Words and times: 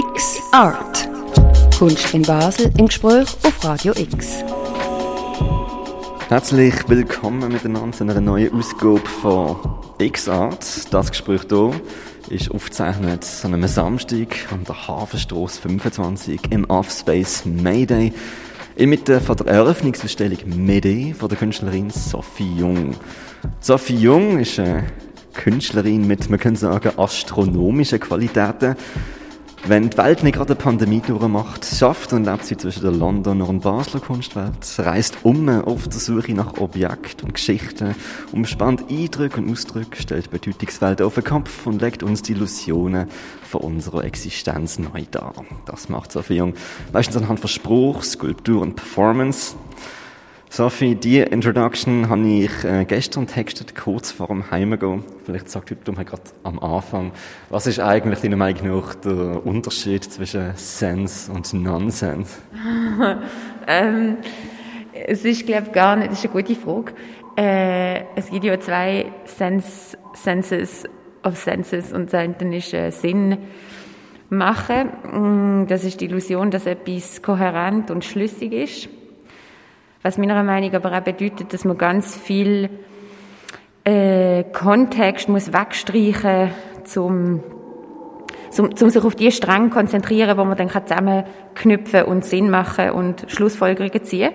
X 0.00 0.40
Art. 0.52 1.10
Kunst 1.78 2.14
in 2.14 2.22
Basel 2.22 2.72
im 2.78 2.86
Gespräch 2.86 3.36
auf 3.42 3.62
Radio 3.62 3.92
X. 3.94 4.42
Herzlich 6.30 6.74
willkommen 6.88 7.52
miteinander 7.52 7.94
zu 7.94 8.04
einer 8.04 8.18
neuen 8.18 8.50
Ausgabe 8.54 9.06
von 9.20 9.58
X-Art. 9.98 10.64
Das 10.90 11.10
Gespräch 11.10 11.42
hier 11.50 11.78
ist 12.30 12.50
aufgezeichnet 12.50 13.26
an 13.42 13.52
einem 13.52 13.68
Samstag 13.68 14.50
an 14.50 14.64
der 14.64 14.88
Hafenstrasse 14.88 15.60
25 15.60 16.40
im 16.48 16.64
Offspace 16.70 17.44
Mayday. 17.44 18.14
Inmitten 18.76 19.20
von 19.20 19.36
der 19.36 19.48
Eröffnungsausstellung 19.48 20.38
Mayday 20.46 21.12
von 21.12 21.28
der 21.28 21.36
Künstlerin 21.36 21.90
Sophie 21.90 22.54
Jung. 22.56 22.94
Sophie 23.60 23.96
Jung 23.96 24.38
ist 24.38 24.58
eine 24.58 24.86
Künstlerin 25.34 26.06
mit, 26.06 26.30
man 26.30 26.40
könnte 26.40 26.60
sagen, 26.60 26.98
astronomischen 26.98 28.00
Qualitäten. 28.00 28.76
Wenn 29.66 29.90
die 29.90 29.98
Welt 29.98 30.22
nicht 30.22 30.36
gerade 30.36 30.54
eine 30.54 30.60
Pandemie 30.60 31.02
durchmacht, 31.06 31.66
schafft 31.66 32.14
und 32.14 32.24
lebt 32.24 32.46
sie 32.46 32.56
zwischen 32.56 32.82
der 32.82 32.92
Londoner 32.92 33.46
und 33.46 33.60
Basler 33.60 34.00
Kunstwelt, 34.00 34.54
reist 34.78 35.18
um 35.22 35.48
auf 35.48 35.86
der 35.86 36.00
Suche 36.00 36.32
nach 36.32 36.56
Objekten 36.56 37.26
und 37.26 37.34
Geschichten, 37.34 37.94
umspannt 38.32 38.84
Eindrücke 38.90 39.38
und 39.38 39.50
Ausdrücke, 39.50 40.00
stellt 40.00 40.30
Bedeutungswelten 40.30 41.04
auf 41.04 41.14
den 41.14 41.24
Kopf 41.24 41.66
und 41.66 41.82
legt 41.82 42.02
uns 42.02 42.22
die 42.22 42.32
Illusionen 42.32 43.06
von 43.42 43.60
unserer 43.60 44.04
Existenz 44.04 44.78
neu 44.78 45.04
dar. 45.10 45.34
Das 45.66 45.90
macht 45.90 46.10
Sophie 46.10 46.36
Jung 46.36 46.54
meistens 46.92 47.18
anhand 47.18 47.40
von 47.40 47.48
Spruch, 47.48 48.02
Skulptur 48.02 48.62
und 48.62 48.76
Performance. 48.76 49.56
Sophie, 50.52 50.96
die 50.96 51.20
Introduction 51.20 52.08
habe 52.08 52.26
ich 52.26 52.64
äh, 52.64 52.84
gestern 52.84 53.28
textet, 53.28 53.76
kurz 53.76 54.10
vor 54.10 54.26
dem 54.26 54.50
Heimgehen. 54.50 55.04
Vielleicht 55.24 55.48
sagt 55.48 55.76
du 55.84 55.92
mal 55.92 56.04
gerade 56.04 56.24
am 56.42 56.58
Anfang, 56.58 57.12
was 57.50 57.68
ist 57.68 57.78
eigentlich 57.78 58.18
deiner 58.18 58.36
Meinung 58.36 58.80
nach 58.80 58.96
der 58.96 59.46
Unterschied 59.46 60.02
zwischen 60.02 60.50
Sense 60.56 61.30
und 61.30 61.54
Nonsense? 61.54 62.38
ähm, 63.68 64.16
es 64.92 65.24
ist, 65.24 65.46
glaube 65.46 65.68
ich, 65.68 65.72
gar 65.72 65.94
nicht, 65.94 66.10
das 66.10 66.24
ist 66.24 66.34
eine 66.34 66.42
gute 66.42 66.60
Frage. 66.60 66.94
Äh, 67.36 68.02
es 68.16 68.28
gibt 68.28 68.42
ja 68.42 68.58
zwei 68.58 69.06
Sense, 69.26 69.96
Senses 70.14 70.82
of 71.22 71.36
Senses 71.36 71.92
und 71.92 72.12
das 72.12 72.26
ist 72.40 72.74
äh, 72.74 72.90
Sinn 72.90 73.38
machen. 74.30 75.62
Mm, 75.62 75.66
das 75.68 75.84
ist 75.84 76.00
die 76.00 76.06
Illusion, 76.06 76.50
dass 76.50 76.66
etwas 76.66 77.22
kohärent 77.22 77.92
und 77.92 78.04
schlüssig 78.04 78.52
ist 78.52 78.88
was 80.02 80.18
meiner 80.18 80.42
Meinung 80.42 80.74
aber 80.74 80.96
auch 80.96 81.02
bedeutet, 81.02 81.52
dass 81.52 81.64
man 81.64 81.76
ganz 81.76 82.16
viel 82.16 82.70
äh, 83.84 84.44
Kontext 84.44 85.28
muss 85.28 85.52
wegstreichen 85.52 86.50
zum 86.84 87.42
zum, 88.50 88.74
zum 88.74 88.90
sich 88.90 89.04
auf 89.04 89.14
die 89.14 89.30
Stränge 89.30 89.70
konzentrieren, 89.70 90.36
wo 90.36 90.44
man 90.44 90.56
dann 90.56 90.68
zusammenknüpfen 90.68 92.04
und 92.04 92.24
Sinn 92.24 92.50
machen 92.50 92.90
und 92.90 93.24
Schlussfolgerungen 93.28 94.02
ziehen. 94.04 94.32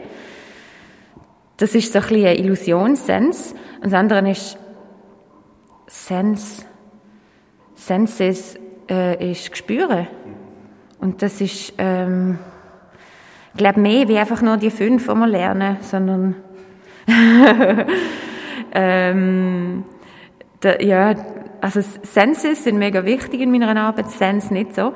Das 1.58 1.76
ist 1.76 1.92
so 1.92 2.00
ein 2.00 2.08
bisschen 2.08 2.38
Illusion, 2.38 2.96
Sense. 2.96 3.54
Und 3.76 3.86
das 3.86 3.94
andere 3.94 4.32
ist 4.32 4.58
Sense. 5.88 6.66
Senses 7.76 8.58
äh, 8.90 9.32
ist 9.32 9.52
Gespüren. 9.52 10.08
Und 11.00 11.22
das 11.22 11.42
ist 11.42 11.74
ähm, 11.78 12.40
ich 13.56 13.59
glaube 13.59 13.80
mehr 13.80 14.06
wie 14.09 14.17
einfach 14.17 14.42
nur 14.42 14.58
die 14.58 14.70
fünf, 14.70 15.08
die 15.08 15.14
wir 15.14 15.28
lernen, 15.28 15.78
sondern 15.80 16.36
ähm, 18.73 19.86
da, 20.59 20.78
ja, 20.81 21.16
also 21.62 21.80
Senses 22.03 22.66
sind 22.66 22.78
mega 22.78 23.06
wichtig 23.06 23.39
in 23.39 23.52
meiner 23.52 23.80
Arbeit, 23.80 24.09
Sense 24.09 24.53
nicht 24.53 24.75
so, 24.75 24.92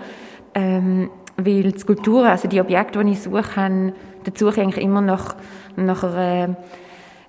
ähm, 0.53 1.09
weil 1.37 1.71
die 1.71 1.79
Skulpturen, 1.79 2.27
also 2.27 2.49
die 2.49 2.59
Objekte, 2.59 3.01
die 3.01 3.13
ich 3.13 3.21
suche, 3.21 3.55
haben, 3.55 3.93
da 4.25 4.31
suche 4.35 4.55
ich 4.55 4.59
eigentlich 4.59 4.83
immer 4.83 4.99
nach, 4.99 5.37
nach 5.77 6.03
einer, 6.03 6.57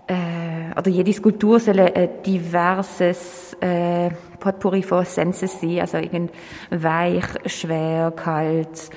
äh, 0.08 0.76
oder 0.76 0.90
jede 0.90 1.12
Skulptur 1.12 1.60
soll 1.60 1.78
ein 1.78 2.08
diverses 2.26 3.56
äh, 3.60 4.10
Potpourri 4.40 4.82
von 4.82 5.04
Senses 5.04 5.60
sein, 5.60 5.78
also 5.78 5.98
irgend 5.98 6.32
weich, 6.70 7.26
schwer, 7.46 8.10
kalt, 8.16 8.90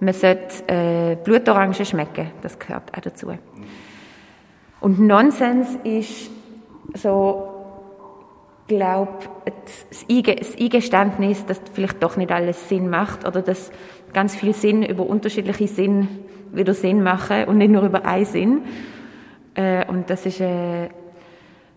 man 0.00 0.14
sollte 0.14 0.66
äh, 0.66 1.16
Blutorangen 1.22 1.74
schmecken, 1.74 2.32
das 2.42 2.58
gehört 2.58 2.92
auch 2.96 3.00
dazu. 3.00 3.28
Und 4.82 4.98
Nonsens 4.98 5.78
ist 5.84 6.28
so, 6.94 7.48
glaube 8.66 9.12
das 9.44 10.06
Eingeständnis, 10.58 11.46
dass 11.46 11.60
vielleicht 11.72 12.02
doch 12.02 12.16
nicht 12.16 12.32
alles 12.32 12.68
Sinn 12.68 12.90
macht 12.90 13.24
oder 13.24 13.42
dass 13.42 13.70
ganz 14.12 14.34
viel 14.34 14.52
Sinn 14.52 14.82
über 14.82 15.06
unterschiedliche 15.06 15.68
Sinn 15.68 16.08
wieder 16.50 16.74
Sinn 16.74 17.00
machen 17.00 17.44
und 17.44 17.58
nicht 17.58 17.70
nur 17.70 17.84
über 17.84 18.04
einen 18.04 18.24
Sinn. 18.24 18.62
Äh, 19.54 19.86
und 19.86 20.10
das 20.10 20.26
ist 20.26 20.40
eine, 20.40 20.90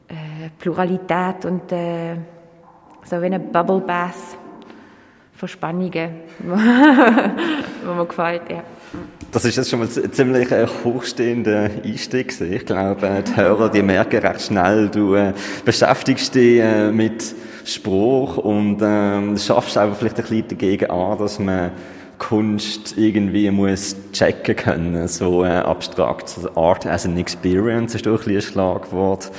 eine 0.09 0.51
Pluralität 0.57 1.45
und 1.45 1.71
äh, 1.71 2.15
so 3.03 3.21
wie 3.21 3.25
eine 3.25 3.39
Bubble 3.39 3.81
Bath 3.81 4.15
von 5.33 5.47
Spannungen, 5.47 5.91
die 6.39 7.87
mir 7.87 8.05
gefällt, 8.05 8.49
ja. 8.49 8.63
Das 9.35 9.43
ist 9.43 9.57
jetzt 9.57 9.69
schon 9.69 9.79
mal 9.79 9.89
ein 9.89 10.13
ziemlich 10.13 10.49
äh, 10.49 10.65
hochstehender 10.85 11.69
Einstieg. 11.83 12.39
Ich 12.39 12.65
glaube, 12.65 13.21
die 13.27 13.35
Hörer, 13.35 13.67
die 13.67 13.81
merken 13.81 14.25
recht 14.25 14.43
schnell, 14.43 14.87
du 14.87 15.13
äh, 15.13 15.33
beschäftigst 15.65 16.33
dich 16.35 16.61
äh, 16.61 16.89
mit 16.89 17.35
Spruch 17.65 18.37
und 18.37 18.79
ähm, 18.81 19.37
schaffst 19.37 19.77
einfach 19.77 19.97
vielleicht 19.97 20.19
ein 20.19 20.21
bisschen 20.21 20.47
dagegen 20.47 20.89
an, 20.89 21.17
dass 21.17 21.37
man 21.37 21.71
Kunst 22.17 22.97
irgendwie 22.97 23.51
muss 23.51 23.97
checken 24.13 24.55
können, 24.55 25.05
so 25.09 25.43
äh, 25.43 25.49
abstrakt. 25.49 26.33
Also 26.37 26.55
Art 26.55 26.85
as 26.85 27.05
an 27.05 27.17
Experience 27.17 27.93
ist 27.93 28.07
auch 28.07 28.25
ein, 28.25 28.35
ein 28.37 28.41
Schlagwort. 28.41 29.31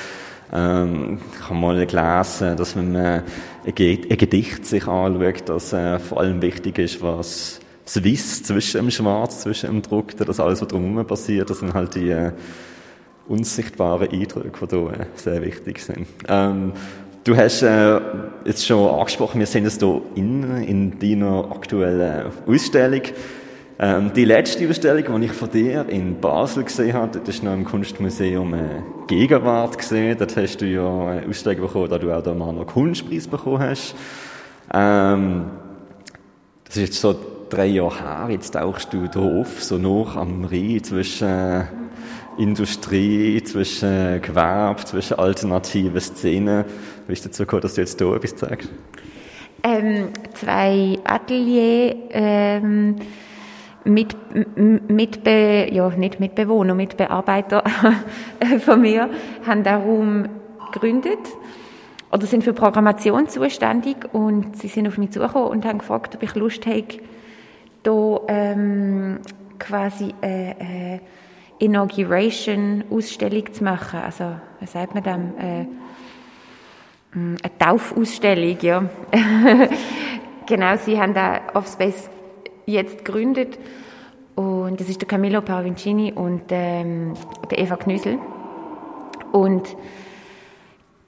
Ähm, 0.52 1.20
ich 1.40 1.48
habe 1.48 1.58
mal 1.58 1.86
gelesen, 1.86 2.54
dass 2.58 2.76
wenn 2.76 2.92
man 2.92 3.22
ein, 3.64 3.74
Gedicht 3.74 4.66
sich 4.66 4.86
anschaut, 4.86 5.48
dass 5.48 5.72
äh, 5.72 5.98
vor 6.00 6.20
allem 6.20 6.42
wichtig 6.42 6.80
ist, 6.80 7.00
was 7.00 7.60
Swiss 7.86 8.42
zwischen 8.42 8.78
dem 8.78 8.90
Schwarz, 8.90 9.42
zwischen 9.42 9.66
dem 9.66 9.82
Druck, 9.82 10.16
das 10.16 10.40
alles, 10.40 10.60
was 10.60 10.68
drumherum 10.68 11.06
passiert, 11.06 11.48
das 11.50 11.60
sind 11.60 11.72
halt 11.72 11.94
die 11.94 12.10
äh, 12.10 12.32
unsichtbaren 13.28 14.08
Eindrücke, 14.10 14.66
die 14.66 14.76
hier 14.76 14.92
äh, 14.92 15.06
sehr 15.14 15.42
wichtig 15.42 15.80
sind. 15.80 16.06
Ähm, 16.28 16.72
du 17.24 17.36
hast 17.36 17.62
äh, 17.62 18.00
jetzt 18.44 18.66
schon 18.66 18.88
angesprochen, 18.88 19.38
wir 19.38 19.46
sind 19.46 19.64
jetzt 19.64 19.80
hier 19.80 20.02
in, 20.16 20.62
in 20.62 20.98
deiner 20.98 21.50
aktuellen 21.50 22.32
Ausstellung. 22.46 23.02
Ähm, 23.78 24.10
die 24.16 24.24
letzte 24.24 24.68
Ausstellung, 24.68 25.20
die 25.20 25.26
ich 25.26 25.32
von 25.32 25.50
dir 25.50 25.86
in 25.88 26.18
Basel 26.18 26.64
gesehen 26.64 26.94
habe, 26.94 27.18
das 27.18 27.36
ist 27.36 27.42
noch 27.44 27.52
im 27.52 27.64
Kunstmuseum 27.64 28.54
äh, 28.54 28.58
Gegenwart 29.06 29.76
gesehen. 29.76 30.16
Dort 30.18 30.36
hast 30.36 30.60
du 30.62 30.66
ja 30.66 31.08
eine 31.08 31.28
Ausstellung 31.28 31.60
bekommen, 31.60 31.90
da 31.90 31.98
du 31.98 32.10
auch 32.10 32.22
den 32.22 32.38
Manner 32.38 32.64
Kunstpreis 32.64 33.28
bekommen 33.28 33.60
hast. 33.60 33.94
Ähm, 34.72 35.44
das 36.64 36.76
ist 36.76 36.82
jetzt 36.82 37.00
so 37.00 37.14
drei 37.48 37.66
Jahre 37.66 37.98
her, 37.98 38.30
jetzt 38.30 38.52
tauchst 38.52 38.92
du 38.92 39.08
da 39.08 39.20
auf, 39.20 39.62
so 39.62 39.78
noch 39.78 40.16
am 40.16 40.44
Rhein 40.44 40.82
zwischen 40.82 41.28
äh, 41.28 41.64
Industrie, 42.38 43.42
zwischen 43.42 44.20
Gewerbe, 44.22 44.84
zwischen 44.84 45.18
alternativen 45.18 46.00
Szenen. 46.00 46.64
Wie 47.06 47.12
ist 47.12 47.24
dazu 47.24 47.44
gekommen, 47.44 47.62
dass 47.62 47.74
du 47.74 47.80
jetzt 47.80 47.98
hier 47.98 48.14
etwas 48.14 48.36
zeigst? 48.36 48.70
Ähm, 49.62 50.08
zwei 50.34 50.98
Atelier 51.04 51.96
ähm, 52.10 52.96
mit, 53.84 54.16
mit 54.56 55.24
Be, 55.24 55.68
ja, 55.72 55.88
nicht 55.90 56.20
Mitbewohner, 56.20 56.74
Mitbearbeiter 56.74 57.64
von 58.64 58.80
mir 58.80 59.08
haben 59.46 59.62
darum 59.62 60.26
gegründet 60.72 61.18
oder 62.12 62.26
sind 62.26 62.44
für 62.44 62.52
Programmation 62.52 63.28
zuständig 63.28 63.96
und 64.12 64.56
sie 64.56 64.68
sind 64.68 64.86
auf 64.86 64.98
mich 64.98 65.10
zugekommen 65.10 65.48
und 65.48 65.64
haben 65.64 65.78
gefragt, 65.78 66.14
ob 66.16 66.22
ich 66.22 66.34
Lust 66.34 66.66
habe, 66.66 66.84
da 67.86 68.20
ähm, 68.28 69.20
quasi 69.58 70.14
eine, 70.20 71.00
Inauguration-Ausstellung 71.58 73.52
zu 73.52 73.64
machen. 73.64 74.00
Also, 74.00 74.24
was 74.60 74.72
sagt 74.72 74.94
man 74.94 75.02
dann? 75.02 75.38
Äh, 75.38 75.62
mm, 77.16 77.36
eine 77.42 77.58
Taufausstellung, 77.58 78.58
ja. 78.60 78.84
genau, 80.46 80.76
sie 80.76 81.00
haben 81.00 81.14
da 81.14 81.40
Offspace 81.54 82.10
jetzt 82.66 83.04
gegründet 83.04 83.58
Und 84.36 84.80
das 84.80 84.90
ist 84.90 85.00
der 85.00 85.08
Camillo 85.08 85.40
Parvincini 85.40 86.12
und 86.12 86.42
ähm, 86.50 87.14
der 87.50 87.58
Eva 87.58 87.76
Knüsel. 87.76 88.18
Und 89.32 89.74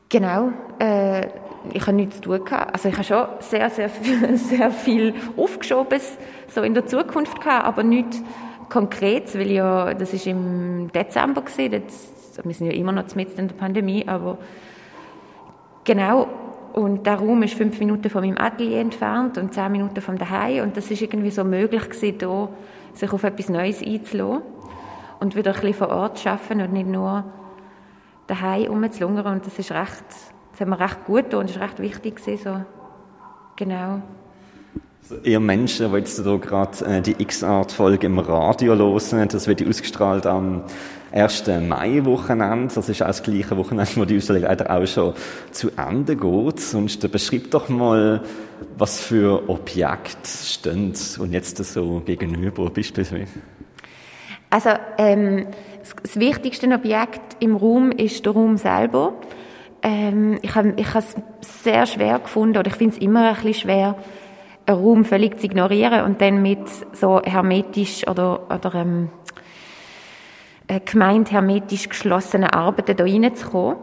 genau, 0.08 0.50
äh, 0.78 1.26
ich 1.72 1.82
habe 1.82 1.92
nichts 1.92 2.16
zu 2.16 2.22
tun 2.22 2.44
gehabt. 2.44 2.72
Also 2.72 2.88
ich 2.88 2.94
habe 2.94 3.04
schon 3.04 3.26
sehr, 3.40 3.70
sehr 3.70 3.88
viel, 3.88 4.36
sehr 4.36 4.70
viel 4.70 5.14
aufgeschoben, 5.36 6.00
so 6.48 6.62
in 6.62 6.74
der 6.74 6.86
Zukunft 6.86 7.40
gehabt, 7.40 7.64
aber 7.64 7.82
nichts 7.82 8.22
Konkretes, 8.68 9.34
weil 9.34 9.50
ja, 9.50 9.94
das 9.94 10.12
ist 10.12 10.26
im 10.26 10.90
Dezember 10.92 11.42
gewesen, 11.42 11.72
jetzt, 11.72 12.44
wir 12.44 12.54
sind 12.54 12.66
ja 12.66 12.74
immer 12.74 12.92
noch 12.92 13.14
mitten 13.14 13.40
in 13.40 13.48
der 13.48 13.54
Pandemie, 13.54 14.06
aber 14.06 14.38
genau, 15.84 16.28
und 16.74 17.06
der 17.06 17.14
Raum 17.14 17.42
ist 17.42 17.54
fünf 17.54 17.78
Minuten 17.78 18.10
von 18.10 18.22
meinem 18.22 18.38
Atelier 18.38 18.80
entfernt 18.80 19.38
und 19.38 19.54
zehn 19.54 19.72
Minuten 19.72 20.00
vom 20.00 20.18
daheim 20.18 20.64
und 20.64 20.76
das 20.76 20.90
ist 20.90 21.00
irgendwie 21.00 21.30
so 21.30 21.44
möglich 21.44 21.88
gewesen, 21.88 22.18
da 22.18 22.48
sich 22.92 23.12
auf 23.12 23.24
etwas 23.24 23.48
Neues 23.48 23.82
einzulassen 23.82 24.42
und 25.18 25.34
wieder 25.34 25.54
ein 25.54 25.60
bisschen 25.60 25.74
vor 25.74 25.88
Ort 25.88 26.18
zu 26.18 26.28
arbeiten 26.28 26.60
und 26.60 26.72
nicht 26.72 26.88
nur 26.88 27.24
daheim 28.26 28.66
rumzulungern 28.66 29.34
und 29.34 29.46
das 29.46 29.58
ist 29.58 29.72
recht 29.72 30.04
das 30.58 30.66
hat 30.66 30.68
mir 30.68 30.84
recht 30.84 31.04
gut 31.04 31.24
getan 31.24 31.40
und 31.40 31.50
das 31.50 31.56
war 31.56 31.68
recht 31.68 31.78
wichtig. 31.78 32.16
Gewesen, 32.16 32.42
so. 32.42 32.60
Genau. 33.56 34.02
Also 35.02 35.22
ihr 35.22 35.38
Menschen, 35.38 35.90
die 35.90 35.98
jetzt 35.98 36.20
hier 36.20 36.38
gerade 36.38 36.84
äh, 36.84 37.00
die 37.00 37.14
X-Art-Folge 37.16 38.06
im 38.06 38.18
Radio 38.18 38.74
hören, 38.74 39.28
das 39.28 39.46
wird 39.46 39.66
ausgestrahlt 39.66 40.26
am 40.26 40.64
1. 41.12 41.46
Mai-Wochenende. 41.46 42.74
Das 42.74 42.88
ist 42.88 43.00
auch 43.02 43.06
das 43.06 43.22
gleiche 43.22 43.56
Wochenende, 43.56 43.90
wo 43.94 44.04
die 44.04 44.16
Ausstellung 44.16 44.42
leider 44.42 44.68
auch 44.68 44.84
schon 44.84 45.14
zu 45.52 45.70
Ende 45.76 46.16
geht. 46.16 46.60
Sonst 46.60 47.08
beschreib 47.10 47.52
doch 47.52 47.68
mal, 47.68 48.22
was 48.76 49.00
für 49.00 49.48
Objekte 49.48 50.28
stehen 50.28 50.92
und 51.20 51.32
jetzt 51.32 51.56
so 51.64 52.02
gegenüber 52.04 52.68
beispielsweise. 52.68 53.28
Also 54.50 54.70
ähm, 54.98 55.46
das 56.02 56.18
wichtigste 56.18 56.66
Objekt 56.74 57.36
im 57.38 57.54
Raum 57.54 57.92
ist 57.92 58.26
der 58.26 58.32
Raum 58.32 58.56
selber 58.56 59.14
ähm, 59.88 60.38
ich 60.42 60.54
habe 60.54 60.74
ich 60.76 60.94
es 60.94 61.16
sehr 61.40 61.86
schwer 61.86 62.18
gefunden, 62.18 62.58
oder 62.58 62.68
ich 62.68 62.76
finde 62.76 62.96
es 62.96 63.02
immer 63.02 63.28
ein 63.28 63.34
bisschen 63.34 63.54
schwer, 63.54 63.96
einen 64.66 64.78
Raum 64.78 65.04
völlig 65.04 65.40
zu 65.40 65.46
ignorieren 65.46 66.04
und 66.04 66.20
dann 66.20 66.42
mit 66.42 66.68
so 66.92 67.22
hermetisch 67.24 68.06
oder, 68.06 68.42
oder 68.50 68.74
ähm, 68.74 69.08
äh, 70.66 70.80
gemeint 70.80 71.30
hermetisch 71.30 71.88
geschlossenen 71.88 72.50
Arbeiten 72.50 72.96
da 72.96 73.04
reinzukommen. 73.04 73.78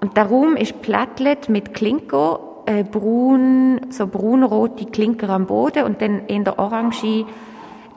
Und 0.00 0.16
der 0.16 0.26
Raum 0.26 0.56
ist 0.56 0.82
plättelt 0.82 1.48
mit 1.48 1.72
Klinker, 1.72 2.40
äh, 2.66 2.82
braun, 2.82 3.80
so 3.90 4.08
braunrote 4.08 4.86
Klinker 4.86 5.28
am 5.30 5.46
Boden 5.46 5.84
und 5.84 6.02
dann 6.02 6.26
in 6.26 6.42
der 6.42 6.58
orange 6.58 7.26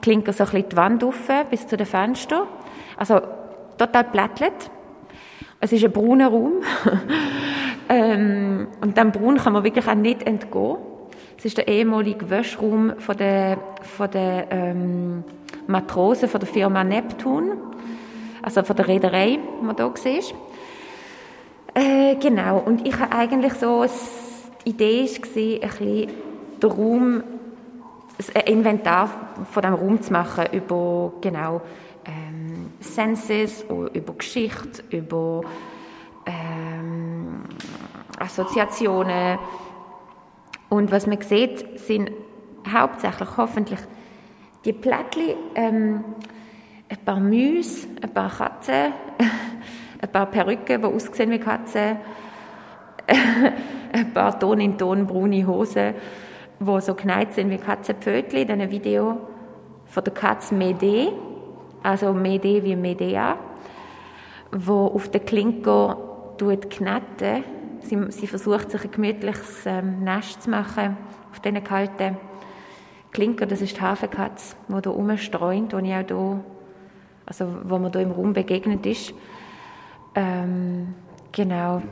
Klinker 0.00 0.32
so 0.32 0.44
ein 0.44 0.50
bisschen 0.50 0.68
die 0.68 0.76
Wand 0.76 1.02
auf, 1.02 1.28
bis 1.50 1.66
zu 1.66 1.76
den 1.76 1.86
Fenstern. 1.86 2.42
Also 2.96 3.20
total 3.76 4.04
plättelt. 4.04 4.70
Es 5.60 5.72
ist 5.72 5.84
ein 5.84 5.92
brauner 5.92 6.28
Raum. 6.28 6.52
ähm, 7.88 8.68
und 8.80 8.96
dem 8.96 9.10
Braun 9.10 9.38
kann 9.38 9.52
man 9.52 9.64
wirklich 9.64 9.88
auch 9.88 9.94
nicht 9.94 10.22
entgehen. 10.22 10.76
Es 11.36 11.44
ist 11.44 11.58
der 11.58 11.68
ehemalige 11.68 12.30
Wäschraum 12.30 12.94
von 12.98 13.16
der, 13.16 13.58
von 13.82 14.10
der 14.10 14.46
ähm, 14.50 15.24
Matrosen 15.66 16.28
von 16.28 16.40
der 16.40 16.48
Firma 16.48 16.82
Neptun, 16.82 17.52
also 18.42 18.62
von 18.62 18.74
der 18.74 18.88
Reederei, 18.88 19.38
die 19.38 19.64
man 19.64 19.76
hier 19.76 19.92
sieht. 19.96 20.34
Äh, 21.74 22.16
genau, 22.16 22.58
und 22.58 22.86
ich 22.86 22.98
habe 22.98 23.14
eigentlich 23.14 23.52
so, 23.54 23.84
die 24.64 24.70
Idee 24.70 25.06
war, 25.06 25.14
ein 25.14 25.60
bisschen 25.60 26.10
den 26.62 26.70
Raum, 26.70 27.22
ein 28.34 28.52
Inventar 28.52 29.10
von 29.52 29.62
diesem 29.62 29.76
Raum 29.76 30.02
zu 30.02 30.12
machen 30.12 30.46
über, 30.52 31.12
genau, 31.20 31.60
Senses, 32.80 33.64
über 33.68 34.14
Geschichte, 34.14 34.82
über 34.90 35.42
ähm, 36.26 37.44
Assoziationen. 38.18 39.38
Und 40.68 40.90
was 40.90 41.06
man 41.06 41.20
sieht, 41.20 41.80
sind 41.80 42.10
hauptsächlich 42.72 43.36
hoffentlich 43.36 43.80
die 44.64 44.72
Plättchen, 44.72 45.34
ähm, 45.54 46.04
ein 46.88 46.98
paar 47.04 47.20
Mäuse, 47.20 47.88
ein 48.02 48.12
paar 48.12 48.30
Katzen, 48.30 48.92
ein 50.00 50.12
paar 50.12 50.26
Perücken, 50.26 50.80
die 50.82 50.86
aussehen 50.86 51.30
wie 51.30 51.38
Katzen, 51.38 51.96
ein 53.92 54.12
paar 54.12 54.38
Ton 54.38 54.60
in 54.60 54.76
Ton 54.76 55.06
braune 55.06 55.46
Hosen, 55.46 55.94
die 56.60 56.80
so 56.80 56.94
geneigt 56.94 57.34
sind 57.34 57.50
wie 57.50 57.58
Katzenpfötchen. 57.58 58.46
Dann 58.46 58.60
ein 58.60 58.70
Video 58.70 59.18
von 59.86 60.04
der 60.04 60.12
Katze 60.12 60.54
Mede, 60.54 61.12
also 61.82 62.12
Mede 62.12 62.62
wie 62.64 62.76
Medea, 62.76 63.36
wo 64.52 64.86
auf 64.86 65.10
der 65.10 65.20
Klinke 65.20 65.96
kneten. 66.70 67.44
Sie, 67.82 67.98
sie 68.10 68.26
versucht 68.26 68.70
sich 68.70 68.84
ein 68.84 68.90
gemütliches 68.90 69.66
ähm, 69.66 70.02
Nest 70.04 70.42
zu 70.42 70.50
machen 70.50 70.96
auf 71.30 71.40
diesen 71.40 71.62
kalten 71.64 72.16
Klinker. 73.12 73.46
Das 73.46 73.60
ist 73.60 73.76
die 73.76 73.80
Hafenkatze, 73.80 74.56
die 74.68 74.72
hier 74.72 74.92
rumstreunt, 74.92 75.72
die 75.72 75.86
ich 75.86 75.94
auch 75.94 76.06
hier, 76.06 76.44
also 77.26 77.48
wo 77.64 77.78
mir 77.78 77.90
hier 77.90 78.02
im 78.02 78.12
Raum 78.12 78.32
begegnet 78.32 78.84
ist. 78.86 79.14
Ähm, 80.14 80.94
genau. 81.32 81.82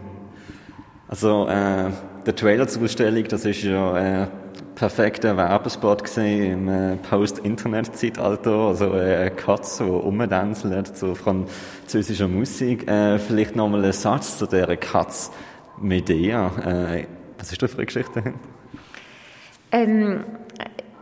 Also 1.08 1.46
äh, 1.46 1.90
der 2.26 2.34
Trailer 2.34 2.66
zur 2.66 2.82
Ausstellung, 2.82 3.24
das 3.24 3.44
ist 3.44 3.62
ja 3.62 4.22
äh, 4.22 4.26
perfekter 4.76 5.36
Werbespot 5.36 6.04
gesehen 6.04 6.52
im 6.52 6.68
äh, 6.68 6.96
Post-Internet-Zeitalter, 6.96 8.50
also 8.50 8.94
äh, 8.94 9.16
eine 9.16 9.30
Katze, 9.30 9.84
die 9.84 9.90
rumdänzelt 9.90 10.96
zu 10.96 11.14
französischer 11.14 12.28
Musik. 12.28 12.86
Äh, 12.86 13.18
vielleicht 13.18 13.56
nochmal 13.56 13.84
ein 13.84 13.92
Satz 13.92 14.38
zu 14.38 14.46
dieser 14.46 14.76
Katze 14.76 15.32
Medea. 15.80 16.52
Äh, 16.64 17.06
was 17.38 17.50
ist 17.50 17.62
da 17.62 17.66
für 17.66 17.78
eine 17.78 17.86
Geschichte 17.86 18.34
Ähm, 19.72 20.24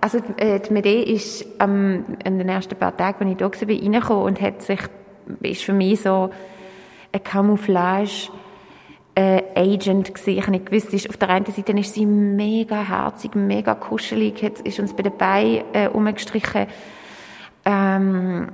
also 0.00 0.18
äh, 0.36 0.60
die 0.60 0.72
Medea 0.72 1.02
ist 1.02 1.44
ähm, 1.60 2.04
in 2.24 2.38
den 2.38 2.48
ersten 2.48 2.76
paar 2.76 2.96
Tagen, 2.96 3.24
als 3.24 3.32
ich 3.32 3.36
da 3.36 3.44
war, 3.44 3.68
reingekommen 3.68 4.24
und 4.24 4.40
hat 4.40 4.62
sich, 4.62 4.80
ist 5.42 5.64
für 5.64 5.72
mich 5.72 6.00
so 6.00 6.30
eine 7.12 7.22
Camouflage 7.22 8.30
äh, 9.14 9.42
Agent 9.54 10.14
gewesen. 10.14 10.38
Ich 10.38 10.46
nicht 10.48 10.66
gewusst, 10.66 10.92
ist, 10.92 11.08
auf 11.08 11.16
der 11.16 11.30
einen 11.30 11.46
Seite 11.46 11.72
ist 11.72 11.94
sie 11.94 12.06
mega 12.06 12.82
herzig, 12.82 13.34
mega 13.34 13.74
kuschelig, 13.74 14.42
hat, 14.42 14.60
ist 14.60 14.80
uns 14.80 14.94
bei 14.94 15.02
den 15.02 15.16
Beinen 15.16 15.62
äh, 15.72 15.88
umgestrichen. 15.88 16.66
Ähm, 17.64 18.48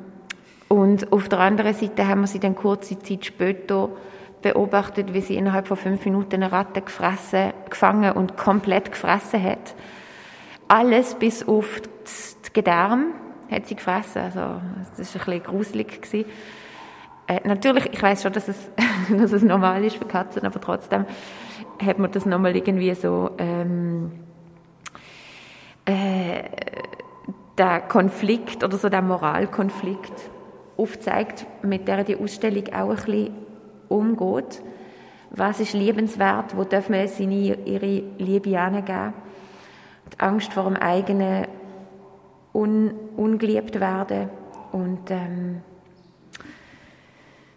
und 0.69 1.12
auf 1.12 1.29
der 1.29 1.41
anderen 1.41 1.75
Seite 1.75 2.07
haben 2.07 2.21
wir 2.21 2.26
sie 2.26 2.38
dann 2.38 2.55
kurze 2.55 2.99
Zeit 2.99 3.25
später 3.25 3.88
beobachtet, 4.43 5.12
wie 5.12 5.21
sie 5.21 5.37
innerhalb 5.37 5.69
von 5.69 5.76
fünf 5.76 6.05
Minuten 6.05 6.37
eine 6.37 6.52
Ratte 6.52 6.81
gefressen, 6.81 7.52
gefangen 7.69 8.12
und 8.12 8.37
komplett 8.37 8.93
gefressen 8.93 9.43
hat. 9.43 9.75
Alles 10.69 11.14
bis 11.14 11.47
auf 11.47 11.81
die 11.81 12.52
Gedärme 12.52 13.07
hat 13.50 13.67
sie 13.67 13.75
gefressen. 13.75 14.23
Also, 14.23 14.61
das 14.97 15.14
war 15.14 15.23
ein 15.23 15.40
bisschen 15.40 15.43
gruselig. 15.43 16.02
Gewesen. 16.02 16.31
Äh, 17.30 17.46
natürlich, 17.46 17.87
ich 17.92 18.02
weiß 18.02 18.22
schon, 18.25 18.32
dass 18.32 18.49
es, 18.49 18.70
dass 19.16 19.30
es 19.30 19.42
normal 19.42 19.84
ist 19.84 19.96
für 19.96 20.04
Katzen, 20.04 20.44
aber 20.44 20.60
trotzdem 20.60 21.06
hat 21.80 21.99
man 21.99 22.10
das 22.10 22.26
nochmal 22.26 22.56
irgendwie 22.56 22.92
so 22.94 23.30
ähm, 23.38 24.10
äh, 25.84 26.42
der 27.56 27.82
Konflikt 27.82 28.64
oder 28.64 28.76
so 28.76 28.88
der 28.88 29.02
Moralkonflikt 29.02 30.12
aufzeigt, 30.76 31.46
mit 31.62 31.87
der 31.87 32.02
die 32.02 32.16
Ausstellung 32.16 32.66
auch 32.75 32.90
ein 32.90 32.96
bisschen 32.96 33.34
umgeht. 33.88 34.60
Was 35.30 35.60
ist 35.60 35.75
liebenswert? 35.75 36.56
Wo 36.56 36.64
darf 36.64 36.88
man 36.88 37.06
seine, 37.06 37.58
ihre 37.64 38.02
Liebe 38.18 38.58
angeben? 38.58 39.12
Die 40.12 40.18
Angst 40.18 40.52
vor 40.52 40.64
dem 40.64 40.76
eigenen 40.76 41.46
un, 42.52 42.90
ungeliebt 43.16 43.78
werden 43.78 44.30
und 44.72 45.08
ähm, 45.10 45.62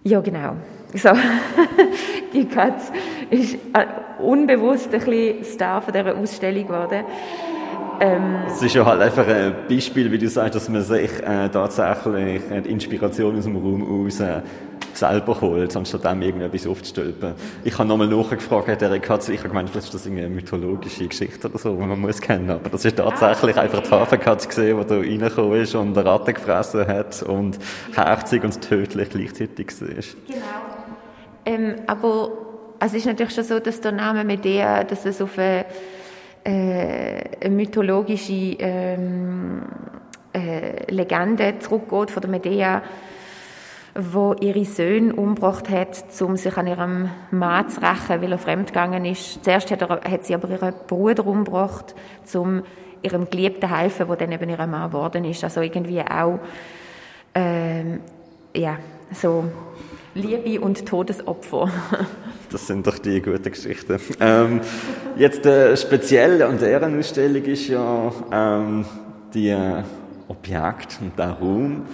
ja, 0.04 0.20
genau. 0.22 0.56
So. 0.94 1.10
die 2.34 2.46
Katze 2.46 2.92
ist 3.30 3.56
äh, 3.56 3.86
unbewusst 4.22 4.94
ein 4.94 5.00
bisschen 5.00 5.44
Star 5.44 5.82
von 5.82 5.94
dieser 5.94 6.16
Ausstellung 6.16 6.68
geworden. 6.68 7.04
Ähm, 8.00 8.36
es 8.48 8.62
ist 8.62 8.76
ja 8.76 8.86
halt 8.86 9.02
einfach 9.02 9.28
ein 9.28 9.54
Beispiel, 9.70 10.12
wie 10.12 10.18
du 10.18 10.28
sagst, 10.28 10.56
dass 10.56 10.68
man 10.68 10.82
sich 10.82 11.12
äh, 11.22 11.50
tatsächlich 11.50 12.42
die 12.66 12.70
Inspiration 12.70 13.38
aus 13.38 13.46
dem 13.46 13.56
Raum 13.56 14.06
aus 14.06 14.20
äh, 14.20 14.42
selber 14.94 15.40
holt, 15.42 15.76
anstatt 15.76 16.06
dem 16.06 16.22
irgendetwas 16.22 16.68
aufzustülpen. 16.68 17.34
Ich 17.64 17.78
habe 17.78 17.88
nochmal 17.88 18.08
nachgefragt, 18.08 18.82
der 18.82 19.00
Katze, 19.00 19.34
ich 19.34 19.40
habe 19.40 19.50
gemeint, 19.50 19.70
vielleicht 19.70 19.88
ist 19.88 19.94
das 19.94 20.08
eine 20.08 20.30
mythologische 20.30 21.08
Geschichte 21.08 21.48
oder 21.48 21.58
so, 21.58 21.76
die 21.76 21.86
man 21.86 22.00
muss 22.00 22.22
kennen, 22.22 22.50
aber 22.50 22.70
das 22.70 22.86
ist 22.86 22.98
tatsächlich 22.98 23.58
einfach 23.58 23.82
die 23.82 23.92
Hafenkatze 23.92 24.48
gesehen, 24.48 24.80
die 24.80 24.88
da 24.88 24.96
reingekommen 24.98 25.62
ist 25.62 25.76
und 25.76 25.98
eine 25.98 26.08
Ratte 26.08 26.34
gefressen 26.34 26.88
hat 26.88 27.24
und 27.24 27.60
herzig 27.94 28.44
und 28.44 28.62
tödlich 28.62 29.10
gleichzeitig 29.10 29.82
war. 29.82 29.88
Genau. 29.88 30.44
Ähm, 31.46 31.76
aber 31.88 32.32
also 32.80 32.96
es 32.98 33.04
ist 33.04 33.06
natürlich 33.06 33.34
schon 33.34 33.44
so, 33.44 33.60
dass 33.60 33.82
der 33.82 33.94
Name 33.94 34.24
Medea, 34.24 34.84
dass 34.84 35.06
es 35.06 35.22
auf 35.22 35.38
eine, 35.38 35.66
äh, 36.44 37.24
eine 37.42 37.56
mythologische 37.56 38.56
ähm, 38.60 39.64
äh, 40.34 40.92
Legende 40.92 41.56
zurückgeht 41.60 42.12
von 42.12 42.22
der 42.22 42.30
Medea, 42.30 42.82
wo 43.96 44.36
ihre 44.40 44.66
Söhne 44.66 45.14
umgebracht 45.14 45.70
hat, 45.70 46.04
um 46.22 46.36
sich 46.36 46.58
an 46.58 46.68
ihrem 46.68 47.10
Mann 47.32 47.70
zu 47.70 47.82
rächen, 47.82 48.22
weil 48.22 48.32
er 48.32 48.38
fremdgegangen 48.38 49.06
ist. 49.06 49.44
Zuerst 49.44 49.70
hat, 49.70 49.82
er, 49.82 50.02
hat 50.02 50.26
sie 50.26 50.34
aber 50.34 50.50
ihren 50.50 50.74
Bruder 50.88 51.26
umgebracht, 51.28 51.94
um 52.34 52.64
ihrem 53.04 53.30
Geliebten 53.30 53.70
zu 53.70 53.78
helfen, 53.78 54.08
der 54.08 54.16
dann 54.16 54.32
eben 54.32 54.50
ihr 54.50 54.66
Mann 54.66 54.90
geworden 54.90 55.26
ist. 55.26 55.44
Also 55.44 55.62
irgendwie 55.62 56.02
auch, 56.02 56.40
ähm, 57.36 58.00
ja, 58.56 58.78
so 59.12 59.46
Liebe 60.16 60.60
und 60.60 60.86
Todesopfer. 60.88 61.70
das 62.52 62.66
sind 62.66 62.88
doch 62.88 62.98
die 62.98 63.22
guten 63.22 63.52
Geschichten. 63.52 64.00
Ähm, 64.20 64.62
jetzt 65.18 65.46
äh, 65.46 65.76
speziell 65.78 66.42
an 66.42 66.58
dieser 66.58 66.88
Ausstellung 66.88 67.44
ist 67.44 67.68
ja 67.68 68.12
ähm, 68.32 68.86
die 69.34 69.50
äh, 69.50 69.84
Objekt 70.28 71.00
und 71.02 71.18
der 71.18 71.32
Raum. 71.32 71.86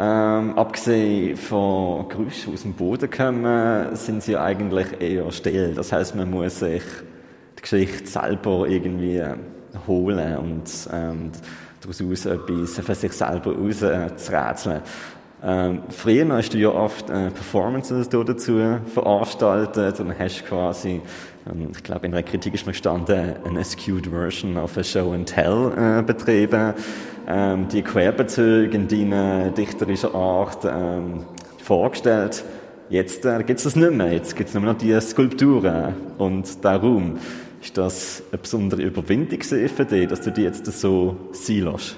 Ähm, 0.00 0.56
abgesehen 0.56 1.36
von 1.36 2.08
Geräuschen 2.08 2.54
aus 2.54 2.62
dem 2.62 2.74
Boden 2.74 3.10
kommen, 3.10 3.96
sind 3.96 4.22
sie 4.22 4.36
eigentlich 4.36 5.00
eher 5.00 5.28
still. 5.32 5.74
Das 5.74 5.90
heißt, 5.90 6.14
man 6.14 6.30
muss 6.30 6.60
sich 6.60 6.84
die 7.58 7.62
Geschichte 7.62 8.06
selber 8.06 8.68
irgendwie 8.68 9.24
holen 9.88 10.36
und 10.36 10.88
ähm, 10.92 11.32
daraus 11.80 12.26
etwas 12.26 12.78
für 12.78 12.94
sich 12.94 13.12
selber 13.12 13.56
auszurrätseln. 13.56 14.82
Ähm, 15.42 15.82
früher 15.88 16.28
hast 16.32 16.54
du 16.54 16.58
ja 16.58 16.70
oft 16.70 17.10
äh, 17.10 17.30
Performances 17.30 18.08
dazu 18.08 18.78
veranstaltet 18.86 19.98
und 19.98 20.16
hast 20.16 20.46
quasi, 20.46 21.00
ich 21.70 21.82
glaube 21.82 22.06
in 22.06 22.14
ist 22.14 22.66
mir 22.66 22.72
gestanden, 22.72 23.34
eine 23.44 23.64
skewed 23.64 24.06
Version 24.06 24.56
of 24.56 24.76
a 24.76 24.84
Show 24.84 25.12
and 25.12 25.28
Tell 25.28 25.72
äh, 25.76 26.02
betrieben, 26.02 26.74
ähm, 27.26 27.68
die 27.68 27.82
Querbezüge 27.82 28.76
in 28.76 28.88
deiner 28.88 29.50
dichterischen 29.50 30.14
Art 30.14 30.64
ähm, 30.64 31.24
vorgestellt. 31.62 32.44
Jetzt 32.90 33.24
äh, 33.24 33.42
gibt 33.44 33.58
es 33.58 33.64
das 33.64 33.76
nicht 33.76 33.92
mehr, 33.92 34.12
jetzt 34.12 34.36
gibt 34.36 34.48
es 34.48 34.54
nur 34.54 34.64
noch 34.64 34.78
die 34.78 34.98
Skulpturen 35.00 35.94
und 36.18 36.62
der 36.64 36.76
Raum. 36.76 37.18
Ist 37.60 37.76
das 37.76 38.22
eine 38.30 38.38
besondere 38.38 38.82
Überwindung 38.82 39.42
für 39.42 39.84
dich, 39.84 40.08
dass 40.08 40.20
du 40.20 40.30
die 40.30 40.42
jetzt 40.42 40.64
so 40.66 41.16
sein 41.32 41.58
lässt? 41.60 41.96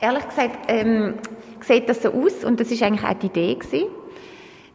Ehrlich 0.00 0.28
gesagt, 0.28 0.58
ähm, 0.68 1.14
sieht 1.60 1.88
das 1.88 2.02
so 2.02 2.12
aus 2.12 2.44
und 2.44 2.60
das 2.60 2.70
ist 2.70 2.82
eigentlich 2.82 3.04
auch 3.04 3.14
die 3.14 3.26
Idee 3.26 3.54
gewesen. 3.54 3.88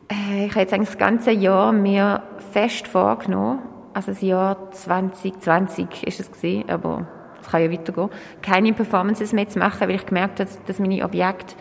Äh, 0.09 0.45
ich 0.45 0.51
habe 0.51 0.61
jetzt 0.61 0.73
eigentlich 0.73 0.89
das 0.89 0.97
ganze 0.97 1.31
Jahr 1.31 1.71
mir 1.71 2.23
fest 2.53 2.87
vorgenommen, 2.87 3.59
also 3.93 4.11
das 4.11 4.21
Jahr 4.21 4.71
2020 4.71 6.03
ist 6.05 6.19
es 6.19 6.31
gewesen, 6.31 6.69
aber 6.69 7.07
es 7.41 7.49
kann 7.49 7.61
ja 7.61 7.71
weitergehen, 7.71 8.09
keine 8.41 8.73
Performances 8.73 9.33
mehr 9.33 9.49
zu 9.49 9.59
machen, 9.59 9.81
weil 9.81 9.95
ich 9.95 10.05
gemerkt 10.05 10.39
habe, 10.39 10.49
dass 10.65 10.79
meine 10.79 11.03
Objekte 11.03 11.55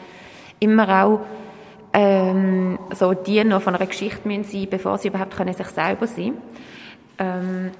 immer 0.60 1.04
auch 1.04 1.20
ähm, 1.92 2.78
so 2.94 3.14
die 3.14 3.42
noch 3.44 3.62
von 3.62 3.74
einer 3.74 3.86
Geschichte 3.86 4.26
müssen 4.26 4.44
sein, 4.44 4.66
bevor 4.70 4.98
sie 4.98 5.08
überhaupt 5.08 5.36
können 5.36 5.52
sich 5.52 5.66
selber 5.68 6.06
sein. 6.06 6.34
Ähm, 7.18 7.70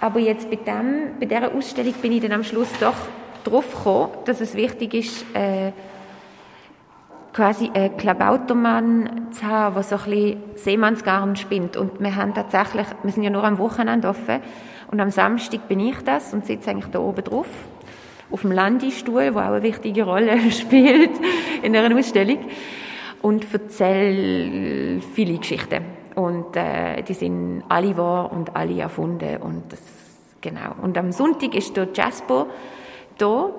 aber 0.00 0.20
jetzt 0.20 0.48
bei 0.50 0.56
dem, 0.56 1.18
bei 1.18 1.26
dieser 1.26 1.52
Ausstellung 1.52 1.94
bin 1.94 2.12
ich 2.12 2.22
dann 2.22 2.32
am 2.32 2.44
Schluss 2.44 2.68
doch 2.80 2.94
drauf 3.44 3.74
gekommen, 3.74 4.10
dass 4.26 4.40
es 4.40 4.54
wichtig 4.54 4.94
ist, 4.94 5.24
äh, 5.34 5.72
quasi 7.38 7.70
einen 7.72 7.96
Klabautermann 7.96 9.28
zu 9.30 9.46
haben, 9.46 9.74
der 9.74 9.84
so 9.84 9.94
ein 9.94 10.10
bisschen 10.10 10.42
Seemannsgarn 10.56 11.36
spinnt. 11.36 11.76
Und 11.76 12.00
wir 12.00 12.16
haben 12.16 12.34
tatsächlich, 12.34 12.84
wir 13.04 13.12
sind 13.12 13.22
ja 13.22 13.30
nur 13.30 13.44
am 13.44 13.58
Wochenende 13.58 14.08
offen, 14.08 14.40
und 14.90 14.98
am 15.00 15.10
Samstag 15.12 15.68
bin 15.68 15.78
ich 15.78 15.98
das 16.02 16.34
und 16.34 16.46
sitze 16.46 16.70
eigentlich 16.70 16.90
da 16.90 16.98
oben 16.98 17.22
drauf, 17.22 17.46
auf 18.32 18.40
dem 18.40 18.50
Landestuhl, 18.50 19.36
wo 19.36 19.38
auch 19.38 19.52
eine 19.52 19.62
wichtige 19.62 20.02
Rolle 20.02 20.50
spielt 20.50 21.12
in 21.62 21.76
einer 21.76 21.96
Ausstellung, 21.96 22.38
und 23.22 23.46
erzähle 23.54 25.00
viele 25.00 25.38
Geschichten. 25.38 25.84
Und 26.16 26.56
äh, 26.56 27.02
die 27.02 27.14
sind 27.14 27.62
alle 27.68 27.96
wahr 27.96 28.32
und 28.32 28.56
alle 28.56 28.80
erfunden. 28.80 29.36
Und 29.36 29.72
das, 29.72 29.80
genau. 30.40 30.74
Und 30.82 30.98
am 30.98 31.12
Sonntag 31.12 31.54
ist 31.54 31.76
der 31.76 31.86
Jasper 31.94 32.48
da, 33.16 33.50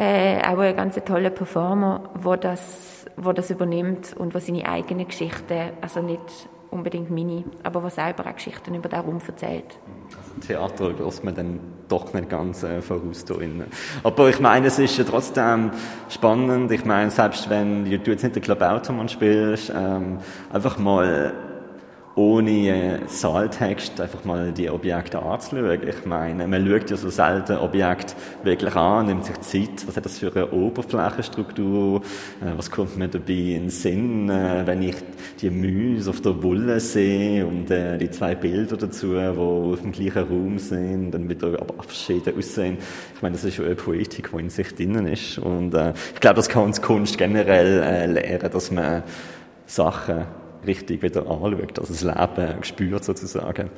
äh, 0.00 0.40
auch 0.46 0.58
ein 0.58 0.74
ganz 0.74 0.98
toller 1.04 1.30
Performer, 1.30 2.10
wo 2.14 2.34
das, 2.34 2.99
wo 3.22 3.32
das 3.32 3.50
übernimmt 3.50 4.14
und 4.16 4.34
wo 4.34 4.38
seine 4.38 4.66
eigenen 4.66 5.06
Geschichten, 5.06 5.72
also 5.80 6.00
nicht 6.00 6.48
unbedingt 6.70 7.10
meine, 7.10 7.44
aber 7.62 7.82
was 7.82 7.96
selber 7.96 8.26
auch 8.26 8.34
Geschichten 8.34 8.74
über 8.74 8.88
den 8.88 9.00
Raum 9.00 9.18
erzählt. 9.26 9.78
Also 10.16 10.46
Theater 10.46 10.92
lässt 10.92 11.24
man 11.24 11.34
dann 11.34 11.60
doch 11.88 12.12
nicht 12.14 12.28
ganz 12.28 12.62
äh, 12.62 12.80
voraus 12.80 13.24
innen. 13.40 13.66
Aber 14.04 14.28
ich 14.28 14.40
meine, 14.40 14.68
es 14.68 14.78
ist 14.78 14.96
ja 14.96 15.04
trotzdem 15.04 15.72
spannend. 16.08 16.70
Ich 16.70 16.84
meine, 16.84 17.10
selbst 17.10 17.50
wenn 17.50 17.84
du 17.84 17.90
jetzt 17.90 18.22
nicht 18.22 18.36
den 18.36 18.42
Club 18.42 18.62
Automan 18.62 19.08
spielst, 19.08 19.72
ähm, 19.74 20.18
einfach 20.52 20.78
mal 20.78 21.32
ohne 22.20 22.68
äh, 22.68 22.98
Saaltext 23.06 23.98
einfach 23.98 24.24
mal 24.24 24.52
die 24.52 24.68
Objekte 24.68 25.22
anzuschauen. 25.22 25.80
Ich 25.88 26.04
meine, 26.04 26.46
man 26.46 26.68
schaut 26.68 26.90
ja 26.90 26.96
so 26.96 27.08
selten 27.08 27.56
Objekte 27.56 28.14
wirklich 28.42 28.76
an, 28.76 29.06
nimmt 29.06 29.24
sich 29.24 29.40
Zeit, 29.40 29.86
was 29.88 29.96
hat 29.96 30.04
das 30.04 30.18
für 30.18 30.30
eine 30.34 30.50
Oberflächenstruktur, 30.50 32.02
äh, 32.42 32.58
was 32.58 32.70
kommt 32.70 32.98
mir 32.98 33.08
dabei 33.08 33.32
in 33.32 33.62
den 33.62 33.70
Sinn, 33.70 34.28
äh, 34.28 34.66
wenn 34.66 34.82
ich 34.82 34.96
die 35.40 35.48
Müsse 35.48 36.10
auf 36.10 36.20
der 36.20 36.42
Wolle 36.42 36.78
sehe 36.78 37.46
und 37.46 37.70
äh, 37.70 37.96
die 37.96 38.10
zwei 38.10 38.34
Bilder 38.34 38.76
dazu, 38.76 39.14
die 39.14 39.18
auf 39.18 39.80
dem 39.80 39.92
gleichen 39.92 40.24
Raum 40.24 40.58
sind, 40.58 41.12
dann 41.12 41.26
wieder 41.26 41.58
aber 41.58 41.82
verschieden 41.82 42.36
aussehen. 42.36 42.76
Ich 43.14 43.22
meine, 43.22 43.32
das 43.32 43.44
ist 43.44 43.54
schon 43.54 43.64
eine 43.64 43.76
Poetik, 43.76 44.30
die 44.30 44.40
in 44.40 44.50
sich 44.50 44.74
drinnen 44.74 45.06
ist 45.06 45.38
und 45.38 45.74
ich 46.14 46.20
glaube, 46.20 46.36
das 46.36 46.48
kann 46.48 46.64
uns 46.64 46.82
Kunst 46.82 47.16
generell 47.16 48.12
lehren, 48.12 48.50
dass 48.50 48.70
man 48.70 49.02
Sachen 49.66 50.26
richtig 50.66 51.02
wieder 51.02 51.22
anschaut, 51.22 51.78
also 51.78 51.92
das 51.92 52.02
Leben 52.02 52.62
spürt 52.62 53.04
sozusagen. 53.04 53.70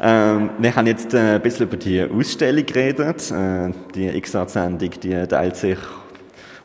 Ähm, 0.00 0.50
wir 0.58 0.74
haben 0.74 0.86
jetzt 0.86 1.12
äh, 1.12 1.36
ein 1.36 1.42
bisschen 1.42 1.66
über 1.66 1.76
die 1.76 2.02
Ausstellung 2.02 2.64
geredet. 2.64 3.30
Äh, 3.30 3.70
die 3.94 4.20
XR-Sendung, 4.20 4.90
die 5.02 5.26
teilt 5.26 5.56
sich 5.56 5.78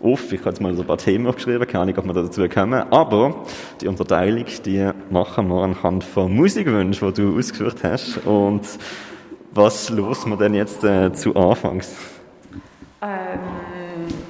auf. 0.02 0.32
Ich 0.32 0.40
habe 0.40 0.50
jetzt 0.50 0.62
mal 0.62 0.74
so 0.74 0.82
ein 0.82 0.88
paar 0.88 0.98
Themen 0.98 1.28
aufgeschrieben, 1.28 1.68
keine 1.68 1.84
Ahnung, 1.84 1.98
ob 1.98 2.06
wir 2.06 2.14
dazu 2.14 2.48
kommen. 2.48 2.82
Aber 2.92 3.44
die 3.82 3.88
Unterteilung, 3.88 4.46
die 4.66 4.90
machen 5.10 5.48
wir 5.48 5.64
anhand 5.64 6.04
von 6.04 6.34
Musikwünschen, 6.34 7.14
die 7.14 7.22
du 7.22 7.38
ausgeführt 7.38 7.84
hast. 7.84 8.26
Und 8.26 8.62
was 9.54 9.90
los 9.90 10.26
wir 10.26 10.38
denn 10.38 10.54
jetzt 10.54 10.84
äh, 10.84 11.12
zu 11.14 11.36
Anfangs? 11.36 11.96
Ähm, 13.02 13.40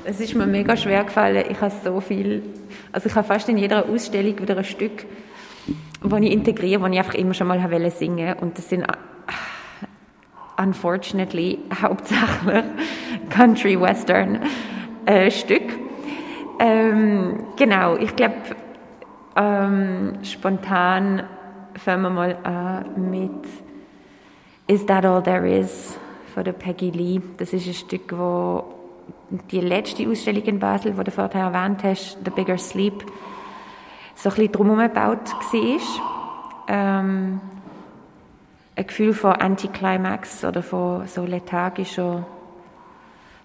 es 0.04 0.20
ist 0.20 0.36
mir 0.36 0.46
mega 0.46 0.76
schwer 0.78 1.04
gefallen. 1.04 1.46
Ich 1.50 1.60
habe 1.62 1.74
so 1.84 2.00
viel, 2.00 2.44
also 2.96 3.10
ich 3.10 3.16
habe 3.16 3.28
fast 3.28 3.50
in 3.50 3.58
jeder 3.58 3.90
Ausstellung 3.90 4.40
wieder 4.40 4.58
ein 4.58 4.64
Stück 4.64 5.06
wo 6.02 6.18
ich 6.18 6.32
integriere, 6.32 6.82
wo 6.82 6.88
ich 6.88 6.98
einfach 6.98 7.16
immer 7.16 7.34
schon 7.34 7.48
mal 7.48 7.62
wollte 7.72 7.92
singen 7.92 8.36
und 8.40 8.58
das 8.58 8.70
sind 8.70 8.84
äh, 8.84 10.62
unfortunately 10.62 11.60
hauptsächlich 11.82 12.64
Country 13.30 13.80
Western 13.80 14.42
äh. 15.06 15.30
Ähm, 16.60 17.44
genau, 17.58 17.98
ich 17.98 18.16
glaube 18.16 18.36
ähm, 19.36 20.14
spontan 20.24 21.24
fangen 21.76 22.04
wir 22.04 22.10
mal 22.10 22.38
an 22.44 23.10
mit 23.10 23.32
Is 24.68 24.86
That 24.86 25.06
All 25.06 25.22
There 25.22 25.48
Is 25.50 26.00
von 26.34 26.46
der 26.46 26.54
Peggy 26.54 26.92
Lee. 26.92 27.22
Das 27.38 27.52
ist 27.52 27.68
ein 27.68 27.74
Stück, 27.74 28.18
wo 28.18 28.75
die 29.30 29.62
letzte 29.62 30.08
Ausstellung 30.10 30.44
in 30.44 30.60
Basel, 30.60 30.94
die 30.94 31.04
du 31.04 31.12
vorher 31.12 31.42
erwähnt 31.42 31.84
hast, 31.84 32.18
The 32.24 32.32
Bigger 32.32 32.58
Sleep, 32.58 33.06
so 34.16 34.30
ein 34.30 34.36
bisschen 34.36 34.52
drumherum 34.52 34.80
gebaut 34.80 35.32
war. 35.32 35.80
Ähm, 36.68 37.42
ein 38.76 38.88
Gefühl 38.88 39.14
von 39.14 39.34
Anticlimax 39.34 40.44
oder 40.44 40.62
von 40.62 41.08
so 41.08 41.24
lethargischer, 41.24 42.26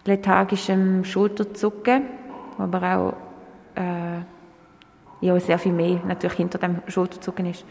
lethargischem 0.05 1.05
Schulterzucken, 1.05 2.05
aber 2.59 2.97
auch 3.77 3.81
äh, 3.81 4.21
ja, 5.21 5.39
sehr 5.39 5.59
viel 5.59 5.73
mehr 5.73 6.01
natürlich 6.05 6.37
hinter 6.37 6.59
dem 6.59 6.83
Schulterzucken 6.89 7.47
ist. 7.47 7.65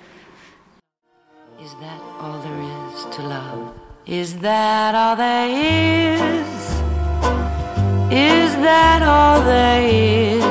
Is 1.62 1.76
that 1.82 2.00
all 2.22 2.40
there 2.42 2.56
is 2.94 3.10
to 3.16 3.22
love? 3.22 3.74
Is 4.06 4.40
that 4.40 4.96
all 4.96 5.18
there 5.18 5.50
is? 5.50 6.79
Is 8.12 8.56
that 8.66 9.04
all 9.04 9.40
there 9.44 9.84
is? 9.84 10.44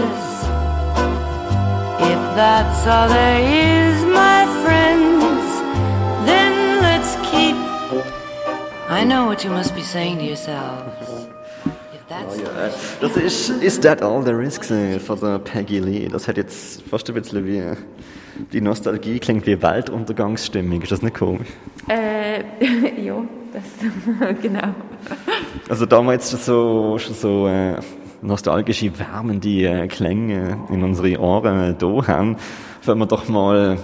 If 2.00 2.20
that's 2.36 2.86
all 2.86 3.08
there 3.08 3.40
is, 3.42 4.04
my 4.04 4.46
friends, 4.62 5.42
then 6.24 6.80
let's 6.80 7.16
keep. 7.28 7.56
I 8.88 9.02
know 9.02 9.26
what 9.26 9.42
you 9.42 9.50
must 9.50 9.74
be 9.74 9.82
saying 9.82 10.18
to 10.18 10.24
yourselves. 10.24 11.28
Oh, 12.10 12.34
ja. 12.34 12.70
Das 13.00 13.16
ist 13.16 13.50
Is 13.60 13.80
That 13.80 14.02
All 14.02 14.24
There 14.24 14.42
Is 14.42 14.58
von 15.04 15.20
der 15.20 15.38
Peggy 15.40 15.80
Lee. 15.80 16.08
Das 16.08 16.28
hat 16.28 16.36
jetzt 16.36 16.82
fast 16.82 17.08
ein 17.08 17.14
bisschen 17.14 17.44
wie 17.44 17.58
äh, 17.58 17.76
die 18.52 18.60
Nostalgie 18.60 19.18
klingt 19.18 19.46
wie 19.46 19.60
Weltuntergangsstimmung. 19.60 20.80
Ist 20.80 20.92
das 20.92 21.02
nicht 21.02 21.16
komisch? 21.16 21.48
Äh, 21.88 22.40
ja, 23.04 23.22
das 23.52 24.36
genau. 24.42 24.74
Also 25.68 25.86
damals 25.86 26.30
schon 26.30 26.40
so, 26.40 26.98
schon 26.98 27.14
so 27.14 27.48
äh, 27.48 27.76
nostalgische, 28.22 28.98
wärmende 28.98 29.66
äh, 29.66 29.86
Klänge 29.88 30.58
in 30.70 30.82
unsere 30.82 31.18
Ohren 31.20 31.76
da 31.78 32.06
haben, 32.06 32.36
fangen 32.80 33.00
wir 33.00 33.06
doch 33.06 33.28
mal 33.28 33.78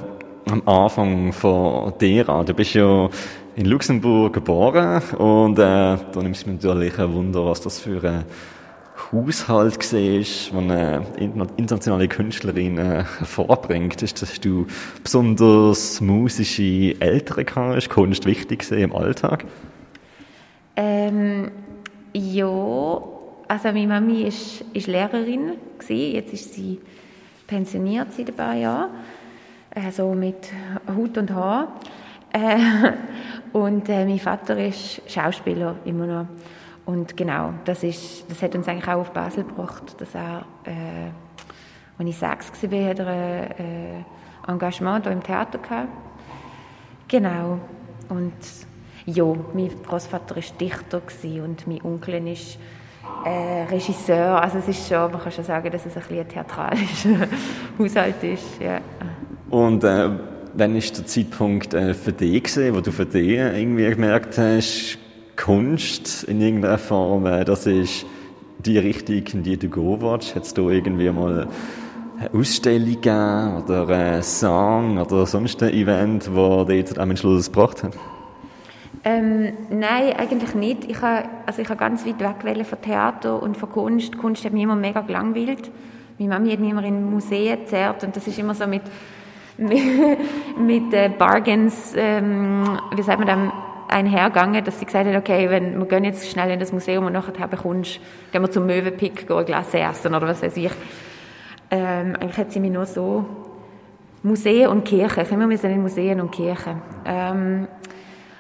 am 0.51 0.63
Anfang 0.67 1.33
von 1.33 1.93
dir 1.99 2.29
an. 2.29 2.47
Du 2.47 2.55
bist 2.55 2.75
ja 2.75 3.09
in 3.57 3.67
Luxemburg 3.67 4.33
geboren 4.33 5.03
und 5.19 5.59
äh, 5.59 5.97
da 5.97 6.23
nimmt 6.23 6.37
es 6.37 6.47
mich 6.47 6.63
natürlich 6.63 6.99
ein 6.99 7.13
Wunder, 7.13 7.45
was 7.47 7.61
das 7.61 7.79
für 7.79 8.03
ein 8.03 8.25
Haushalt 9.13 9.83
siehst, 9.83 10.53
wo 10.55 10.59
eine 10.59 11.03
internationale 11.57 12.09
Künstlerin 12.09 12.79
äh, 12.79 13.05
vorbringt, 13.05 14.03
ist, 14.03 14.23
dass 14.23 14.41
du 14.41 14.67
besonders 15.03 16.01
musische 16.01 17.01
Eltern 17.01 17.75
hast, 17.75 17.91
Kunst 17.91 18.27
wichtig 18.27 18.71
im 18.73 18.95
Alltag? 18.95 19.45
Ähm, 20.77 21.51
ja, 22.15 23.03
also 23.49 23.69
meine 23.69 23.87
Mami 23.87 24.23
ist, 24.23 24.63
ist 24.73 24.87
Lehrerin 24.87 25.53
gewesen. 25.79 26.15
jetzt 26.15 26.33
ist 26.33 26.55
sie 26.55 26.81
pensioniert 27.47 28.13
seit 28.13 28.29
ein 28.29 28.37
paar 28.37 28.55
Jahren, 28.55 28.91
also 29.75 30.15
mit 30.15 30.51
Hut 30.97 31.19
und 31.19 31.33
Haar. 31.33 31.81
Äh, 32.33 32.59
und 33.53 33.89
äh, 33.89 34.05
mein 34.05 34.19
Vater 34.19 34.57
ist 34.59 35.03
Schauspieler 35.11 35.77
immer 35.85 36.07
noch. 36.07 36.27
Und 36.87 37.17
genau, 37.17 37.55
das, 37.65 37.83
ist, 37.83 38.31
das 38.31 38.43
hat 38.43 38.55
uns 38.55 38.69
eigentlich 38.69 38.89
auch 38.89 39.01
auf 39.01 39.13
Basel 39.13 39.45
gebracht, 39.45 39.95
dass 39.99 40.15
er, 40.15 40.45
äh, 40.65 41.11
als 41.99 42.09
ich 42.09 42.17
sechs 42.17 42.63
war, 42.63 42.89
hat 42.89 42.99
er 42.99 43.07
ein 43.07 43.51
äh, 44.47 44.51
Engagement 44.51 45.05
hier 45.05 45.13
im 45.13 45.23
Theater 45.23 45.59
gehabt. 45.59 45.89
Genau. 47.09 47.59
Und 48.09 48.33
ja, 49.07 49.25
mein 49.53 49.71
Großvater 49.87 50.37
war 50.37 50.43
Dichter 50.61 51.03
und 51.45 51.67
mein 51.67 51.83
Onkel 51.83 52.27
ist 52.29 52.59
äh, 53.25 53.65
Regisseur. 53.71 54.41
Also 54.41 54.59
es 54.59 54.69
ist 54.69 54.89
schon, 54.89 55.11
man 55.11 55.21
kann 55.21 55.33
schon 55.33 55.45
sagen, 55.45 55.71
dass 55.71 55.87
es 55.87 55.97
ein, 55.97 56.03
bisschen 56.03 56.21
ein 56.21 56.29
theatralischer 56.29 57.29
Haushalt 57.79 58.23
ist. 58.23 58.61
Ja. 58.61 58.81
Und 59.51 59.85
äh, 59.85 60.11
wann 60.55 60.75
war 60.75 60.81
der 60.81 61.07
Zeitpunkt 61.07 61.75
äh, 61.75 61.95
für 61.95 62.13
dich, 62.13 62.45
gewesen, 62.45 62.75
wo 62.75 62.81
du 62.81 62.93
für 62.93 63.07
dich 63.07 63.39
irgendwie 63.39 63.89
gemerkt 63.91 64.39
hast, 64.39 64.99
Kunst 65.37 66.25
in 66.25 66.41
irgendeiner 66.41 66.79
Form, 66.79 67.27
äh, 67.27 67.45
das 67.45 67.67
ist 67.67 68.07
die 68.59 68.79
Richtung, 68.79 69.23
in 69.33 69.43
die 69.43 69.59
du 69.59 69.69
gehen 69.69 70.01
willst? 70.01 70.35
Hat 70.35 70.45
es 70.45 70.55
da 70.55 70.63
irgendwie 70.63 71.11
mal 71.11 71.49
eine 72.19 72.33
Ausstellung 72.33 72.87
gegeben 72.87 73.63
oder 73.63 73.89
ein 73.89 74.23
Song 74.23 74.99
oder 74.99 75.27
sonst 75.27 75.63
ein 75.63 75.75
Event, 75.75 76.31
das 76.35 76.67
dich 76.67 76.99
am 76.99 77.17
Schluss 77.17 77.53
gebracht 77.53 77.83
hat? 77.83 77.93
Ähm, 79.03 79.53
nein, 79.71 80.15
eigentlich 80.17 80.55
nicht. 80.55 80.85
Ich 80.91 81.01
habe, 81.03 81.29
also 81.47 81.61
ich 81.61 81.69
habe 81.69 81.79
ganz 81.79 82.07
weit 82.07 82.21
weg 82.21 82.67
von 82.67 82.81
Theater 82.81 83.43
und 83.43 83.57
von 83.57 83.71
Kunst. 83.71 84.17
Kunst 84.19 84.45
hat 84.45 84.53
mich 84.53 84.63
immer 84.63 84.77
mega 84.77 85.01
gelangweilt. 85.01 85.71
Meine 86.19 86.35
Mami 86.35 86.51
hat 86.51 86.61
mich 86.61 86.71
immer 86.71 86.85
in 86.85 87.11
Museen 87.11 87.59
gezerrt 87.59 88.05
und 88.05 88.15
das 88.15 88.27
ist 88.27 88.39
immer 88.39 88.55
so 88.55 88.67
mit, 88.67 88.83
mit, 89.59 90.95
äh, 90.95 91.11
Bargains, 91.19 91.93
ähm, 91.97 92.79
wie 92.95 93.03
sagt 93.03 93.19
man 93.19 93.29
dann, 93.29 93.53
einhergegangen, 93.89 94.65
dass 94.65 94.79
sie 94.79 94.87
gesagt 94.87 95.07
hat, 95.07 95.17
okay, 95.17 95.49
wenn, 95.51 95.79
wir 95.79 95.87
gehen 95.87 96.05
jetzt 96.05 96.29
schnell 96.29 96.51
in 96.51 96.59
das 96.59 96.73
Museum 96.73 97.05
und 97.05 97.13
nachher 97.13 97.47
bekommst, 97.47 98.01
gehen 98.33 98.43
wir 98.43 98.51
zum 98.51 98.67
Möwenpick, 98.67 99.27
gehen 99.27 99.37
ein 99.37 99.45
Glas 99.45 99.73
essen 99.73 100.15
oder 100.15 100.27
was 100.27 100.43
weiß 100.43 100.57
ich. 100.57 100.73
Ähm, 101.71 102.17
eigentlich 102.17 102.37
hat 102.37 102.53
sie 102.53 102.61
mich 102.61 102.73
nur 102.73 102.87
so 102.87 103.25
Museen 104.23 104.69
und 104.69 104.85
Kirchen, 104.85 105.23
ich 105.23 105.31
immer 105.31 105.51
in 105.51 105.83
Museen 105.83 106.21
und 106.21 106.33
Kirchen. 106.33 106.81
Ähm, 107.05 107.69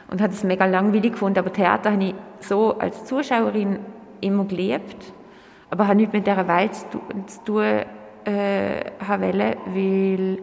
und 0.08 0.20
hat 0.20 0.32
es 0.32 0.44
mega 0.44 0.66
langweilig 0.66 1.12
gefunden, 1.12 1.38
aber 1.38 1.52
Theater 1.52 1.92
habe 1.92 2.04
ich 2.04 2.14
so 2.40 2.78
als 2.78 3.04
Zuschauerin 3.04 3.78
immer 4.20 4.44
geliebt, 4.44 5.12
aber 5.70 5.86
habe 5.86 5.96
nichts 5.96 6.12
mit 6.12 6.26
dieser 6.26 6.46
Welt 6.46 6.74
zu 6.74 7.00
tun 7.44 7.62
äh, 8.24 8.90
wollen, 9.06 9.56
weil, 9.66 10.38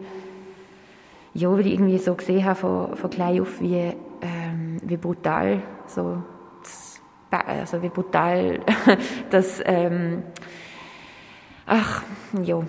ja, 1.34 1.50
weil 1.50 1.66
ich 1.66 1.72
irgendwie 1.74 1.98
so 1.98 2.14
gesehen 2.14 2.44
habe 2.44 2.56
von, 2.56 2.96
von 2.96 3.10
klein 3.10 3.40
auf, 3.40 3.60
wie 3.60 3.92
ähm, 4.22 4.78
wie 4.82 4.96
brutal 4.96 5.60
so 5.86 6.22
also 7.30 7.82
wie 7.82 7.88
brutal 7.88 8.60
das 9.30 9.62
ähm, 9.64 10.22
ach 11.66 12.02
ja 12.42 12.62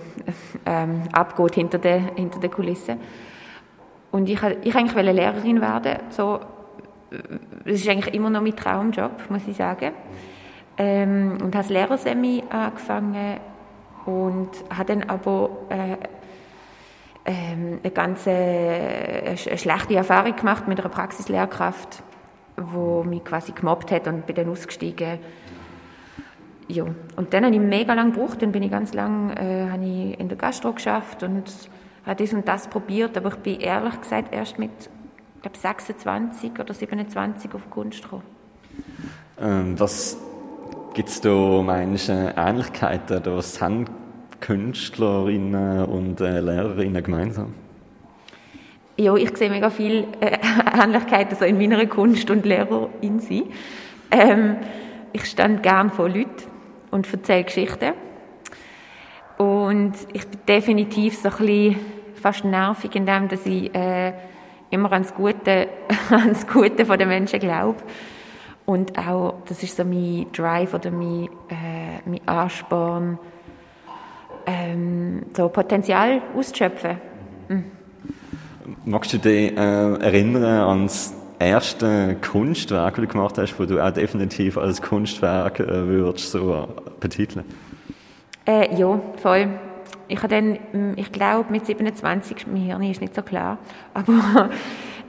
ähm, 0.65 1.03
abgeht 1.11 1.55
hinter 1.55 1.77
der 1.77 1.99
hinter 2.15 2.39
der 2.39 2.49
Kulisse. 2.49 2.97
Und 4.11 4.29
ich 4.29 4.41
ich 4.63 4.75
eigentlich 4.75 4.95
wollte 4.95 5.11
Lehrerin 5.11 5.59
werden 5.59 5.97
so 6.09 6.39
das 7.65 7.75
ist 7.75 7.87
eigentlich 7.87 8.13
immer 8.13 8.29
noch 8.29 8.41
mein 8.41 8.55
Traumjob 8.55 9.29
muss 9.29 9.47
ich 9.47 9.57
sagen 9.57 9.91
ähm, 10.77 11.33
und 11.33 11.41
habe 11.41 11.51
das 11.51 11.69
Lehrersemi 11.69 12.43
angefangen 12.49 13.39
und 14.05 14.49
habe 14.75 14.95
dann 14.95 15.09
aber 15.09 15.49
äh, 15.69 15.97
ähm, 17.25 17.79
eine 17.81 17.91
ganz 17.91 18.27
eine 18.27 19.37
schlechte 19.37 19.95
Erfahrung 19.95 20.35
gemacht 20.35 20.67
mit 20.67 20.79
einer 20.79 20.89
Praxislehrkraft, 20.89 22.03
wo 22.57 23.03
mich 23.03 23.23
quasi 23.23 23.53
gemobbt 23.53 23.91
hat 23.91 24.07
und 24.07 24.25
bin 24.25 24.35
dann 24.35 24.49
ausgestiegen. 24.49 25.19
Ja. 26.67 26.85
Und 27.15 27.33
dann 27.33 27.45
habe 27.45 27.53
ich 27.53 27.61
mega 27.61 27.93
lange 27.93 28.11
gebraucht, 28.11 28.41
dann 28.41 28.51
bin 28.51 28.63
ich 28.63 28.71
ganz 28.71 28.93
lange 28.93 29.35
äh, 29.37 30.09
ich 30.09 30.19
in 30.19 30.27
der 30.27 30.37
Gastro 30.37 30.73
geschafft 30.73 31.23
und 31.23 31.43
habe 32.05 32.21
das 32.21 32.33
und 32.33 32.47
das 32.47 32.67
probiert, 32.67 33.17
aber 33.17 33.29
ich 33.29 33.35
bin 33.35 33.59
ehrlich 33.59 33.99
gesagt 34.01 34.33
erst 34.33 34.59
mit 34.59 34.71
glaube 35.43 35.57
26 35.57 36.51
oder 36.59 36.73
27 36.73 37.53
auf 37.53 37.69
Kunst 37.69 38.01
gekommen. 38.01 38.23
Ähm, 39.39 39.79
was 39.79 40.17
gibt 40.93 41.09
es 41.09 41.21
da, 41.21 41.61
meinst 41.61 42.09
Ähnlichkeiten? 42.09 43.21
Was 43.25 43.61
haben 43.61 43.85
Künstlerinnen 44.39 45.85
und 45.85 46.21
äh, 46.21 46.39
Lehrerinnen 46.39 47.03
gemeinsam? 47.03 47.53
Ja, 48.97 49.15
ich 49.15 49.35
sehe 49.37 49.49
mega 49.49 49.69
viele 49.69 50.07
äh, 50.21 50.37
Ähnlichkeiten 50.81 51.37
so 51.37 51.45
in 51.45 51.57
meiner 51.57 51.85
Kunst 51.87 52.29
und 52.29 52.45
Lehrer 52.45 52.89
in 53.01 53.19
sie. 53.19 53.45
Ähm, 54.11 54.57
ich 55.11 55.25
stand 55.25 55.61
gern 55.61 55.89
vor 55.89 56.07
Leuten 56.07 56.43
und 56.91 57.11
erzähle 57.11 57.43
Geschichten. 57.43 57.93
Und 59.37 59.93
ich 60.13 60.27
bin 60.27 60.39
definitiv 60.47 61.17
so 61.17 61.29
ein 61.29 61.35
bisschen 61.37 61.75
fast 62.21 62.45
nervig 62.45 62.95
in 62.95 63.05
dem, 63.05 63.27
dass 63.27 63.45
ich 63.45 63.73
äh, 63.75 64.13
immer 64.73 64.91
ans 64.91 65.13
Gute, 65.13 65.67
ans 66.09 66.47
Gute 66.47 66.85
von 66.85 66.97
den 66.97 67.07
Menschen 67.07 67.39
glaube. 67.39 67.77
Und 68.65 68.97
auch, 68.97 69.35
das 69.47 69.61
ist 69.61 69.75
so 69.75 69.83
mein 69.83 70.27
Drive 70.31 70.73
oder 70.73 70.89
mein, 70.89 71.29
äh, 71.49 71.99
mein 72.05 72.21
Ansporn, 72.25 73.19
ähm, 74.45 75.23
so 75.35 75.49
Potenzial 75.49 76.21
auszuschöpfen. 76.35 76.97
Mhm. 77.49 77.63
Magst 78.85 79.13
du 79.13 79.17
dich 79.17 79.51
äh, 79.51 79.93
erinnern 79.95 80.43
an 80.43 80.83
das 80.83 81.13
erste 81.39 82.15
Kunstwerk, 82.21 82.95
das 82.95 83.05
du 83.05 83.11
gemacht 83.11 83.37
hast, 83.37 83.59
das 83.59 83.67
du 83.67 83.79
auch 83.79 83.91
definitiv 83.91 84.57
als 84.57 84.81
Kunstwerk 84.81 85.59
äh, 85.59 85.87
würdest 85.87 86.31
so 86.31 86.67
betiteln? 86.99 87.45
Äh, 88.45 88.75
ja, 88.75 88.99
voll. 89.21 89.49
Ich 90.07 90.17
habe 90.17 90.29
dann, 90.29 90.59
hm, 90.71 90.93
ich 90.95 91.11
glaube 91.11 91.51
mit 91.51 91.65
27, 91.65 92.47
mein 92.47 92.57
Hirn 92.57 92.83
ist 92.83 93.01
nicht 93.01 93.15
so 93.15 93.21
klar, 93.21 93.57
aber 93.93 94.49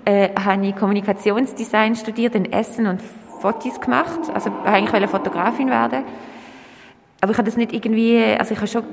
äh, 0.04 0.30
habe 0.38 0.66
ich 0.66 0.76
Kommunikationsdesign 0.76 1.96
studiert 1.96 2.34
in 2.34 2.52
Essen 2.52 2.86
und 2.86 3.00
Fotos 3.40 3.80
gemacht. 3.80 4.20
Also 4.32 4.50
eigentlich 4.64 4.92
wollte 4.92 5.08
Fotografin 5.08 5.68
werden. 5.68 6.04
Aber 7.20 7.32
ich 7.32 7.38
habe 7.38 7.46
das 7.46 7.56
nicht 7.56 7.72
irgendwie, 7.72 8.22
also 8.38 8.52
ich 8.52 8.58
habe 8.58 8.68
schon 8.68 8.84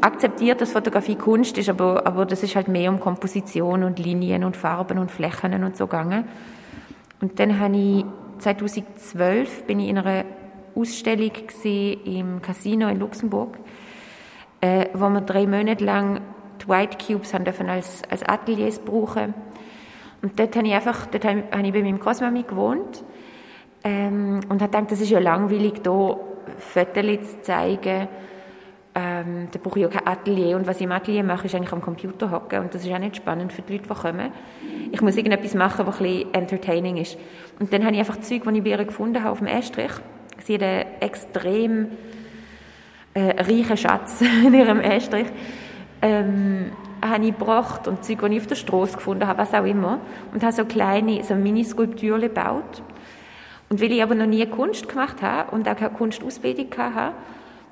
akzeptiert, 0.00 0.60
dass 0.60 0.72
Fotografie 0.72 1.16
Kunst 1.16 1.58
ist, 1.58 1.68
aber, 1.68 2.06
aber 2.06 2.26
das 2.26 2.42
ist 2.42 2.56
halt 2.56 2.68
mehr 2.68 2.90
um 2.90 3.00
Komposition 3.00 3.82
und 3.82 3.98
Linien 3.98 4.44
und 4.44 4.56
Farben 4.56 4.98
und 4.98 5.10
Flächen 5.10 5.62
und 5.64 5.76
so 5.76 5.86
gegangen. 5.86 6.24
Und 7.20 7.38
dann 7.40 7.58
habe 7.58 7.76
ich 7.76 8.04
2012 8.38 9.64
bin 9.64 9.80
ich 9.80 9.88
in 9.88 9.98
einer 9.98 10.24
Ausstellung 10.74 11.32
im 11.64 12.42
Casino 12.42 12.88
in 12.88 13.00
Luxemburg, 13.00 13.58
äh, 14.66 14.88
wo 14.94 15.08
wir 15.08 15.20
drei 15.20 15.46
Monate 15.46 15.84
lang 15.84 16.20
die 16.60 16.68
White 16.68 16.98
Cubes 17.04 17.34
haben 17.34 17.44
dürfen 17.44 17.68
als, 17.68 18.02
als 18.10 18.22
Ateliers 18.22 18.78
brauchen. 18.78 19.34
Und 20.22 20.38
dort 20.38 20.56
habe 20.56 20.66
ich 20.66 20.74
einfach, 20.74 21.06
dort 21.06 21.24
habe 21.24 21.44
ich 21.62 21.72
bei 21.72 21.82
meinem 21.82 22.00
Großmami 22.00 22.42
gewohnt 22.42 23.04
ähm, 23.84 24.40
und 24.48 24.62
habe 24.62 24.72
gedacht, 24.72 24.90
das 24.90 25.00
ist 25.00 25.10
ja 25.10 25.18
langweilig, 25.18 25.82
hier 25.84 26.16
Fotos 26.58 27.30
zu 27.30 27.42
zeigen 27.42 28.08
ähm, 28.98 29.48
da 29.52 29.58
brauche 29.62 29.78
ich 29.78 29.86
auch 29.86 29.90
kein 29.90 30.06
Atelier. 30.06 30.56
Und 30.56 30.66
was 30.66 30.76
ich 30.78 30.84
im 30.84 30.92
Atelier 30.92 31.22
mache, 31.22 31.46
ist 31.46 31.54
eigentlich 31.54 31.72
am 31.72 31.82
Computer 31.82 32.30
hocken. 32.30 32.60
Und 32.60 32.74
das 32.74 32.82
ist 32.82 32.90
auch 32.90 32.98
nicht 32.98 33.16
spannend 33.16 33.52
für 33.52 33.60
die 33.60 33.74
Leute, 33.74 33.88
die 33.88 33.94
kommen. 33.94 34.32
Ich 34.90 35.02
muss 35.02 35.18
irgendetwas 35.18 35.52
machen, 35.52 35.86
was 35.86 36.00
ein 36.00 36.06
bisschen 36.06 36.34
entertaining 36.34 36.96
ist. 36.96 37.18
Und 37.60 37.74
dann 37.74 37.84
habe 37.84 37.92
ich 37.92 37.98
einfach 37.98 38.18
Zeug, 38.20 38.44
die 38.44 38.56
ich 38.56 38.64
bei 38.64 38.70
ihr 38.70 38.84
gefunden 38.86 39.22
habe, 39.22 39.32
auf 39.32 39.38
dem 39.38 39.48
Estrich. 39.48 39.92
Sie 40.42 40.54
hat 40.54 40.62
einen 40.62 40.86
extrem 41.00 41.88
äh, 43.16 43.40
reichen 43.40 43.76
Schatz 43.76 44.20
in 44.46 44.52
ihrem 44.52 44.80
Estrich. 44.80 45.26
Ähm, 46.02 46.72
habe 47.02 47.24
ich 47.24 47.38
gebracht 47.38 47.88
und 47.88 48.04
Zeug, 48.04 48.20
die 48.28 48.36
ich 48.36 48.40
auf 48.42 48.46
der 48.46 48.56
Straße 48.56 48.96
gefunden 48.96 49.26
habe, 49.26 49.38
was 49.38 49.54
auch 49.54 49.64
immer. 49.64 50.00
Und 50.32 50.42
habe 50.42 50.52
so 50.52 50.64
kleine, 50.64 51.24
so 51.24 51.34
Mini-Skulpturen 51.34 52.20
gebaut. 52.20 52.82
Und 53.68 53.80
weil 53.80 53.92
ich 53.92 54.02
aber 54.02 54.14
noch 54.14 54.26
nie 54.26 54.44
Kunst 54.46 54.88
gemacht 54.88 55.22
habe 55.22 55.50
und 55.50 55.68
auch 55.68 55.76
keine 55.76 55.94
Kunstausbildung 55.94 56.68
hatte, 56.76 57.14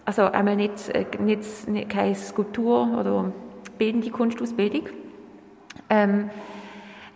also 0.06 0.22
einmal 0.22 0.56
nicht, 0.56 0.88
äh, 0.90 1.04
nicht, 1.20 1.68
nicht 1.68 1.88
keine 1.88 2.14
Skulptur 2.14 2.98
oder 2.98 3.32
bildende 3.78 4.10
Kunstausbildung. 4.10 4.88
Ähm, 5.90 6.30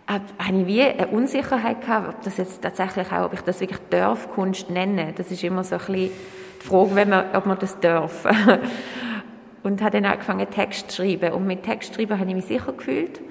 habe 0.07 0.57
ich 0.57 0.67
wie 0.67 0.81
eine 0.81 1.07
Unsicherheit 1.07 1.81
gehabt, 1.81 2.09
ob 2.09 2.23
das 2.23 2.37
jetzt 2.37 2.61
tatsächlich 2.61 3.11
auch, 3.11 3.25
ob 3.25 3.33
ich 3.33 3.41
das 3.41 3.59
wirklich 3.59 3.79
darf, 3.89 4.29
Kunst 4.29 4.69
nennen. 4.69 5.13
Das 5.15 5.29
ist 5.29 5.43
immer 5.43 5.63
so 5.63 5.75
ein 5.75 5.81
bisschen 5.81 6.11
die 6.61 6.67
Frage, 6.67 6.95
wenn 6.95 7.09
man, 7.09 7.35
ob 7.35 7.45
man 7.45 7.57
das 7.59 7.79
darf. 7.79 8.25
und 9.63 9.81
habe 9.81 9.91
dann 10.01 10.11
angefangen, 10.11 10.49
Text 10.49 10.91
zu 10.91 11.03
schreiben. 11.03 11.33
Und 11.33 11.47
mit 11.47 11.63
Text 11.63 11.95
schreiben 11.95 12.19
habe 12.19 12.29
ich 12.29 12.35
mich 12.35 12.45
sicher 12.45 12.73
gefühlt. 12.73 13.21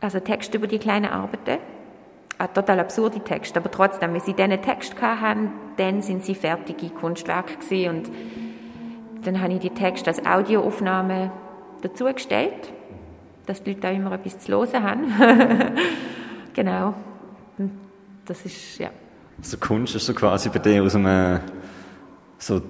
Also 0.00 0.20
Text 0.20 0.54
über 0.54 0.66
die 0.66 0.78
kleinen 0.78 1.10
Arbeiten. 1.10 1.58
Ein 2.38 2.54
total 2.54 2.80
absurde 2.80 3.20
Text, 3.20 3.56
aber 3.56 3.70
trotzdem, 3.70 4.14
wenn 4.14 4.20
sie 4.20 4.32
diesen 4.32 4.62
Text 4.62 4.94
hatten, 5.00 5.52
dann 5.76 6.00
sind 6.00 6.24
sie 6.24 6.34
fertige 6.34 6.88
Kunstwerke. 6.88 7.54
Und 7.90 8.10
dann 9.24 9.40
habe 9.42 9.52
ich 9.52 9.58
die 9.60 9.70
Texte 9.70 10.08
als 10.08 10.24
Audioaufnahme 10.24 11.30
dazugestellt 11.82 12.72
dass 13.50 13.64
die 13.64 13.72
Leute 13.72 13.88
auch 13.88 13.94
immer 13.94 14.12
etwas 14.12 14.38
zu 14.38 14.52
hören 14.52 14.82
haben. 14.82 15.12
genau. 16.54 16.94
Das 18.24 18.44
ist, 18.44 18.78
ja. 18.78 18.90
Also 19.38 19.56
Kunst 19.56 19.96
ist 19.96 20.06
so 20.06 20.14
quasi 20.14 20.50
bei 20.50 20.60
dir 20.60 20.84
aus 20.84 20.94
einem, 20.94 21.40
so 22.40 22.60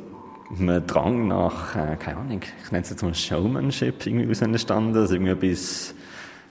einem 0.58 0.86
Drang 0.86 1.28
nach, 1.28 1.76
äh, 1.76 1.96
keine 1.96 2.18
Ahnung, 2.18 2.40
ich 2.62 2.70
nenne 2.72 2.82
es 2.82 2.90
jetzt 2.90 3.02
mal 3.02 3.14
Showmanship 3.14 4.04
irgendwie 4.04 4.30
aus 4.30 4.42
entstanden, 4.42 4.96
also 4.96 5.14
irgendwie 5.14 5.52
etwas, 5.52 5.94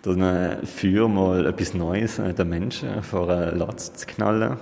durch 0.01 0.17
ein 0.17 0.65
Feuer 0.65 1.07
mal 1.09 1.45
etwas 1.45 1.73
Neues 1.73 2.17
äh, 2.17 2.33
den 2.33 2.49
Menschen 2.49 3.03
vor 3.03 3.29
einen 3.29 3.59
Latz 3.59 3.93
zu 3.93 4.07
knallen. 4.07 4.57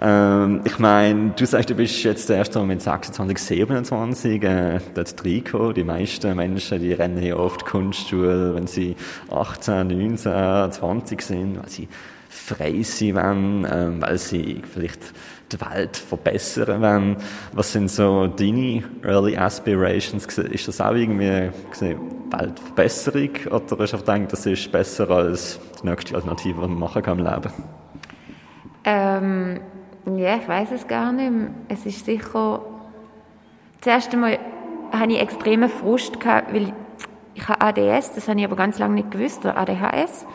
Ähm, 0.00 0.62
ich 0.64 0.78
meine, 0.78 1.32
du 1.36 1.44
sagst, 1.44 1.68
du 1.68 1.74
bist 1.74 2.02
jetzt 2.02 2.30
erst 2.30 2.56
mit 2.56 2.80
26, 2.80 3.38
27 3.38 4.42
äh, 4.42 4.80
dort 4.94 5.24
reingekommen. 5.24 5.74
Die 5.74 5.84
meisten 5.84 6.34
Menschen, 6.36 6.80
die 6.80 6.94
rennen 6.94 7.22
ja 7.22 7.36
oft 7.36 7.66
Kunstschule, 7.66 8.54
wenn 8.54 8.66
sie 8.66 8.96
18, 9.30 9.88
19, 9.88 10.72
20 10.72 11.20
sind, 11.20 11.58
weil 11.58 11.68
sie 11.68 11.88
frei 12.30 12.82
sein 12.82 13.14
wollen, 13.16 13.66
ähm, 13.70 14.00
weil 14.00 14.16
sie 14.16 14.62
vielleicht 14.72 15.12
die 15.52 15.60
Welt 15.60 15.96
verbessern 15.96 16.80
wollen. 16.80 17.16
Was 17.52 17.72
sind 17.72 17.90
so 17.90 18.26
deine 18.26 18.82
Early 19.02 19.36
Aspirations? 19.36 20.26
Ist 20.38 20.68
das 20.68 20.80
auch 20.80 20.94
irgendwie 20.94 21.50
Weltverbesserung 22.30 23.30
oder 23.50 23.82
hast 23.82 23.92
du 23.92 23.98
gedacht, 23.98 24.32
das 24.32 24.46
ist 24.46 24.70
besser 24.70 25.10
als 25.10 25.58
die 25.82 25.88
nächste 25.88 26.14
Alternative, 26.14 26.60
die 26.60 26.68
man 26.68 26.78
machen 26.78 27.02
kann 27.02 27.18
im 27.18 27.24
Leben? 27.24 27.52
Ähm, 28.84 29.60
ja, 30.16 30.36
ich 30.36 30.48
weiß 30.48 30.72
es 30.72 30.86
gar 30.86 31.12
nicht. 31.12 31.32
Es 31.68 31.86
ist 31.86 32.04
sicher. 32.04 32.62
Zuerst 33.80 34.12
einmal 34.12 34.38
hatte 34.92 35.12
ich 35.12 35.20
extremen 35.20 35.68
Frust, 35.68 36.24
weil 36.24 36.72
ich 37.34 37.48
habe 37.48 37.60
ADS, 37.60 38.14
das 38.14 38.28
habe 38.28 38.38
ich 38.38 38.44
aber 38.44 38.56
ganz 38.56 38.78
lange 38.78 38.94
nicht 38.94 39.10
gewusst, 39.10 39.40
oder 39.44 39.56
ADHS. 39.56 40.26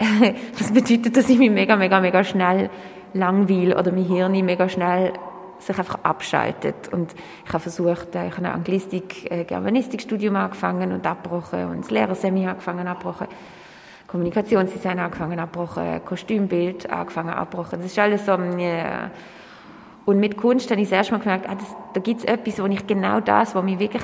Das 0.56 0.70
bedeutet, 0.72 1.16
dass 1.16 1.28
ich 1.28 1.38
mich 1.38 1.50
mega, 1.50 1.74
mega, 1.74 2.00
mega 2.00 2.22
schnell 2.22 2.70
langweile 3.14 3.78
oder 3.78 3.92
mein 3.92 4.04
Hirn 4.04 4.32
mega 4.44 4.68
schnell 4.68 5.12
sich 5.58 5.78
einfach 5.78 5.98
abschaltet. 6.02 6.88
Und 6.92 7.14
ich 7.44 7.52
habe 7.52 7.60
versucht, 7.60 8.14
äh, 8.14 8.28
ich 8.28 8.36
habe 8.36 8.46
ein 8.46 8.54
Anglistik, 8.54 9.30
äh, 9.30 9.44
Germanistikstudium 9.44 10.36
angefangen 10.36 10.92
und 10.92 11.06
abgebrochen 11.06 11.70
und 11.70 11.80
das 11.80 11.90
Lehrersemi 11.90 12.46
angefangen 12.46 12.86
abgebrochen. 12.86 13.28
Kommunikationsdesign 14.06 14.98
angefangen 14.98 15.38
abbrochen, 15.38 16.00
Kostümbild 16.04 16.90
angefangen 16.90 17.34
abbrochen. 17.34 17.78
Das 17.82 17.90
ist 17.90 17.98
alles 17.98 18.24
so, 18.24 18.32
yeah. 18.32 19.10
Und 20.06 20.18
mit 20.18 20.38
Kunst 20.38 20.70
habe 20.70 20.80
ich 20.80 20.88
das 20.88 20.96
erste 20.96 21.12
Mal 21.12 21.20
gemerkt, 21.20 21.46
ah, 21.46 21.54
das, 21.54 21.76
da 21.92 22.00
gibt 22.00 22.20
es 22.20 22.24
etwas, 22.24 22.58
wo 22.58 22.66
ich 22.66 22.86
genau 22.86 23.20
das, 23.20 23.54
wo 23.54 23.60
mich 23.60 23.78
wirklich, 23.78 24.02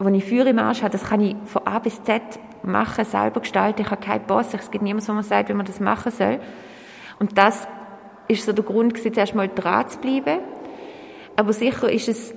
wo 0.00 0.08
ich 0.08 0.24
Führer 0.24 0.48
im 0.48 0.58
Arsch 0.58 0.82
habe, 0.82 0.90
das 0.90 1.04
kann 1.04 1.20
ich 1.20 1.36
von 1.44 1.64
A 1.64 1.78
bis 1.78 2.02
Z 2.02 2.20
machen, 2.64 3.04
selber 3.04 3.38
gestalten. 3.38 3.82
Ich 3.82 3.90
habe 3.92 4.04
keinen 4.04 4.24
Boss, 4.26 4.52
es 4.52 4.68
gibt 4.72 4.82
niemanden, 4.82 5.06
der 5.06 5.14
mir 5.14 5.22
sagt, 5.22 5.48
wie 5.48 5.54
man 5.54 5.66
das 5.66 5.78
machen 5.78 6.10
soll. 6.10 6.40
Und 7.24 7.38
das 7.38 7.66
ist 8.28 8.44
so 8.44 8.52
der 8.52 8.66
Grund, 8.66 8.98
zuerst 8.98 9.34
mal 9.34 9.48
dran 9.48 9.88
zu 9.88 9.98
bleiben. 9.98 10.40
Aber 11.36 11.54
sicher 11.54 11.90
ist 11.90 12.06
es, 12.06 12.34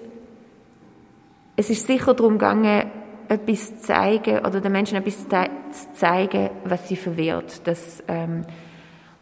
es 1.58 1.70
ist 1.70 1.86
sicher 1.86 2.14
darum 2.14 2.36
gegangen, 2.36 2.90
etwas 3.28 3.82
zeigen 3.82 4.46
oder 4.46 4.62
den 4.62 4.72
Menschen 4.72 4.96
etwas 4.96 5.28
zu 5.28 5.94
zeigen, 5.94 6.52
was 6.64 6.88
sie 6.88 6.96
verwirrt. 6.96 7.68
Das, 7.68 8.02
ähm, 8.08 8.46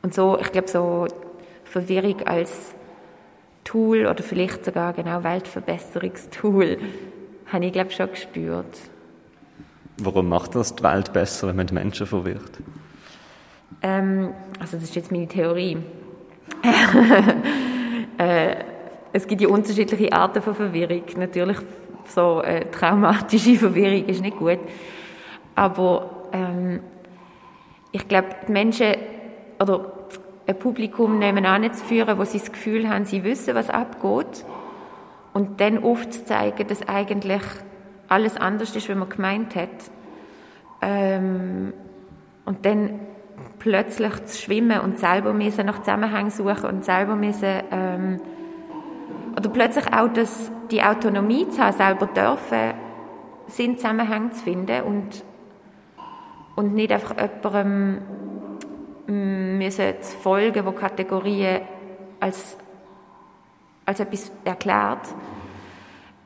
und 0.04 0.14
so, 0.14 0.38
ich 0.40 0.52
glaube, 0.52 0.68
so 0.68 1.08
Verwirrung 1.64 2.22
als 2.28 2.76
Tool 3.64 4.06
oder 4.06 4.22
vielleicht 4.22 4.66
sogar 4.66 4.94
genau 4.94 5.24
Weltverbesserungstool 5.24 6.78
habe 7.52 7.66
ich, 7.66 7.74
glaube 7.74 7.90
schon 7.90 8.12
gespürt. 8.12 8.78
Warum 9.98 10.30
macht 10.30 10.54
das 10.54 10.76
die 10.76 10.84
Welt 10.84 11.12
besser, 11.12 11.48
wenn 11.48 11.56
man 11.56 11.66
die 11.66 11.74
Menschen 11.74 12.06
verwirrt? 12.06 12.52
Ähm, 13.82 14.34
also 14.60 14.78
das 14.78 14.84
ist 14.86 14.96
jetzt 14.96 15.12
meine 15.12 15.28
Theorie. 15.28 15.78
äh, 18.18 18.56
es 19.14 19.28
gibt 19.28 19.42
ja 19.42 19.48
unterschiedliche 19.48 20.12
Arten 20.12 20.42
von 20.42 20.56
Verwirrung. 20.56 21.04
Natürlich 21.18 21.58
so 22.08 22.42
äh, 22.42 22.66
traumatische 22.72 23.56
Verwirrung 23.58 24.06
ist 24.06 24.22
nicht 24.22 24.38
gut. 24.38 24.60
Aber 25.56 26.28
ähm, 26.34 26.82
ich 27.92 28.08
glaube, 28.08 28.30
die 28.48 28.52
Menschen 28.52 28.96
oder 29.60 29.94
ein 30.48 30.60
Publikum 30.60 31.18
nebenan 31.18 31.72
zu 31.74 31.84
führen, 31.86 32.18
wo 32.18 32.24
sie 32.26 32.40
das 32.40 32.52
Gefühl 32.52 32.90
haben, 32.90 33.06
sie 33.06 33.24
wissen, 33.24 33.56
was 33.56 33.70
abgeht 33.70 34.46
und 35.34 35.60
dann 35.60 35.80
oft 35.80 36.28
zeigen, 36.28 36.68
dass 36.68 36.88
eigentlich 36.88 37.42
alles 38.08 38.38
anders 38.38 38.76
ist, 38.76 38.88
wie 38.90 38.96
man 38.96 39.10
gemeint 39.10 39.56
hat. 39.56 39.70
Ähm, 40.82 41.74
und 42.46 42.66
dann 42.66 43.00
plötzlich 43.66 44.26
zu 44.26 44.44
schwimmen 44.44 44.80
und 44.82 45.00
selber 45.00 45.34
müssen 45.34 45.66
nach 45.66 45.80
Zusammenhängen 45.80 46.30
suchen 46.30 46.66
und 46.66 46.86
selber 46.86 47.16
müssen 47.16 47.64
ähm, 47.72 48.22
oder 49.36 49.50
plötzlich 49.50 49.92
auch 49.92 50.08
das, 50.08 50.52
die 50.70 50.84
Autonomie 50.84 51.50
zu 51.50 51.64
haben, 51.64 51.76
selber 51.76 52.06
dürfen, 52.06 52.76
Sinn 53.48 53.76
Zusammenhang 53.80 54.32
zu 54.34 54.44
finden 54.44 54.84
und, 54.84 55.26
und 56.56 56.76
nicht 56.76 56.92
einfach 56.92 57.16
jemandem 57.18 58.02
mm, 59.08 59.58
müssen 59.58 60.00
zu 60.00 60.16
folgen, 60.18 60.64
wo 60.64 60.72
Kategorien 60.72 61.62
als, 62.20 62.58
als 63.88 64.00
etwas 64.00 64.32
erklärt. 64.44 65.08